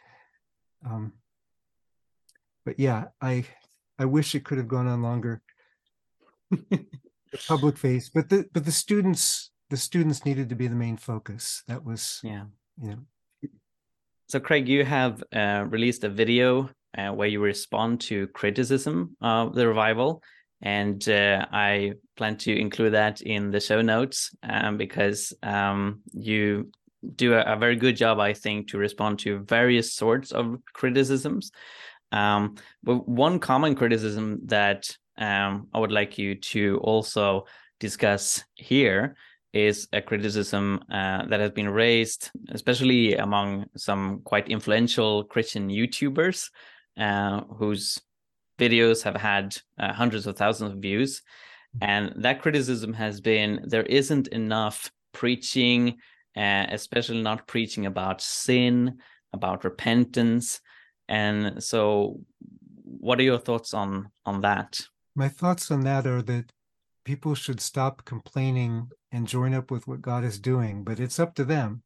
Um, 0.84 1.12
but 2.64 2.78
yeah, 2.78 3.06
I 3.20 3.44
I 3.98 4.04
wish 4.04 4.34
it 4.34 4.44
could 4.44 4.58
have 4.58 4.68
gone 4.68 4.86
on 4.86 5.02
longer. 5.02 5.42
the 6.50 6.86
public 7.48 7.76
face, 7.76 8.08
but 8.08 8.28
the 8.28 8.46
but 8.52 8.64
the 8.64 8.72
students 8.72 9.50
the 9.70 9.76
students 9.76 10.24
needed 10.24 10.48
to 10.48 10.54
be 10.54 10.68
the 10.68 10.74
main 10.74 10.96
focus. 10.96 11.62
That 11.68 11.84
was 11.84 12.20
yeah, 12.22 12.44
you 12.80 12.88
know. 12.90 13.50
So 14.28 14.40
Craig, 14.40 14.68
you 14.68 14.84
have 14.84 15.22
uh, 15.32 15.64
released 15.68 16.02
a 16.04 16.08
video 16.08 16.70
uh, 16.98 17.10
where 17.10 17.28
you 17.28 17.40
respond 17.40 18.00
to 18.02 18.26
criticism 18.28 19.16
of 19.20 19.54
the 19.54 19.68
revival, 19.68 20.22
and 20.62 21.06
uh, 21.08 21.46
I 21.52 21.92
plan 22.16 22.36
to 22.38 22.58
include 22.58 22.94
that 22.94 23.20
in 23.20 23.50
the 23.50 23.60
show 23.60 23.82
notes 23.82 24.34
um, 24.42 24.76
because 24.76 25.32
um, 25.42 26.00
you 26.12 26.70
do 27.14 27.34
a, 27.34 27.42
a, 27.42 27.56
very 27.56 27.76
good 27.76 27.96
job, 27.96 28.18
I 28.18 28.32
think, 28.32 28.68
to 28.68 28.78
respond 28.78 29.18
to 29.20 29.40
various 29.40 29.92
sorts 29.92 30.32
of 30.32 30.58
criticisms. 30.72 31.52
Um, 32.10 32.56
but 32.82 33.06
one 33.06 33.38
common 33.38 33.74
criticism 33.74 34.40
that 34.46 34.96
um, 35.18 35.68
I 35.74 35.78
would 35.78 35.92
like 35.92 36.18
you 36.18 36.34
to 36.36 36.78
also 36.82 37.44
discuss 37.78 38.42
here 38.54 39.16
is 39.52 39.88
a 39.92 40.02
criticism 40.02 40.84
uh, 40.90 41.26
that 41.26 41.40
has 41.40 41.50
been 41.50 41.68
raised, 41.68 42.30
especially 42.50 43.16
among 43.16 43.66
some 43.76 44.20
quite 44.24 44.48
influential 44.48 45.24
Christian 45.24 45.68
YouTubers 45.68 46.50
uh, 46.98 47.42
whose 47.58 48.00
videos 48.58 49.02
have 49.02 49.16
had 49.16 49.56
uh, 49.78 49.92
hundreds 49.92 50.26
of 50.26 50.36
thousands 50.36 50.72
of 50.72 50.78
views. 50.78 51.22
And 51.80 52.12
that 52.16 52.40
criticism 52.40 52.92
has 52.94 53.20
been 53.20 53.62
there 53.66 53.82
isn't 53.82 54.28
enough 54.28 54.90
preaching, 55.12 55.98
uh, 56.36 56.66
especially 56.68 57.22
not 57.22 57.46
preaching 57.46 57.86
about 57.86 58.20
sin, 58.20 58.98
about 59.32 59.64
repentance. 59.64 60.60
And 61.08 61.62
so, 61.62 62.20
what 62.84 63.20
are 63.20 63.24
your 63.24 63.38
thoughts 63.38 63.74
on 63.74 64.08
on 64.24 64.40
that? 64.40 64.80
My 65.14 65.28
thoughts 65.28 65.70
on 65.70 65.80
that 65.82 66.06
are 66.06 66.22
that 66.22 66.50
people 67.04 67.34
should 67.34 67.60
stop 67.60 68.04
complaining 68.04 68.90
and 69.12 69.28
join 69.28 69.54
up 69.54 69.70
with 69.70 69.86
what 69.86 70.02
God 70.02 70.24
is 70.24 70.38
doing, 70.38 70.82
but 70.82 70.98
it's 70.98 71.20
up 71.20 71.34
to 71.36 71.44
them. 71.44 71.82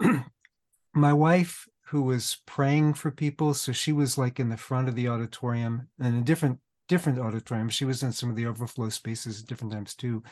My 0.94 1.12
wife, 1.12 1.66
who 1.92 2.02
was 2.02 2.38
praying 2.46 2.94
for 2.94 3.10
people, 3.10 3.54
so 3.54 3.70
she 3.72 3.92
was 3.92 4.18
like 4.18 4.40
in 4.40 4.48
the 4.48 4.56
front 4.56 4.88
of 4.88 4.96
the 4.96 5.08
auditorium 5.08 5.88
and 6.00 6.16
a 6.16 6.22
different 6.22 6.58
different 6.88 7.18
auditorium. 7.18 7.68
She 7.68 7.84
was 7.84 8.02
in 8.02 8.12
some 8.12 8.28
of 8.28 8.36
the 8.36 8.46
overflow 8.46 8.88
spaces 8.88 9.40
at 9.40 9.48
different 9.48 9.72
times 9.72 9.94
too, 9.94 10.22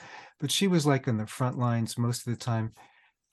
but 0.41 0.51
she 0.51 0.67
was 0.67 0.85
like 0.85 1.07
in 1.07 1.17
the 1.17 1.27
front 1.27 1.59
lines 1.59 1.97
most 1.97 2.27
of 2.27 2.33
the 2.33 2.45
time. 2.45 2.73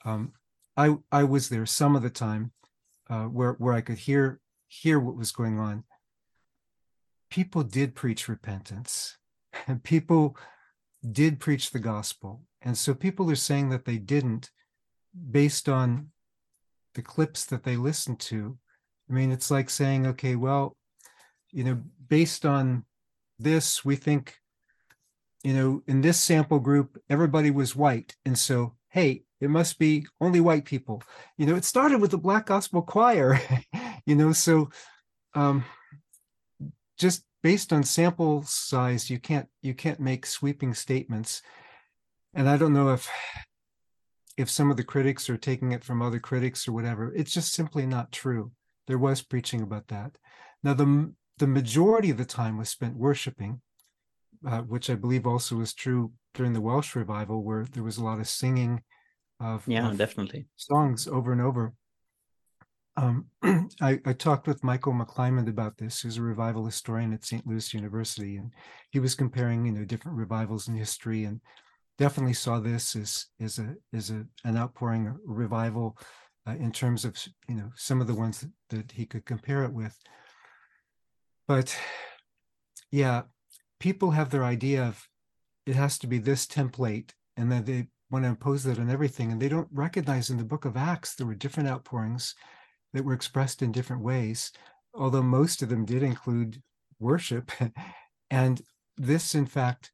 Um, 0.06 0.34
I 0.78 0.96
I 1.12 1.24
was 1.24 1.50
there 1.50 1.66
some 1.66 1.96
of 1.96 2.04
the 2.04 2.12
time, 2.12 2.52
uh, 3.10 3.26
where 3.26 3.54
where 3.54 3.74
I 3.74 3.82
could 3.82 3.98
hear 3.98 4.40
hear 4.68 5.00
what 5.00 5.18
was 5.18 5.32
going 5.32 5.60
on 5.60 5.84
people 7.30 7.64
did 7.64 7.96
preach 7.96 8.28
repentance 8.28 9.18
and 9.68 9.84
people 9.94 10.38
did 11.10 11.40
preach 11.40 11.72
the 11.72 11.80
gospel. 11.80 12.42
And 12.62 12.78
so 12.78 12.94
people 12.94 13.30
are 13.32 13.36
saying 13.36 13.70
that 13.70 13.86
they 13.86 13.98
didn't 13.98 14.52
based 15.32 15.70
on 15.70 16.12
the 16.98 17.02
clips 17.02 17.46
that 17.46 17.64
they 17.64 17.78
listened 17.78 18.20
to. 18.20 18.58
I 19.10 19.14
mean, 19.14 19.32
it's 19.32 19.50
like 19.50 19.70
saying, 19.70 20.08
okay, 20.08 20.36
well, 20.36 20.76
you 21.52 21.64
know, 21.64 21.82
based 22.10 22.46
on 22.46 22.84
this, 23.40 23.86
we 23.86 23.96
think, 23.96 24.36
you 25.44 25.54
know, 25.54 25.84
in 25.88 26.02
this 26.02 26.20
sample 26.20 26.60
group, 26.60 27.02
everybody 27.10 27.52
was 27.52 27.76
white. 27.76 28.16
And 28.26 28.38
so, 28.38 28.74
hey, 28.90 29.24
it 29.40 29.50
must 29.50 29.78
be 29.78 30.08
only 30.20 30.42
white 30.42 30.66
people. 30.66 31.04
You 31.38 31.46
know, 31.46 31.56
it 31.56 31.64
started 31.64 32.02
with 32.02 32.12
the 32.12 32.18
Black 32.18 32.48
Gospel 32.48 32.82
Choir, 32.82 33.40
you 34.06 34.16
know, 34.16 34.34
so 34.34 34.70
um, 35.36 35.64
just 36.98 37.24
based 37.44 37.72
on 37.72 37.84
sample 37.84 38.44
size 38.44 39.10
you 39.10 39.20
can't 39.20 39.48
you 39.62 39.74
can't 39.74 40.00
make 40.00 40.26
sweeping 40.26 40.74
statements 40.74 41.42
and 42.34 42.50
i 42.50 42.58
don't 42.58 42.74
know 42.74 42.90
if 42.90 43.10
if 44.38 44.50
some 44.50 44.70
of 44.72 44.78
the 44.78 44.84
critics 44.84 45.30
are 45.30 45.38
taking 45.38 45.72
it 45.72 45.84
from 45.84 46.02
other 46.02 46.20
critics 46.20 46.68
or 46.68 46.72
whatever 46.72 47.14
it's 47.16 47.34
just 47.34 47.54
simply 47.54 47.86
not 47.86 48.12
true. 48.12 48.52
There 48.88 48.98
was 48.98 49.22
preaching 49.22 49.62
about 49.62 49.88
that. 49.90 50.18
Now 50.64 50.74
the 50.74 51.14
the 51.38 51.48
majority 51.48 52.10
of 52.10 52.18
the 52.18 52.26
time 52.26 52.58
was 52.58 52.70
spent 52.70 52.96
worshiping 52.96 53.62
uh, 54.48 54.62
which 54.62 54.90
i 54.90 54.96
believe 54.96 55.26
also 55.26 55.56
was 55.56 55.74
true 55.74 56.12
during 56.34 56.54
the 56.54 56.62
welsh 56.62 56.96
revival 56.96 57.44
where 57.44 57.66
there 57.74 57.84
was 57.84 57.98
a 57.98 58.04
lot 58.04 58.20
of 58.20 58.28
singing 58.28 58.82
of 59.40 59.64
yeah 59.68 59.90
of 59.90 59.98
definitely. 59.98 60.48
songs 60.56 61.08
over 61.08 61.32
and 61.32 61.42
over. 61.42 61.74
Um, 62.96 63.28
I, 63.80 64.00
I, 64.06 64.14
talked 64.14 64.48
with 64.48 64.64
Michael 64.64 64.94
McClymond 64.94 65.48
about 65.48 65.78
this, 65.78 66.02
who's 66.02 66.18
a 66.18 66.24
revival 66.24 66.66
historian 66.66 67.14
at 67.14 67.24
St. 67.24 67.46
Louis 67.46 67.72
University, 67.72 68.38
and 68.38 68.52
he 68.90 68.98
was 68.98 69.14
comparing, 69.14 69.68
you 69.68 69.72
know, 69.72 69.86
different 69.86 70.18
revivals 70.18 70.68
in 70.68 70.74
history, 70.76 71.24
and 71.26 71.40
definitely 71.98 72.34
saw 72.34 72.60
this 72.60 72.96
as 72.96 73.28
as 73.40 73.60
a 73.60 73.76
as 73.94 74.10
a 74.10 74.26
an 74.44 74.58
outpouring 74.58 75.18
revival 75.26 75.98
uh, 76.48 76.56
in 76.56 76.72
terms 76.72 77.06
of 77.06 77.18
you 77.48 77.56
know 77.56 77.72
some 77.76 78.02
of 78.02 78.08
the 78.08 78.16
ones 78.16 78.42
that, 78.42 78.52
that 78.70 78.92
he 78.92 79.06
could 79.06 79.26
compare 79.26 79.64
it 79.64 79.74
with. 79.74 79.98
But 81.48 81.76
yeah, 82.92 83.24
people 83.80 84.12
have 84.12 84.30
their 84.30 84.44
idea 84.44 84.84
of 84.84 85.08
it 85.66 85.76
has 85.76 85.98
to 86.00 86.08
be 86.08 86.18
this 86.18 86.46
template, 86.46 87.12
and 87.36 87.52
then 87.52 87.66
they 87.66 87.88
want 88.10 88.24
to 88.24 88.30
impose 88.30 88.64
that 88.64 88.80
on 88.80 88.90
everything, 88.90 89.32
and 89.32 89.42
they 89.42 89.50
don't 89.50 89.68
recognize 89.72 90.30
in 90.30 90.38
the 90.38 90.44
Book 90.44 90.66
of 90.66 90.78
Acts 90.78 91.16
there 91.16 91.28
were 91.28 91.36
different 91.36 91.70
outpourings 91.70 92.36
that 92.94 93.04
were 93.04 93.14
expressed 93.14 93.62
in 93.62 93.72
different 93.72 94.02
ways, 94.02 94.52
although 94.94 95.24
most 95.24 95.62
of 95.62 95.70
them 95.70 95.86
did 95.86 96.04
include 96.04 96.62
worship. 97.00 97.52
and 98.32 98.62
this, 98.98 99.36
in 99.36 99.46
fact, 99.46 99.92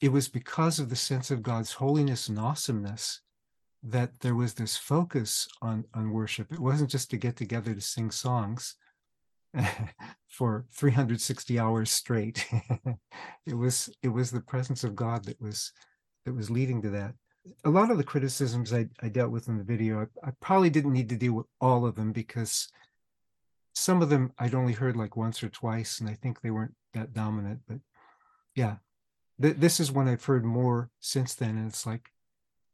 it 0.00 0.10
was 0.10 0.28
because 0.28 0.78
of 0.78 0.88
the 0.88 0.96
sense 0.96 1.30
of 1.30 1.42
God's 1.42 1.72
holiness 1.72 2.28
and 2.28 2.38
awesomeness 2.38 3.20
that 3.82 4.20
there 4.20 4.34
was 4.34 4.54
this 4.54 4.76
focus 4.76 5.48
on, 5.62 5.84
on 5.94 6.12
worship. 6.12 6.52
It 6.52 6.60
wasn't 6.60 6.90
just 6.90 7.10
to 7.10 7.16
get 7.16 7.36
together 7.36 7.74
to 7.74 7.80
sing 7.80 8.10
songs 8.10 8.76
for 10.28 10.66
360 10.72 11.58
hours 11.58 11.90
straight. 11.90 12.46
it 13.46 13.54
was 13.54 13.90
it 14.02 14.08
was 14.08 14.30
the 14.30 14.40
presence 14.40 14.84
of 14.84 14.94
God 14.94 15.24
that 15.24 15.40
was 15.40 15.72
that 16.24 16.34
was 16.34 16.50
leading 16.50 16.82
to 16.82 16.90
that 16.90 17.14
a 17.64 17.70
lot 17.70 17.90
of 17.90 17.98
the 17.98 18.04
criticisms 18.04 18.72
I, 18.72 18.88
I 19.02 19.08
dealt 19.08 19.30
with 19.30 19.48
in 19.48 19.58
the 19.58 19.64
video, 19.64 20.02
I, 20.02 20.28
I, 20.28 20.32
probably 20.40 20.70
didn't 20.70 20.92
need 20.92 21.08
to 21.08 21.16
deal 21.16 21.32
with 21.32 21.46
all 21.60 21.86
of 21.86 21.94
them 21.94 22.12
because 22.12 22.68
some 23.74 24.02
of 24.02 24.10
them 24.10 24.32
I'd 24.38 24.54
only 24.54 24.72
heard 24.72 24.96
like 24.96 25.16
once 25.16 25.42
or 25.42 25.48
twice, 25.48 26.00
and 26.00 26.08
I 26.08 26.14
think 26.14 26.40
they 26.40 26.50
weren't 26.50 26.74
that 26.94 27.12
dominant. 27.12 27.60
But 27.66 27.78
yeah, 28.54 28.76
th- 29.40 29.56
this 29.56 29.80
is 29.80 29.92
one 29.92 30.08
I've 30.08 30.24
heard 30.24 30.44
more 30.44 30.90
since 31.00 31.34
then, 31.34 31.56
and 31.56 31.68
it's 31.68 31.86
like, 31.86 32.10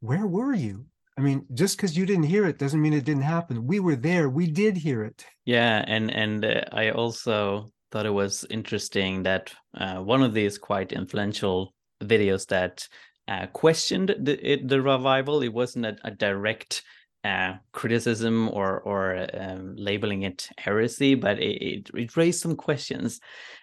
where 0.00 0.26
were 0.26 0.54
you? 0.54 0.86
I 1.18 1.22
mean, 1.22 1.46
just 1.54 1.76
because 1.76 1.96
you 1.96 2.04
didn't 2.04 2.24
hear 2.24 2.46
it 2.46 2.58
doesn't 2.58 2.80
mean 2.80 2.92
it 2.92 3.04
didn't 3.04 3.22
happen. 3.22 3.66
We 3.66 3.80
were 3.80 3.96
there. 3.96 4.28
We 4.28 4.46
did 4.46 4.76
hear 4.76 5.02
it. 5.02 5.24
Yeah, 5.44 5.82
and 5.86 6.10
and 6.10 6.44
uh, 6.44 6.62
I 6.72 6.90
also 6.90 7.70
thought 7.90 8.06
it 8.06 8.10
was 8.10 8.44
interesting 8.50 9.22
that 9.22 9.52
uh, 9.74 9.96
one 9.96 10.22
of 10.22 10.34
these 10.34 10.58
quite 10.58 10.92
influential 10.92 11.72
videos 12.02 12.46
that 12.48 12.86
uh, 13.28 13.46
questioned 13.46 14.14
the 14.18 14.52
it, 14.52 14.68
the 14.68 14.82
revival. 14.82 15.42
It 15.42 15.52
wasn't 15.52 15.86
a, 15.86 15.96
a 16.04 16.10
direct 16.10 16.82
uh, 17.24 17.54
criticism 17.72 18.50
or 18.50 18.80
or 18.80 19.26
um, 19.34 19.74
labeling 19.76 20.22
it 20.22 20.48
heresy, 20.58 21.14
but 21.14 21.38
it, 21.38 21.62
it, 21.62 21.90
it, 21.94 22.16
raised 22.16 22.40
some 22.40 22.56
questions. 22.56 23.20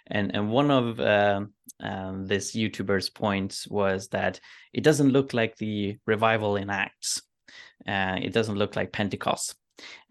And 0.07 0.35
and 0.35 0.49
one 0.49 0.71
of 0.71 0.99
uh, 0.99 1.41
um, 1.79 2.25
this 2.25 2.55
YouTuber's 2.55 3.09
point 3.09 3.65
was 3.69 4.07
that 4.09 4.39
it 4.73 4.83
doesn't 4.83 5.11
look 5.11 5.33
like 5.33 5.57
the 5.57 5.97
revival 6.05 6.55
in 6.55 6.69
Acts. 6.69 7.21
Uh, 7.87 8.17
it 8.21 8.33
doesn't 8.33 8.57
look 8.57 8.75
like 8.75 8.91
Pentecost. 8.91 9.55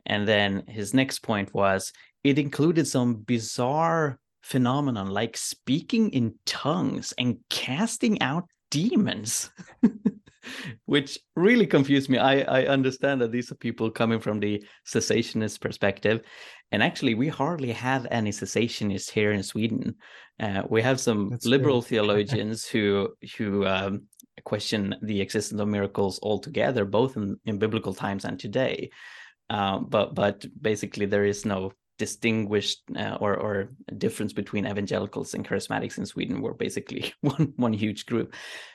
And 0.05 0.27
then 0.27 0.65
his 0.67 0.95
next 0.95 1.21
point 1.21 1.55
was 1.55 1.93
it 2.25 2.39
included 2.39 2.87
some 2.87 3.17
bizarre 3.17 4.19
phenomenon 4.43 5.09
like 5.09 5.37
speaking 5.37 6.11
in 6.11 6.35
tongues 6.45 7.15
and 7.17 7.39
casting 7.49 8.21
out 8.21 8.45
demons 8.71 9.51
which 10.87 11.19
really 11.37 11.67
confused 11.67 12.11
me 12.11 12.19
I, 12.19 12.41
I 12.41 12.67
understand 12.67 13.21
that 13.21 13.31
these 13.31 13.53
are 13.53 13.57
people 13.57 13.91
coming 13.91 14.19
from 14.19 14.41
the 14.41 14.65
cessationist 14.87 15.61
perspective 15.61 16.23
and 16.73 16.83
actually 16.83 17.15
we 17.15 17.29
hardly 17.29 17.71
have 17.73 18.07
any 18.11 18.31
cessationists 18.31 19.11
here 19.11 19.33
in 19.33 19.43
sweden. 19.43 19.95
Uh, 20.41 20.63
we 20.69 20.83
have 20.83 20.99
some 20.99 21.29
That's 21.29 21.47
liberal 21.47 21.83
theologians 21.91 22.67
who 22.67 23.11
who 23.37 23.67
um, 23.67 24.05
question 24.45 24.97
the 25.03 25.21
existence 25.21 25.61
of 25.61 25.69
miracles 25.69 26.19
altogether 26.23 26.85
both 26.85 27.17
in, 27.17 27.37
in 27.45 27.59
biblical 27.59 27.95
times 27.95 28.25
and 28.25 28.41
today. 28.41 28.91
Uh, 29.51 29.79
but 29.79 30.15
but 30.15 30.45
basically 30.61 31.07
there 31.07 31.27
is 31.27 31.45
no 31.45 31.73
distinguished 31.99 32.83
uh, 32.97 33.19
or 33.21 33.37
or 33.37 33.69
difference 33.99 34.33
between 34.33 34.67
evangelicals 34.67 35.35
and 35.35 35.47
charismatics 35.47 35.99
in 35.99 36.07
Sweden. 36.07 36.41
Were 36.41 36.55
basically 36.55 37.13
one 37.21 37.53
one 37.57 37.75
huge 37.75 38.07
group. 38.07 38.35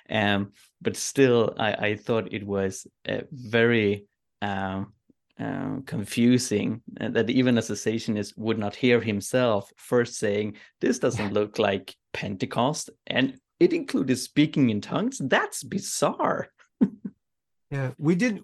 Um, 0.09 0.51
but 0.81 0.95
still, 0.95 1.55
I, 1.57 1.73
I 1.73 1.95
thought 1.95 2.31
it 2.31 2.45
was 2.45 2.85
very 3.31 4.05
um, 4.41 4.93
uh, 5.39 5.77
confusing 5.85 6.81
uh, 6.99 7.09
that 7.09 7.29
even 7.29 7.57
a 7.57 7.61
cessationist 7.61 8.33
would 8.37 8.57
not 8.57 8.75
hear 8.75 8.99
himself 8.99 9.71
first 9.77 10.15
saying, 10.15 10.55
"This 10.81 10.99
doesn't 10.99 11.33
look 11.33 11.59
like 11.59 11.95
Pentecost," 12.13 12.89
and 13.05 13.39
it 13.59 13.73
included 13.73 14.17
speaking 14.17 14.69
in 14.69 14.81
tongues. 14.81 15.19
That's 15.23 15.63
bizarre. 15.63 16.47
yeah, 17.71 17.91
we 17.97 18.15
did 18.15 18.43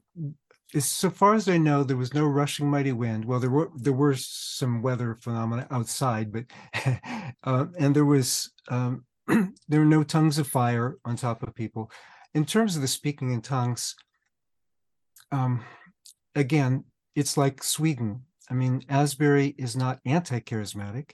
so 0.79 1.09
far 1.09 1.35
as 1.35 1.47
I 1.47 1.57
know, 1.57 1.83
there 1.83 1.97
was 1.97 2.13
no 2.13 2.25
rushing 2.25 2.69
mighty 2.69 2.91
wind. 2.91 3.25
Well, 3.25 3.39
there 3.39 3.49
were 3.49 3.69
there 3.75 3.93
were 3.93 4.15
some 4.15 4.81
weather 4.81 5.17
phenomena 5.21 5.67
outside, 5.69 6.31
but 6.31 6.45
uh, 7.43 7.65
and 7.79 7.95
there 7.95 8.05
was 8.05 8.51
um, 8.69 9.05
there 9.27 9.79
were 9.79 9.85
no 9.85 10.03
tongues 10.03 10.39
of 10.39 10.47
fire 10.47 10.97
on 11.05 11.15
top 11.15 11.43
of 11.43 11.53
people. 11.55 11.91
In 12.33 12.45
terms 12.45 12.75
of 12.75 12.81
the 12.81 12.87
speaking 12.87 13.31
in 13.31 13.41
tongues, 13.41 13.95
um, 15.31 15.63
again, 16.35 16.85
it's 17.15 17.37
like 17.37 17.63
Sweden. 17.63 18.23
I 18.49 18.53
mean, 18.53 18.83
Asbury 18.89 19.55
is 19.57 19.75
not 19.75 19.99
anti-charismatic, 20.05 21.11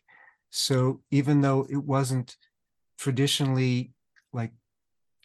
so 0.49 1.01
even 1.11 1.41
though 1.41 1.67
it 1.69 1.77
wasn't 1.83 2.35
traditionally 2.97 3.93
like 4.33 4.51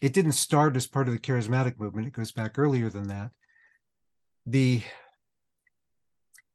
it 0.01 0.13
didn't 0.13 0.33
start 0.33 0.75
as 0.75 0.87
part 0.87 1.07
of 1.07 1.13
the 1.13 1.19
charismatic 1.19 1.79
movement, 1.79 2.07
it 2.07 2.13
goes 2.13 2.31
back 2.31 2.59
earlier 2.59 2.89
than 2.89 3.07
that 3.07 3.31
the 4.45 4.81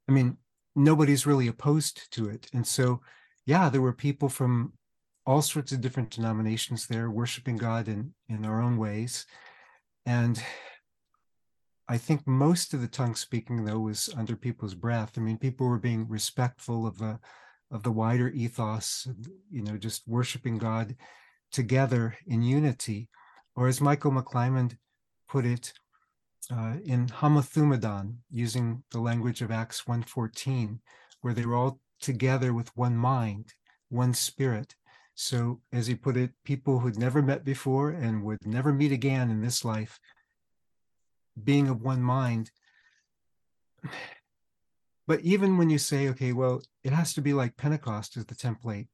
i 0.07 0.11
mean 0.11 0.37
nobody's 0.75 1.25
really 1.25 1.47
opposed 1.47 2.11
to 2.11 2.29
it 2.29 2.47
and 2.53 2.65
so 2.65 3.01
yeah 3.45 3.69
there 3.69 3.81
were 3.81 3.93
people 3.93 4.29
from 4.29 4.73
all 5.25 5.41
sorts 5.41 5.71
of 5.71 5.81
different 5.81 6.09
denominations 6.09 6.87
there 6.87 7.09
worshiping 7.09 7.57
god 7.57 7.87
in 7.87 8.13
in 8.29 8.41
their 8.41 8.61
own 8.61 8.77
ways 8.77 9.25
and 10.05 10.41
i 11.87 11.97
think 11.97 12.25
most 12.27 12.73
of 12.73 12.81
the 12.81 12.87
tongue 12.87 13.15
speaking 13.15 13.65
though 13.65 13.79
was 13.79 14.09
under 14.17 14.35
people's 14.35 14.75
breath 14.75 15.13
i 15.17 15.21
mean 15.21 15.37
people 15.37 15.67
were 15.67 15.79
being 15.79 16.07
respectful 16.07 16.85
of 16.85 16.97
the 16.97 17.19
of 17.71 17.83
the 17.83 17.91
wider 17.91 18.29
ethos 18.29 19.07
you 19.49 19.61
know 19.61 19.77
just 19.77 20.07
worshiping 20.07 20.57
god 20.57 20.95
together 21.51 22.15
in 22.27 22.41
unity 22.41 23.09
or 23.55 23.67
as 23.67 23.81
michael 23.81 24.11
mcclymond 24.11 24.77
put 25.27 25.45
it 25.45 25.73
uh, 26.49 26.75
in 26.85 27.07
homothumadon, 27.07 28.15
using 28.29 28.83
the 28.91 28.99
language 28.99 29.41
of 29.41 29.51
Acts 29.51 29.83
1.14, 29.83 30.79
where 31.21 31.33
they 31.33 31.45
were 31.45 31.55
all 31.55 31.79
together 32.01 32.53
with 32.53 32.75
one 32.75 32.97
mind, 32.97 33.53
one 33.89 34.13
spirit. 34.13 34.75
So, 35.13 35.61
as 35.71 35.87
he 35.87 35.95
put 35.95 36.17
it, 36.17 36.31
people 36.43 36.79
who'd 36.79 36.97
never 36.97 37.21
met 37.21 37.45
before 37.45 37.91
and 37.91 38.23
would 38.23 38.45
never 38.45 38.73
meet 38.73 38.91
again 38.91 39.29
in 39.29 39.41
this 39.41 39.63
life, 39.63 39.99
being 41.41 41.67
of 41.67 41.81
one 41.81 42.01
mind. 42.01 42.51
But 45.07 45.21
even 45.21 45.57
when 45.57 45.69
you 45.69 45.77
say, 45.77 46.07
okay, 46.09 46.31
well, 46.31 46.61
it 46.83 46.93
has 46.93 47.13
to 47.13 47.21
be 47.21 47.33
like 47.33 47.57
Pentecost 47.57 48.17
as 48.17 48.25
the 48.25 48.35
template, 48.35 48.87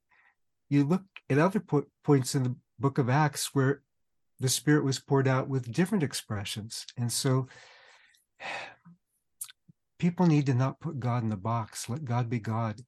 you 0.70 0.84
look 0.84 1.04
at 1.30 1.38
other 1.38 1.60
po- 1.60 1.86
points 2.04 2.36
in 2.36 2.44
the 2.44 2.56
book 2.80 2.98
of 2.98 3.10
Acts 3.10 3.54
where 3.54 3.82
the 4.40 4.50
Spirit 4.50 4.84
was 4.84 5.00
poured 5.00 5.28
out 5.28 5.48
with 5.48 5.72
different 5.72 6.04
expressions. 6.04 6.86
And 6.98 7.12
so 7.12 7.48
people 10.00 10.28
need 10.28 10.46
to 10.46 10.54
not 10.54 10.80
put 10.80 11.00
God 11.00 11.24
in 11.24 11.30
the 11.30 11.38
box, 11.38 11.90
let 11.90 12.06
God 12.06 12.30
be 12.30 12.40
God. 12.40 12.82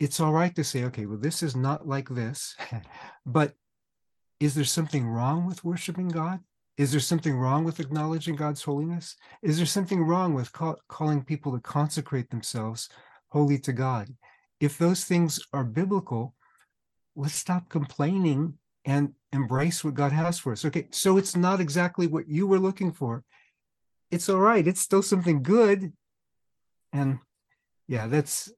It's 0.00 0.20
all 0.20 0.32
right 0.32 0.54
to 0.56 0.64
say, 0.64 0.84
okay, 0.84 1.06
well, 1.06 1.18
this 1.18 1.42
is 1.42 1.54
not 1.54 1.86
like 1.86 2.08
this, 2.08 2.56
but 3.26 3.54
is 4.40 4.54
there 4.54 4.64
something 4.64 5.06
wrong 5.06 5.46
with 5.46 5.64
worshiping 5.64 6.08
God? 6.08 6.40
Is 6.76 6.90
there 6.90 7.00
something 7.00 7.36
wrong 7.36 7.64
with 7.64 7.78
acknowledging 7.78 8.34
God's 8.34 8.62
holiness? 8.62 9.16
Is 9.42 9.58
there 9.58 9.66
something 9.66 10.02
wrong 10.02 10.34
with 10.34 10.52
call, 10.52 10.76
calling 10.88 11.22
people 11.22 11.52
to 11.52 11.60
consecrate 11.60 12.30
themselves 12.30 12.88
holy 13.28 13.58
to 13.58 13.72
God? 13.72 14.08
If 14.60 14.78
those 14.78 15.04
things 15.04 15.40
are 15.52 15.64
biblical, 15.64 16.34
let's 17.14 17.34
stop 17.34 17.68
complaining 17.68 18.58
and 18.84 19.12
embrace 19.32 19.84
what 19.84 19.94
God 19.94 20.12
has 20.12 20.38
for 20.38 20.52
us. 20.52 20.64
Okay, 20.64 20.88
so 20.90 21.16
it's 21.16 21.36
not 21.36 21.60
exactly 21.60 22.06
what 22.06 22.28
you 22.28 22.46
were 22.46 22.58
looking 22.58 22.92
for. 22.92 23.24
It's 24.10 24.28
all 24.28 24.40
right. 24.40 24.66
It's 24.66 24.80
still 24.80 25.02
something 25.02 25.42
good. 25.42 25.92
And 26.92 27.18
yeah, 27.86 28.06
that's 28.06 28.52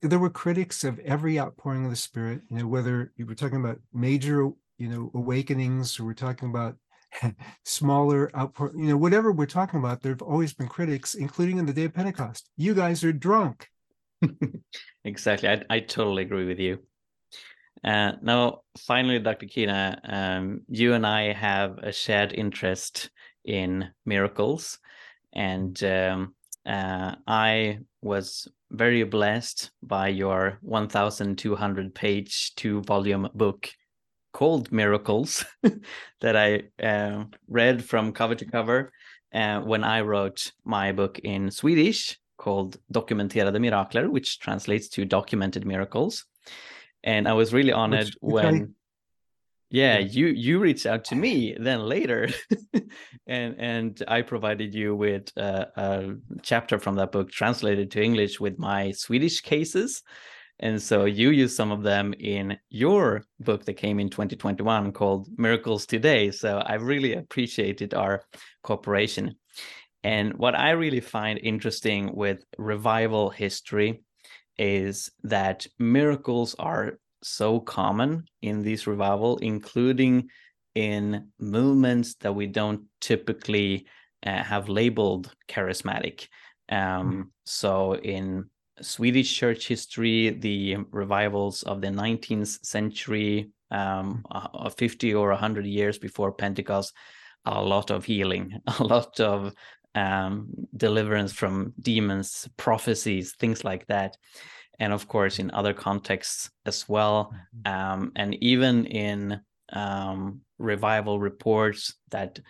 there 0.00 0.18
were 0.18 0.30
critics 0.30 0.84
of 0.84 0.98
every 1.00 1.40
outpouring 1.40 1.84
of 1.84 1.90
the 1.90 1.96
Spirit, 1.96 2.42
you 2.50 2.58
know, 2.58 2.66
whether 2.66 3.12
you 3.16 3.26
were 3.26 3.34
talking 3.34 3.58
about 3.60 3.80
major, 3.92 4.50
you 4.78 4.88
know, 4.88 5.10
awakenings 5.14 5.98
or 5.98 6.04
we're 6.04 6.14
talking 6.14 6.50
about 6.50 6.76
smaller 7.64 8.30
outpour, 8.36 8.72
you 8.76 8.86
know, 8.86 8.96
whatever 8.96 9.32
we're 9.32 9.46
talking 9.46 9.80
about, 9.80 10.02
there 10.02 10.12
have 10.12 10.22
always 10.22 10.52
been 10.52 10.68
critics, 10.68 11.14
including 11.14 11.58
in 11.58 11.66
the 11.66 11.72
day 11.72 11.84
of 11.84 11.94
Pentecost. 11.94 12.48
You 12.56 12.74
guys 12.74 13.04
are 13.04 13.12
drunk. 13.12 13.68
exactly. 15.04 15.48
I, 15.48 15.62
I 15.70 15.80
totally 15.80 16.22
agree 16.22 16.46
with 16.46 16.58
you. 16.58 16.78
Uh, 17.84 18.12
now, 18.22 18.62
finally, 18.76 19.18
Dr. 19.18 19.46
Keener, 19.46 19.98
um, 20.04 20.62
you 20.68 20.94
and 20.94 21.06
I 21.06 21.32
have 21.32 21.78
a 21.78 21.92
shared 21.92 22.32
interest 22.32 23.10
in 23.44 23.88
miracles, 24.04 24.78
and 25.32 25.80
um, 25.84 26.34
uh, 26.66 27.14
I 27.26 27.78
was 28.02 28.48
very 28.70 29.04
blessed 29.04 29.70
by 29.82 30.08
your 30.08 30.58
1,200 30.62 31.94
page, 31.94 32.54
two 32.56 32.82
volume 32.82 33.28
book 33.34 33.70
called 34.38 34.70
Miracles 34.70 35.44
that 36.20 36.36
I 36.36 36.62
uh, 36.80 37.24
read 37.48 37.84
from 37.84 38.12
cover 38.12 38.36
to 38.36 38.44
cover 38.44 38.92
uh, 39.34 39.58
when 39.62 39.82
I 39.82 40.02
wrote 40.02 40.52
my 40.64 40.92
book 40.92 41.18
in 41.18 41.50
Swedish 41.50 42.16
called 42.36 42.76
Dokumenterade 42.92 43.56
Mirakler, 43.56 44.08
which 44.08 44.38
translates 44.38 44.88
to 44.90 45.04
Documented 45.04 45.66
Miracles. 45.66 46.24
And 47.02 47.26
I 47.26 47.32
was 47.32 47.52
really 47.52 47.72
honored 47.72 48.06
which, 48.06 48.16
which 48.20 48.44
when. 48.44 48.54
I... 48.54 48.66
Yeah, 49.70 49.98
you 49.98 50.28
you 50.28 50.60
reached 50.60 50.86
out 50.86 51.04
to 51.06 51.14
me 51.14 51.54
then 51.60 51.80
later, 51.80 52.28
and 53.26 53.54
and 53.58 54.02
I 54.08 54.22
provided 54.22 54.72
you 54.72 54.96
with 54.96 55.30
a, 55.36 55.66
a 55.76 56.14
chapter 56.42 56.78
from 56.78 56.94
that 56.96 57.12
book 57.12 57.30
translated 57.30 57.90
to 57.90 58.02
English 58.02 58.40
with 58.40 58.58
my 58.58 58.92
Swedish 58.92 59.42
cases, 59.42 60.02
and 60.60 60.82
so 60.82 61.04
you 61.04 61.30
use 61.30 61.54
some 61.54 61.70
of 61.70 61.82
them 61.82 62.14
in 62.18 62.58
your 62.68 63.24
book 63.38 63.64
that 63.64 63.74
came 63.74 64.00
in 64.00 64.10
2021 64.10 64.92
called 64.92 65.28
Miracles 65.38 65.86
Today. 65.86 66.32
So 66.32 66.58
I 66.58 66.74
really 66.74 67.14
appreciated 67.14 67.94
our 67.94 68.22
cooperation. 68.62 69.36
And 70.02 70.34
what 70.34 70.56
I 70.56 70.70
really 70.70 71.00
find 71.00 71.38
interesting 71.38 72.14
with 72.14 72.44
revival 72.56 73.30
history 73.30 74.02
is 74.56 75.10
that 75.22 75.66
miracles 75.78 76.56
are 76.58 76.98
so 77.22 77.60
common 77.60 78.24
in 78.42 78.62
this 78.62 78.86
revival, 78.86 79.38
including 79.38 80.28
in 80.74 81.28
movements 81.38 82.14
that 82.16 82.34
we 82.34 82.46
don't 82.46 82.82
typically 83.00 83.86
uh, 84.24 84.42
have 84.42 84.68
labeled 84.68 85.32
charismatic. 85.48 86.26
Um, 86.68 87.12
mm. 87.12 87.24
So, 87.44 87.96
in 87.96 88.50
Swedish 88.80 89.34
church 89.34 89.68
history, 89.68 90.30
the 90.30 90.76
revivals 90.90 91.62
of 91.62 91.80
the 91.80 91.88
19th 91.88 92.64
century, 92.64 93.50
um, 93.70 94.24
uh, 94.30 94.68
50 94.70 95.14
or 95.14 95.30
100 95.30 95.66
years 95.66 95.98
before 95.98 96.32
Pentecost, 96.32 96.94
a 97.44 97.62
lot 97.62 97.90
of 97.90 98.04
healing, 98.04 98.60
a 98.78 98.84
lot 98.84 99.20
of 99.20 99.52
um, 99.94 100.48
deliverance 100.76 101.32
from 101.32 101.72
demons, 101.80 102.48
prophecies, 102.56 103.34
things 103.38 103.64
like 103.64 103.86
that. 103.86 104.16
And 104.78 104.92
of 104.92 105.08
course, 105.08 105.38
in 105.38 105.50
other 105.50 105.74
contexts 105.74 106.50
as 106.64 106.88
well. 106.88 107.32
Mm-hmm. 107.66 107.72
Um, 107.72 108.12
and 108.14 108.34
even 108.42 108.86
in 108.86 109.40
um, 109.72 110.42
revival 110.58 111.18
reports 111.18 111.94
that 112.10 112.40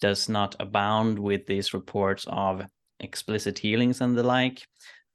does 0.00 0.28
not 0.28 0.56
abound 0.60 1.18
with 1.18 1.46
these 1.46 1.72
reports 1.72 2.26
of 2.28 2.66
explicit 3.00 3.58
healings 3.58 4.00
and 4.00 4.16
the 4.16 4.22
like. 4.22 4.66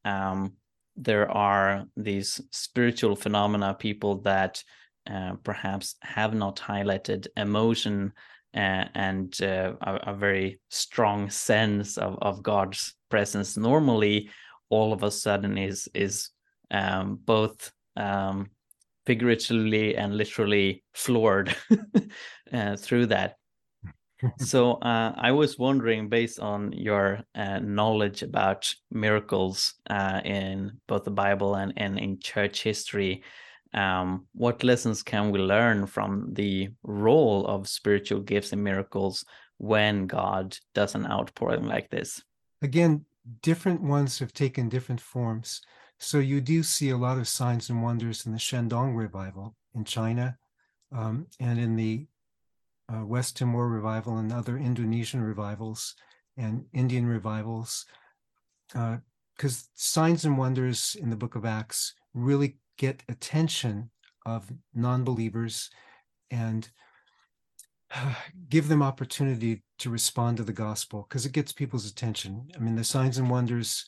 Um, 0.05 0.53
there 0.95 1.29
are 1.29 1.85
these 1.95 2.41
spiritual 2.51 3.15
phenomena, 3.15 3.75
people 3.77 4.21
that 4.21 4.63
uh, 5.09 5.33
perhaps 5.43 5.95
have 6.01 6.33
not 6.33 6.57
highlighted 6.57 7.27
emotion 7.37 8.13
uh, 8.53 8.85
and 8.93 9.41
uh, 9.41 9.73
a, 9.81 9.95
a, 10.11 10.13
very 10.13 10.59
strong 10.69 11.29
sense 11.29 11.97
of, 11.97 12.17
of 12.21 12.43
God's 12.43 12.93
presence 13.09 13.55
normally 13.57 14.29
all 14.69 14.93
of 14.93 15.03
a 15.03 15.11
sudden 15.11 15.57
is 15.57 15.87
is 15.93 16.29
um, 16.69 17.19
both 17.23 17.71
um, 17.97 18.49
figuratively 19.05 19.95
and 19.95 20.15
literally 20.15 20.83
floored 20.93 21.55
uh, 22.53 22.75
through 22.77 23.07
that. 23.07 23.35
So 24.37 24.73
uh, 24.73 25.13
I 25.17 25.31
was 25.31 25.57
wondering, 25.57 26.09
based 26.09 26.39
on 26.39 26.71
your 26.71 27.21
uh, 27.35 27.59
knowledge 27.59 28.23
about 28.23 28.73
miracles 28.89 29.75
uh, 29.89 30.21
in 30.23 30.79
both 30.87 31.03
the 31.03 31.11
Bible 31.11 31.55
and, 31.55 31.73
and 31.77 31.99
in 31.99 32.19
church 32.19 32.63
history, 32.63 33.23
um, 33.73 34.27
what 34.33 34.63
lessons 34.63 35.03
can 35.03 35.31
we 35.31 35.39
learn 35.39 35.85
from 35.85 36.33
the 36.33 36.69
role 36.83 37.45
of 37.47 37.67
spiritual 37.67 38.19
gifts 38.19 38.51
and 38.51 38.63
miracles 38.63 39.25
when 39.57 40.07
God 40.07 40.57
does 40.73 40.95
an 40.95 41.05
outpouring 41.05 41.65
like 41.65 41.89
this? 41.89 42.21
Again, 42.61 43.05
different 43.41 43.81
ones 43.81 44.19
have 44.19 44.33
taken 44.33 44.69
different 44.69 45.01
forms. 45.01 45.61
So 45.99 46.19
you 46.19 46.41
do 46.41 46.63
see 46.63 46.89
a 46.89 46.97
lot 46.97 47.17
of 47.17 47.27
signs 47.27 47.69
and 47.69 47.83
wonders 47.83 48.25
in 48.25 48.31
the 48.31 48.39
Shandong 48.39 48.95
revival 48.95 49.55
in 49.75 49.85
China 49.85 50.37
um, 50.91 51.27
and 51.39 51.59
in 51.59 51.75
the 51.75 52.07
uh, 52.91 53.05
West 53.05 53.37
Timor 53.37 53.67
revival 53.69 54.17
and 54.17 54.31
other 54.31 54.57
Indonesian 54.57 55.21
revivals 55.21 55.95
and 56.37 56.65
Indian 56.73 57.05
revivals. 57.05 57.85
Because 58.67 58.99
uh, 59.45 59.67
signs 59.75 60.25
and 60.25 60.37
wonders 60.37 60.95
in 60.99 61.09
the 61.09 61.15
book 61.15 61.35
of 61.35 61.45
Acts 61.45 61.93
really 62.13 62.57
get 62.77 63.03
attention 63.09 63.89
of 64.25 64.51
non-believers 64.73 65.69
and 66.29 66.69
uh, 67.93 68.13
give 68.49 68.67
them 68.67 68.81
opportunity 68.81 69.63
to 69.79 69.89
respond 69.89 70.37
to 70.37 70.43
the 70.43 70.53
gospel 70.53 71.05
because 71.07 71.25
it 71.25 71.31
gets 71.31 71.51
people's 71.51 71.89
attention. 71.89 72.47
I 72.55 72.59
mean, 72.59 72.75
the 72.75 72.83
signs 72.83 73.17
and 73.17 73.29
wonders 73.29 73.85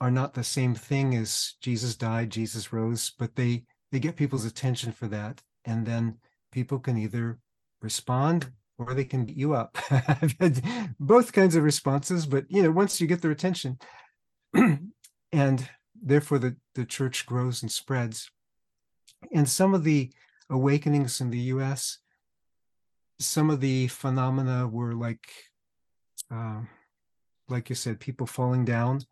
are 0.00 0.10
not 0.10 0.34
the 0.34 0.44
same 0.44 0.74
thing 0.74 1.14
as 1.14 1.54
Jesus 1.60 1.94
died, 1.94 2.30
Jesus 2.30 2.72
rose, 2.72 3.12
but 3.18 3.36
they 3.36 3.64
they 3.92 3.98
get 3.98 4.16
people's 4.16 4.44
attention 4.44 4.92
for 4.92 5.08
that, 5.08 5.42
and 5.64 5.84
then 5.84 6.18
people 6.52 6.78
can 6.78 6.96
either 6.96 7.40
respond 7.82 8.52
or 8.78 8.94
they 8.94 9.04
can 9.04 9.24
beat 9.24 9.36
you 9.36 9.54
up. 9.54 9.76
I've 9.90 10.34
had 10.40 10.62
both 10.98 11.32
kinds 11.32 11.54
of 11.54 11.62
responses, 11.62 12.26
but 12.26 12.46
you 12.48 12.62
know, 12.62 12.70
once 12.70 13.00
you 13.00 13.06
get 13.06 13.22
their 13.22 13.30
attention, 13.30 13.78
and 15.32 15.68
therefore 16.02 16.38
the, 16.38 16.56
the 16.74 16.84
church 16.84 17.26
grows 17.26 17.62
and 17.62 17.70
spreads. 17.70 18.30
And 19.32 19.48
some 19.48 19.74
of 19.74 19.84
the 19.84 20.10
awakenings 20.48 21.20
in 21.20 21.30
the 21.30 21.38
US, 21.54 21.98
some 23.18 23.50
of 23.50 23.60
the 23.60 23.88
phenomena 23.88 24.66
were 24.66 24.94
like, 24.94 25.28
uh, 26.34 26.60
like 27.48 27.68
you 27.68 27.74
said, 27.74 28.00
people 28.00 28.26
falling 28.26 28.64
down. 28.64 29.02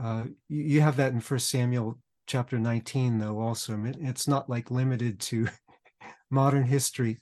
Uh, 0.00 0.24
you, 0.48 0.62
you, 0.62 0.80
have 0.80 0.96
that 0.96 1.12
in 1.12 1.20
First 1.20 1.50
Samuel 1.50 1.98
chapter 2.26 2.58
19, 2.58 3.18
though. 3.18 3.38
Also, 3.38 3.80
it's 4.00 4.26
not 4.26 4.50
like 4.50 4.70
limited 4.70 5.20
to 5.20 5.46
modern 6.30 6.64
history. 6.64 7.20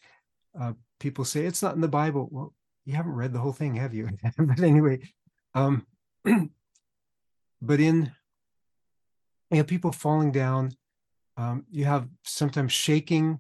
Uh, 0.59 0.72
people 1.00 1.24
say 1.24 1.46
it's 1.46 1.62
not 1.62 1.74
in 1.74 1.80
the 1.80 1.88
Bible. 1.88 2.28
Well, 2.30 2.55
you 2.84 2.94
haven't 2.94 3.14
read 3.14 3.32
the 3.32 3.38
whole 3.38 3.53
thing, 3.53 3.74
have 3.76 3.94
you? 3.94 4.09
but 4.38 4.61
anyway, 4.61 5.00
um, 5.55 5.86
but 7.62 7.80
in 7.80 8.12
you 9.50 9.59
have 9.59 9.66
people 9.66 9.92
falling 9.92 10.32
down. 10.32 10.72
Um, 11.36 11.64
you 11.70 11.84
have 11.84 12.09
sometimes 12.24 12.72
shaking 12.72 13.38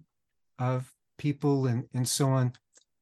of 0.58 0.92
people 1.18 1.66
and, 1.66 1.84
and 1.94 2.06
so 2.06 2.28
on. 2.28 2.52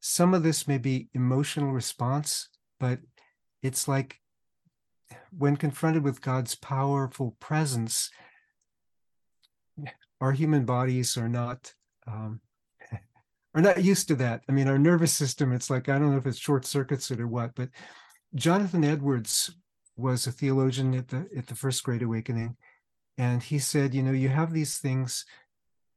Some 0.00 0.32
of 0.32 0.42
this 0.42 0.68
may 0.68 0.78
be 0.78 1.08
emotional 1.12 1.72
response, 1.72 2.48
but 2.78 3.00
it's 3.62 3.88
like 3.88 4.20
when 5.36 5.56
confronted 5.56 6.04
with 6.04 6.22
God's 6.22 6.54
powerful 6.54 7.36
presence, 7.40 8.10
our 10.20 10.32
human 10.32 10.64
bodies 10.64 11.16
are 11.16 11.28
not 11.28 11.74
um, 12.06 12.40
are 13.54 13.62
not 13.62 13.82
used 13.82 14.08
to 14.08 14.16
that. 14.16 14.42
I 14.48 14.52
mean, 14.52 14.68
our 14.68 14.78
nervous 14.78 15.12
system, 15.12 15.52
it's 15.52 15.70
like 15.70 15.88
I 15.88 15.98
don't 15.98 16.12
know 16.12 16.18
if 16.18 16.26
it's 16.26 16.38
short 16.38 16.64
circuits 16.64 17.10
it 17.10 17.20
or 17.20 17.26
what, 17.26 17.54
but 17.54 17.68
Jonathan 18.34 18.84
Edwards 18.84 19.50
was 19.96 20.26
a 20.26 20.32
theologian 20.32 20.94
at 20.94 21.08
the 21.08 21.28
at 21.36 21.46
the 21.46 21.54
First 21.54 21.82
Great 21.82 22.02
Awakening, 22.02 22.56
and 23.18 23.42
he 23.42 23.58
said, 23.58 23.94
you 23.94 24.02
know, 24.02 24.12
you 24.12 24.28
have 24.28 24.52
these 24.52 24.78
things, 24.78 25.24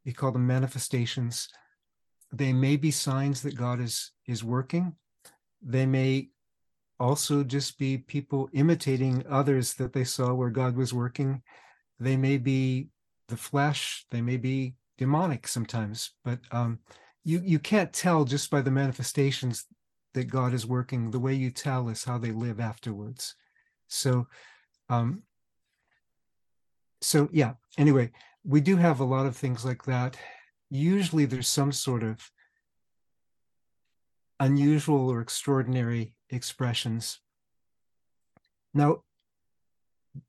he 0.03 0.13
called 0.13 0.35
them 0.35 0.47
manifestations. 0.47 1.47
They 2.31 2.51
may 2.51 2.75
be 2.75 2.91
signs 2.91 3.43
that 3.43 3.55
God 3.55 3.79
is 3.79 4.11
is 4.25 4.43
working. 4.43 4.95
They 5.61 5.85
may 5.85 6.29
also 6.99 7.43
just 7.43 7.77
be 7.77 7.97
people 7.97 8.49
imitating 8.53 9.25
others 9.29 9.75
that 9.75 9.93
they 9.93 10.03
saw 10.03 10.33
where 10.33 10.49
God 10.49 10.75
was 10.75 10.93
working. 10.93 11.41
They 11.99 12.17
may 12.17 12.37
be 12.37 12.89
the 13.27 13.37
flesh, 13.37 14.05
they 14.11 14.21
may 14.21 14.37
be 14.37 14.75
demonic 14.97 15.47
sometimes, 15.47 16.11
but 16.23 16.39
um, 16.51 16.79
you 17.23 17.41
you 17.43 17.59
can't 17.59 17.93
tell 17.93 18.25
just 18.25 18.49
by 18.49 18.61
the 18.61 18.71
manifestations 18.71 19.65
that 20.13 20.25
God 20.25 20.53
is 20.53 20.65
working. 20.65 21.11
The 21.11 21.19
way 21.19 21.33
you 21.33 21.49
tell 21.49 21.89
is 21.89 22.03
how 22.03 22.17
they 22.17 22.31
live 22.31 22.59
afterwards. 22.59 23.35
So 23.87 24.27
um, 24.89 25.23
so 27.03 27.29
yeah 27.31 27.53
anyway 27.77 28.09
we 28.45 28.61
do 28.61 28.77
have 28.77 28.99
a 28.99 29.05
lot 29.05 29.25
of 29.25 29.35
things 29.35 29.65
like 29.65 29.83
that 29.83 30.17
usually 30.69 31.25
there's 31.25 31.49
some 31.49 31.71
sort 31.71 32.01
of 32.01 32.31
unusual 34.39 35.09
or 35.09 35.19
extraordinary 35.19 36.13
expressions 36.29 37.19
now 38.73 39.03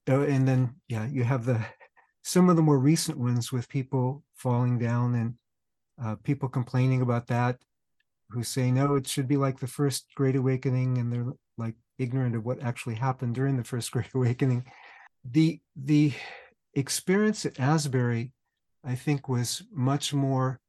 oh, 0.09 0.23
and 0.23 0.47
then 0.47 0.75
yeah 0.89 1.07
you 1.07 1.23
have 1.23 1.47
the 1.47 1.65
some 2.23 2.49
of 2.51 2.57
the 2.57 2.63
more 2.63 2.79
recent 2.79 3.19
ones 3.19 3.53
with 3.53 3.69
people 3.69 4.25
falling 4.35 4.79
down 4.79 5.15
and 5.15 5.35
uh, 6.03 6.17
people 6.23 6.49
complaining 6.49 7.03
about 7.03 7.27
that 7.27 7.59
who 8.31 8.43
say 8.43 8.71
no 8.71 8.95
it 8.95 9.07
should 9.07 9.29
be 9.29 9.37
like 9.37 9.61
the 9.61 9.67
first 9.67 10.07
great 10.15 10.37
awakening 10.37 10.99
and 10.99 11.13
they're 11.13 11.33
like 11.57 11.75
ignorant 11.99 12.35
of 12.35 12.45
what 12.45 12.63
actually 12.63 12.95
happened 12.95 13.35
during 13.35 13.57
the 13.57 13.65
first 13.65 13.91
great 13.93 14.13
awakening 14.15 14.65
the 15.25 15.61
the 15.77 16.13
experience 16.75 17.47
at 17.47 17.59
Asbury, 17.59 18.33
I 18.85 18.95
think, 18.95 19.29
was 19.29 19.63
much 19.73 20.13
more 20.13 20.61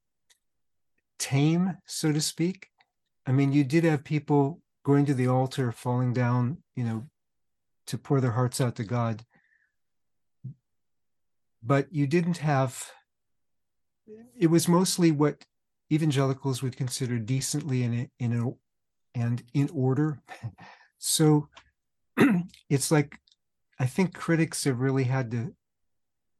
tame, 1.18 1.78
so 1.86 2.12
to 2.12 2.22
speak. 2.22 2.70
I 3.26 3.32
mean, 3.32 3.52
you 3.52 3.64
did 3.64 3.84
have 3.84 4.04
people 4.04 4.62
going 4.84 5.06
to 5.06 5.14
the 5.14 5.28
altar, 5.28 5.72
falling 5.72 6.14
down, 6.14 6.58
you 6.76 6.84
know, 6.84 7.08
to 7.88 7.98
pour 7.98 8.22
their 8.22 8.32
hearts 8.32 8.62
out 8.62 8.76
to 8.76 8.84
God. 8.84 9.26
But 11.64 11.92
you 11.92 12.06
didn't 12.06 12.38
have, 12.38 12.92
it 14.38 14.48
was 14.48 14.68
mostly 14.68 15.12
what 15.12 15.46
evangelicals 15.92 16.62
would 16.62 16.76
consider 16.76 17.18
decently 17.20 17.84
in 17.84 18.10
in 18.20 18.34
a, 18.34 19.20
and 19.20 19.44
in 19.54 19.70
order. 19.74 20.20
so 20.98 21.50
it's 22.70 22.92
like 22.92 23.20
I 23.80 23.86
think 23.86 24.14
critics 24.14 24.64
have 24.64 24.80
really 24.80 25.04
had 25.04 25.32
to 25.32 25.54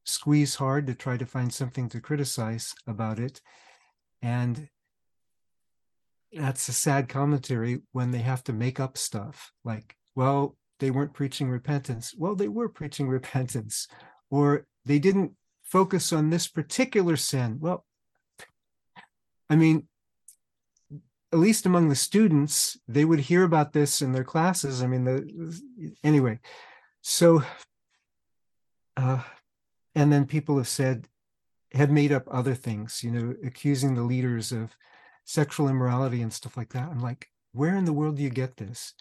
squeeze 0.06 0.56
hard 0.56 0.88
to 0.88 0.96
try 0.96 1.18
to 1.18 1.26
find 1.26 1.54
something 1.54 1.90
to 1.90 2.00
criticize 2.00 2.74
about 2.88 3.20
it. 3.20 3.42
And 4.22 4.70
that's 6.32 6.68
a 6.70 6.74
sad 6.74 7.10
commentary 7.10 7.82
when 7.92 8.12
they 8.12 8.20
have 8.20 8.44
to 8.46 8.54
make 8.54 8.80
up 8.80 8.98
stuff 8.98 9.52
like, 9.64 9.96
well, 10.16 10.56
they 10.80 10.92
weren't 10.92 11.14
preaching 11.14 11.50
repentance. 11.50 12.14
Well, 12.18 12.36
they 12.36 12.48
were 12.48 12.70
preaching 12.70 13.08
repentance, 13.20 13.88
or 14.30 14.68
they 14.86 15.00
didn't 15.00 15.34
focus 15.66 16.14
on 16.14 16.30
this 16.30 16.48
particular 16.48 17.18
sin. 17.18 17.58
Well, 17.60 17.86
I 19.50 19.58
mean, 19.58 19.88
at 21.34 21.40
least 21.40 21.66
among 21.66 21.90
the 21.90 21.96
students, 21.96 22.78
they 22.88 23.04
would 23.04 23.20
hear 23.20 23.44
about 23.44 23.74
this 23.74 24.02
in 24.02 24.14
their 24.14 24.24
classes. 24.24 24.82
I 24.82 24.88
mean, 24.88 25.04
the 25.04 25.94
anyway, 26.04 26.40
so 27.02 27.44
uh, 28.98 29.22
and 29.94 30.12
then 30.12 30.26
people 30.26 30.58
have 30.58 30.68
said 30.68 31.08
have 31.74 31.92
made 31.92 32.12
up 32.12 32.24
other 32.32 32.56
things 32.56 33.04
you 33.04 33.12
know 33.12 33.36
accusing 33.46 33.96
the 33.96 34.04
leaders 34.04 34.52
of 34.52 34.76
sexual 35.26 35.68
immorality 35.68 36.22
and 36.22 36.32
stuff 36.32 36.56
like 36.56 36.72
that 36.72 36.90
i'm 36.90 37.00
like 37.00 37.30
where 37.52 37.76
in 37.76 37.86
the 37.86 37.94
world 37.94 38.16
do 38.18 38.24
you 38.24 38.30
get 38.30 38.56
this 38.58 38.94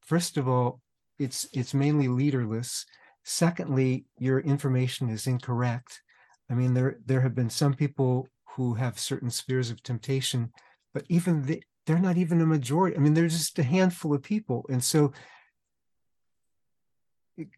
first 0.00 0.36
of 0.36 0.48
all 0.48 0.80
it's 1.18 1.46
it's 1.52 1.74
mainly 1.74 2.08
leaderless 2.08 2.84
secondly 3.22 4.06
your 4.18 4.40
information 4.40 5.08
is 5.08 5.26
incorrect 5.26 6.02
i 6.50 6.54
mean 6.54 6.74
there 6.74 6.98
there 7.04 7.20
have 7.20 7.34
been 7.34 7.50
some 7.50 7.74
people 7.74 8.28
who 8.54 8.74
have 8.74 8.98
certain 8.98 9.30
spheres 9.30 9.70
of 9.70 9.82
temptation 9.82 10.52
but 10.94 11.04
even 11.08 11.42
they, 11.42 11.60
they're 11.86 11.98
not 11.98 12.16
even 12.16 12.40
a 12.40 12.46
majority 12.46 12.96
i 12.96 13.00
mean 13.00 13.14
they're 13.14 13.28
just 13.28 13.58
a 13.58 13.62
handful 13.62 14.14
of 14.14 14.22
people 14.22 14.64
and 14.68 14.82
so 14.82 15.12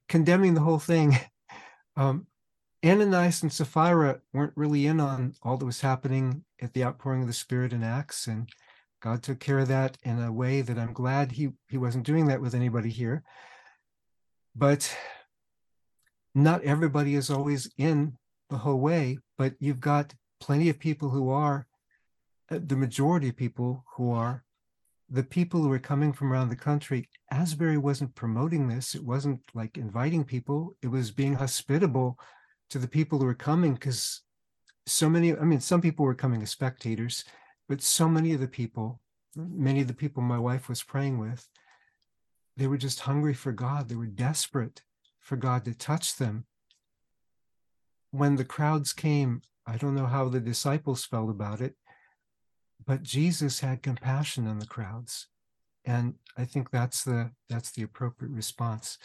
condemning 0.09 0.55
the 0.55 0.61
whole 0.61 0.79
thing 0.79 1.17
um, 1.97 2.27
Ananias 2.85 3.43
and 3.43 3.53
Sapphira 3.53 4.21
weren't 4.33 4.53
really 4.57 4.87
in 4.87 5.01
on 5.01 5.35
all 5.43 5.57
that 5.57 5.65
was 5.65 5.81
happening 5.81 6.45
at 6.63 6.73
the 6.73 6.85
outpouring 6.85 7.23
of 7.23 7.27
the 7.27 7.33
Spirit 7.33 7.73
in 7.73 7.83
Acts, 7.83 8.29
and 8.29 8.49
God 9.01 9.23
took 9.23 9.41
care 9.41 9.59
of 9.59 9.69
that 9.69 9.99
in 10.05 10.23
a 10.23 10.33
way 10.33 10.61
that 10.61 10.79
I'm 10.79 10.93
glad 10.93 11.33
he 11.33 11.51
he 11.69 11.77
wasn't 11.77 12.07
doing 12.07 12.27
that 12.27 12.41
with 12.41 12.55
anybody 12.55 12.91
here. 12.91 13.25
But 14.55 14.95
not 16.35 16.63
everybody 16.63 17.15
is 17.17 17.31
always 17.31 17.69
in 17.77 18.17
the 18.51 18.59
whole 18.59 18.81
way, 18.81 19.19
but 19.37 19.55
you've 19.59 19.81
got 19.81 20.15
plenty 20.41 20.69
of 20.69 20.79
people 20.79 21.11
who 21.11 21.31
are, 21.31 21.67
uh, 22.51 22.59
the 22.65 22.77
majority 22.77 23.29
of 23.29 23.37
people 23.37 23.85
who 23.97 24.11
are, 24.11 24.45
the 25.11 25.23
people 25.23 25.63
who 25.63 25.73
are 25.73 25.79
coming 25.79 26.13
from 26.13 26.33
around 26.33 26.49
the 26.49 26.57
country. 26.57 27.09
Asbury 27.31 27.79
wasn't 27.79 28.15
promoting 28.15 28.69
this, 28.69 28.95
it 28.95 29.05
wasn't 29.05 29.41
like 29.55 29.77
inviting 29.77 30.25
people, 30.25 30.77
it 30.83 30.89
was 30.89 31.11
being 31.11 31.35
hospitable 31.35 32.19
to 32.71 32.79
the 32.79 32.89
people 32.89 33.19
who 33.19 33.27
were 33.27 33.35
coming 33.35 33.75
because 33.75 34.23
so 34.87 35.09
many, 35.09 35.37
I 35.37 35.45
mean, 35.45 35.61
some 35.61 35.81
people 35.81 36.05
were 36.05 36.15
coming 36.15 36.43
as 36.43 36.51
spectators, 36.51 37.25
but 37.69 37.83
so 37.83 38.09
many 38.09 38.33
of 38.33 38.41
the 38.41 38.49
people, 38.49 39.01
many 39.37 39.81
of 39.81 39.89
the 39.89 39.95
people 39.95 40.23
my 40.23 40.39
wife 40.39 40.69
was 40.69 40.83
praying 40.83 41.19
with, 41.19 41.49
they 42.57 42.67
were 42.67 42.77
just 42.77 43.01
hungry 43.01 43.35
for 43.35 43.53
God. 43.53 43.89
They 43.89 43.95
were 43.95 44.07
desperate 44.07 44.83
for 45.21 45.37
God 45.37 45.65
to 45.65 45.75
touch 45.75 46.17
them. 46.17 46.45
When 48.11 48.37
the 48.37 48.45
crowds 48.45 48.93
came, 48.93 49.43
I 49.67 49.77
don't 49.77 49.95
know 49.95 50.07
how 50.07 50.29
the 50.29 50.41
disciples 50.41 51.05
felt 51.05 51.31
about 51.31 51.61
it, 51.61 51.75
but 52.87 53.03
Jesus 53.03 53.61
had 53.61 53.83
compassion 53.83 54.47
on 54.47 54.59
the 54.59 54.67
crowds. 54.67 55.29
And 55.85 56.15
I 56.37 56.45
think 56.45 56.71
that's 56.71 57.05
the 57.05 57.31
that's 57.49 57.71
the 57.71 57.83
appropriate 57.83 58.33
response. 58.33 58.99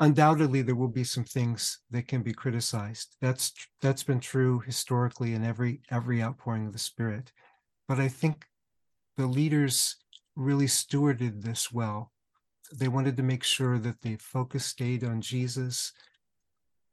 Undoubtedly, 0.00 0.62
there 0.62 0.74
will 0.74 0.88
be 0.88 1.04
some 1.04 1.24
things 1.24 1.80
that 1.90 2.08
can 2.08 2.22
be 2.22 2.32
criticized. 2.32 3.16
That's 3.20 3.52
that's 3.80 4.02
been 4.02 4.20
true 4.20 4.60
historically 4.60 5.34
in 5.34 5.44
every 5.44 5.80
every 5.90 6.22
outpouring 6.22 6.66
of 6.66 6.72
the 6.72 6.78
Spirit. 6.78 7.32
But 7.88 8.00
I 8.00 8.08
think 8.08 8.46
the 9.16 9.26
leaders 9.26 9.96
really 10.36 10.66
stewarded 10.66 11.42
this 11.42 11.70
well 11.72 12.12
they 12.72 12.88
wanted 12.88 13.16
to 13.16 13.22
make 13.22 13.44
sure 13.44 13.78
that 13.78 14.00
the 14.02 14.16
focus 14.16 14.64
stayed 14.64 15.04
on 15.04 15.20
Jesus, 15.20 15.92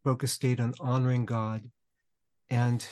focus 0.03 0.31
stayed 0.31 0.59
on 0.59 0.73
honoring 0.79 1.25
God. 1.25 1.69
And 2.49 2.85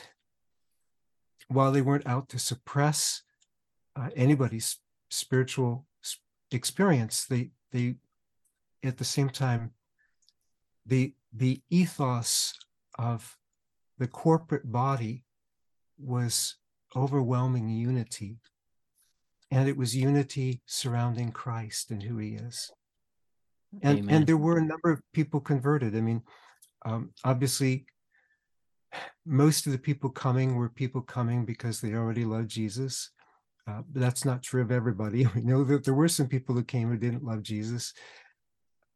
while 1.48 1.72
they 1.72 1.82
weren't 1.82 2.06
out 2.06 2.28
to 2.30 2.38
suppress 2.38 3.22
uh, 3.96 4.10
anybody's 4.16 4.78
spiritual 5.10 5.86
experience, 6.50 7.26
they 7.26 7.50
they 7.72 7.96
at 8.82 8.98
the 8.98 9.04
same 9.04 9.28
time 9.28 9.72
the 10.86 11.14
the 11.32 11.60
ethos 11.70 12.54
of 12.98 13.36
the 13.98 14.08
corporate 14.08 14.70
body 14.70 15.24
was 15.98 16.56
overwhelming 16.96 17.68
unity 17.68 18.38
and 19.50 19.68
it 19.68 19.76
was 19.76 19.96
unity 19.96 20.60
surrounding 20.66 21.32
Christ 21.32 21.90
and 21.90 22.02
who 22.02 22.18
he 22.18 22.34
is. 22.34 22.70
And, 23.82 23.98
Amen. 24.00 24.14
and 24.14 24.26
there 24.26 24.36
were 24.36 24.58
a 24.58 24.64
number 24.64 24.90
of 24.90 25.00
people 25.12 25.40
converted. 25.40 25.96
I 25.96 26.00
mean, 26.00 26.22
um, 26.84 27.10
obviously, 27.24 27.86
most 29.24 29.66
of 29.66 29.72
the 29.72 29.78
people 29.78 30.10
coming 30.10 30.54
were 30.54 30.68
people 30.68 31.00
coming 31.00 31.44
because 31.44 31.80
they 31.80 31.94
already 31.94 32.24
loved 32.24 32.48
Jesus. 32.48 33.10
Uh, 33.66 33.82
but 33.92 34.00
that's 34.00 34.24
not 34.24 34.42
true 34.42 34.62
of 34.62 34.72
everybody. 34.72 35.26
We 35.34 35.42
know 35.42 35.64
that 35.64 35.84
there 35.84 35.94
were 35.94 36.08
some 36.08 36.26
people 36.26 36.54
who 36.54 36.64
came 36.64 36.88
who 36.88 36.96
didn't 36.96 37.24
love 37.24 37.42
Jesus. 37.42 37.92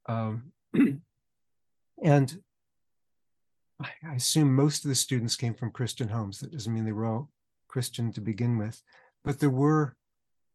Um, 0.06 0.52
and 2.02 2.38
I 3.80 4.14
assume 4.14 4.54
most 4.54 4.84
of 4.84 4.88
the 4.88 4.94
students 4.94 5.36
came 5.36 5.54
from 5.54 5.70
Christian 5.70 6.08
homes. 6.08 6.40
That 6.40 6.52
doesn't 6.52 6.72
mean 6.72 6.84
they 6.84 6.92
were 6.92 7.06
all 7.06 7.30
Christian 7.68 8.12
to 8.12 8.20
begin 8.20 8.56
with, 8.58 8.80
but 9.24 9.40
there 9.40 9.50
were 9.50 9.96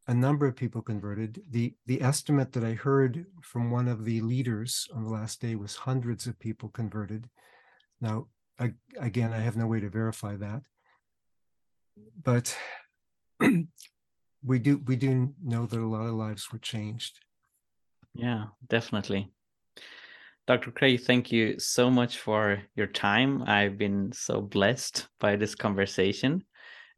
a 0.09 0.13
number 0.13 0.47
of 0.47 0.55
people 0.55 0.81
converted. 0.81 1.43
The 1.51 1.75
the 1.85 2.01
estimate 2.01 2.51
that 2.53 2.63
I 2.63 2.73
heard 2.73 3.27
from 3.43 3.69
one 3.69 3.87
of 3.87 4.05
the 4.05 4.21
leaders 4.21 4.87
on 4.93 5.03
the 5.03 5.09
last 5.09 5.39
day 5.39 5.55
was 5.55 5.75
hundreds 5.75 6.25
of 6.25 6.39
people 6.39 6.69
converted. 6.69 7.29
Now, 8.01 8.25
I, 8.59 8.73
again, 8.97 9.31
I 9.33 9.37
have 9.37 9.55
no 9.55 9.67
way 9.67 9.79
to 9.79 9.89
verify 9.89 10.35
that, 10.37 10.63
but 12.23 12.57
we 14.43 14.57
do 14.57 14.81
we 14.87 14.95
do 14.95 15.35
know 15.43 15.67
that 15.67 15.79
a 15.79 15.85
lot 15.85 16.07
of 16.07 16.15
lives 16.15 16.51
were 16.51 16.57
changed. 16.57 17.19
Yeah, 18.15 18.45
definitely. 18.67 19.31
Dr. 20.47 20.71
Craig, 20.71 21.01
thank 21.01 21.31
you 21.31 21.59
so 21.59 21.91
much 21.91 22.17
for 22.17 22.63
your 22.75 22.87
time. 22.87 23.43
I've 23.43 23.77
been 23.77 24.11
so 24.11 24.41
blessed 24.41 25.07
by 25.19 25.35
this 25.35 25.53
conversation. 25.53 26.43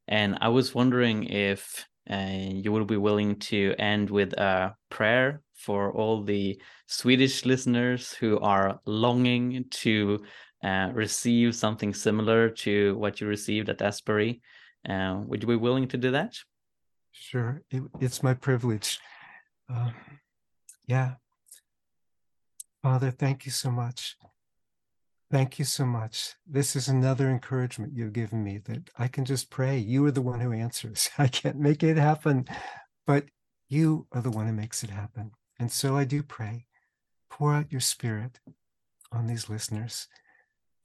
And 0.08 0.38
I 0.40 0.48
was 0.48 0.74
wondering 0.74 1.26
if 1.26 1.86
you 2.12 2.72
will 2.72 2.86
be 2.86 2.98
willing 2.98 3.36
to 3.38 3.74
end 3.80 4.10
with 4.10 4.34
a 4.34 4.76
prayer 4.90 5.42
for 5.56 5.94
all 5.94 6.24
the 6.24 6.62
Swedish 6.88 7.46
listeners 7.46 8.12
who 8.14 8.40
are 8.40 8.80
longing 8.86 9.66
to 9.70 10.24
uh, 10.64 10.90
receive 10.94 11.56
something 11.56 11.94
similar 11.94 12.50
to 12.50 12.96
what 12.98 13.22
you 13.22 13.28
received 13.28 13.70
at 13.70 13.82
Asbury. 13.82 14.42
Uh, 14.88 15.22
would 15.26 15.42
you 15.42 15.48
be 15.48 15.56
willing 15.56 15.88
to 15.88 15.98
do 15.98 16.12
that? 16.12 16.36
Sure, 17.12 17.62
it, 17.70 17.84
it's 18.00 18.24
my 18.24 18.34
privilege. 18.34 19.00
Uh, 19.72 19.92
yeah. 20.88 21.14
Father, 22.82 23.12
thank 23.12 23.46
you 23.46 23.52
so 23.52 23.70
much 23.70 24.18
Thank 25.32 25.60
you 25.60 25.64
so 25.64 25.86
much. 25.86 26.36
This 26.46 26.76
is 26.76 26.90
another 26.90 27.30
encouragement 27.30 27.94
you've 27.96 28.12
given 28.12 28.44
me 28.44 28.58
that 28.66 28.90
I 29.00 29.08
can 29.08 29.24
just 29.24 29.50
pray. 29.50 29.78
You 29.78 30.06
are 30.06 30.12
the 30.12 30.22
one 30.22 30.42
who 30.42 30.52
answers. 30.52 31.10
I 31.18 31.30
can't 31.30 31.56
make 31.56 31.84
it 31.84 31.96
happen, 31.96 32.50
but 33.08 33.28
you 33.70 34.08
are 34.12 34.22
the 34.22 34.30
one 34.30 34.48
who 34.48 34.52
makes 34.52 34.84
it 34.84 34.90
happen. 34.90 35.32
And 35.58 35.72
so 35.72 35.96
I 35.96 36.04
do 36.04 36.22
pray. 36.22 36.66
Pour 37.30 37.54
out 37.54 37.72
your 37.72 37.80
spirit 37.80 38.42
on 39.14 39.26
these 39.26 39.50
listeners. 39.50 40.10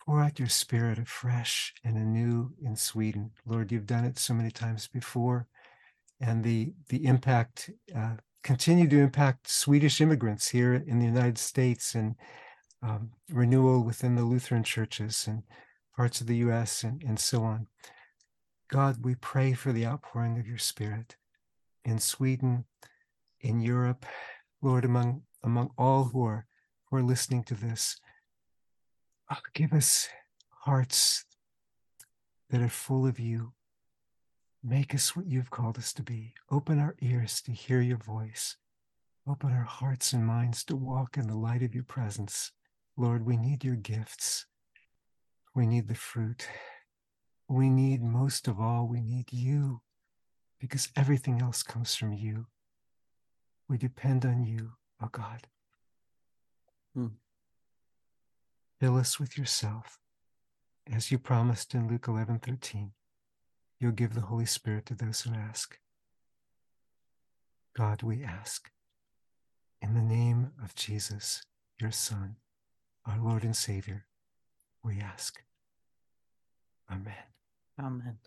Pour 0.07 0.23
out 0.23 0.39
your 0.39 0.49
spirit 0.49 1.01
afresh 1.01 1.75
and 1.83 1.97
anew 1.97 2.53
in 2.63 2.77
Sweden. 2.77 3.33
Lord, 3.47 3.73
you've 3.73 3.85
done 3.85 4.05
it 4.05 4.17
so 4.17 4.33
many 4.33 4.53
times 4.53 4.87
before. 4.87 5.49
And 6.21 6.45
the, 6.45 6.73
the 6.89 7.05
impact, 7.05 7.71
uh, 7.97 8.15
continue 8.45 8.89
to 8.91 9.01
impact 9.01 9.51
Swedish 9.51 10.01
immigrants 10.01 10.47
here 10.47 10.75
in 10.75 11.01
the 11.01 11.07
United 11.07 11.37
States 11.37 11.97
and 11.97 12.15
um, 12.83 13.11
renewal 13.31 13.83
within 13.83 14.15
the 14.15 14.25
Lutheran 14.25 14.63
churches 14.63 15.27
and 15.27 15.43
parts 15.97 16.21
of 16.21 16.27
the 16.27 16.37
US 16.37 16.83
and, 16.83 17.03
and 17.03 17.19
so 17.19 17.43
on. 17.43 17.67
God, 18.69 19.05
we 19.05 19.15
pray 19.15 19.53
for 19.53 19.73
the 19.73 19.87
outpouring 19.87 20.39
of 20.39 20.47
your 20.47 20.59
Spirit 20.59 21.17
in 21.85 21.99
Sweden, 21.99 22.65
in 23.41 23.61
Europe, 23.61 24.05
Lord, 24.61 24.85
among 24.85 25.23
among 25.43 25.71
all 25.79 26.05
who 26.05 26.25
are 26.25 26.47
who 26.87 26.97
are 26.97 27.03
listening 27.03 27.45
to 27.45 27.55
this. 27.55 27.97
Oh, 29.31 29.37
give 29.55 29.73
us 29.73 30.09
hearts 30.51 31.25
that 32.51 32.61
are 32.61 32.69
full 32.69 33.07
of 33.07 33.19
you. 33.19 33.53
Make 34.63 34.95
us 34.95 35.15
what 35.15 35.27
you've 35.27 35.51
called 35.51 35.79
us 35.79 35.93
to 35.95 36.03
be. 36.03 36.35
Open 36.51 36.81
our 36.81 36.97
ears 37.01 37.41
to 37.43 37.53
hear 37.53 37.81
your 37.81 37.99
voice. 37.99 38.57
Open 39.29 39.53
our 39.53 39.65
hearts 39.65 40.13
and 40.13 40.27
minds 40.27 40.65
to 40.65 40.77
walk 40.77 41.17
in 41.17 41.29
the 41.29 41.37
light 41.37 41.63
of 41.63 41.75
your 41.75 41.85
presence. 41.85 42.53
Lord, 42.97 43.27
we 43.27 43.37
need 43.37 43.63
your 43.63 43.77
gifts. 43.77 44.47
We 45.55 45.67
need 45.67 45.89
the 45.89 45.95
fruit. 45.95 46.49
We 47.49 47.69
need 47.69 48.03
most 48.03 48.49
of 48.49 48.59
all, 48.59 48.89
we 48.89 49.01
need 49.01 49.33
you 49.33 49.83
because 50.59 50.89
everything 50.97 51.41
else 51.41 51.63
comes 51.63 51.95
from 51.95 52.13
you. 52.13 52.47
We 53.69 53.79
depend 53.79 54.25
on 54.25 54.45
you, 54.45 54.73
oh 55.03 55.09
God. 55.13 55.47
Hmm. 56.95 57.07
Fill 58.81 58.97
us 58.97 59.21
with 59.21 59.37
yourself. 59.37 59.99
As 60.93 61.11
you 61.11 61.19
promised 61.19 61.75
in 61.75 61.89
Luke 61.89 62.07
11 62.09 62.39
13, 62.39 62.93
you'll 63.79 63.93
give 63.93 64.15
the 64.15 64.23
Holy 64.23 64.47
Spirit 64.47 64.87
to 64.87 64.95
those 64.95 65.21
who 65.21 65.35
ask. 65.35 65.79
God, 67.77 68.03
we 68.03 68.25
ask. 68.25 68.71
In 69.83 69.95
the 69.95 70.03
name 70.03 70.53
of 70.63 70.75
Jesus, 70.75 71.43
your 71.79 71.91
Son 71.91 72.37
our 73.07 73.19
Lord 73.19 73.45
and 73.45 73.57
Savior, 73.57 74.07
we 74.83 75.01
ask. 75.01 75.43
Amen. 76.91 77.15
Amen. 77.79 78.19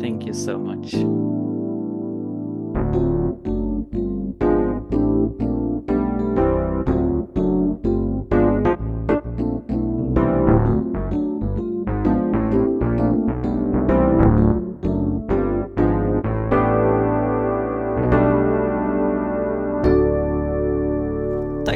Thank 0.00 0.26
you 0.26 0.34
so 0.34 0.58
much. 0.58 1.39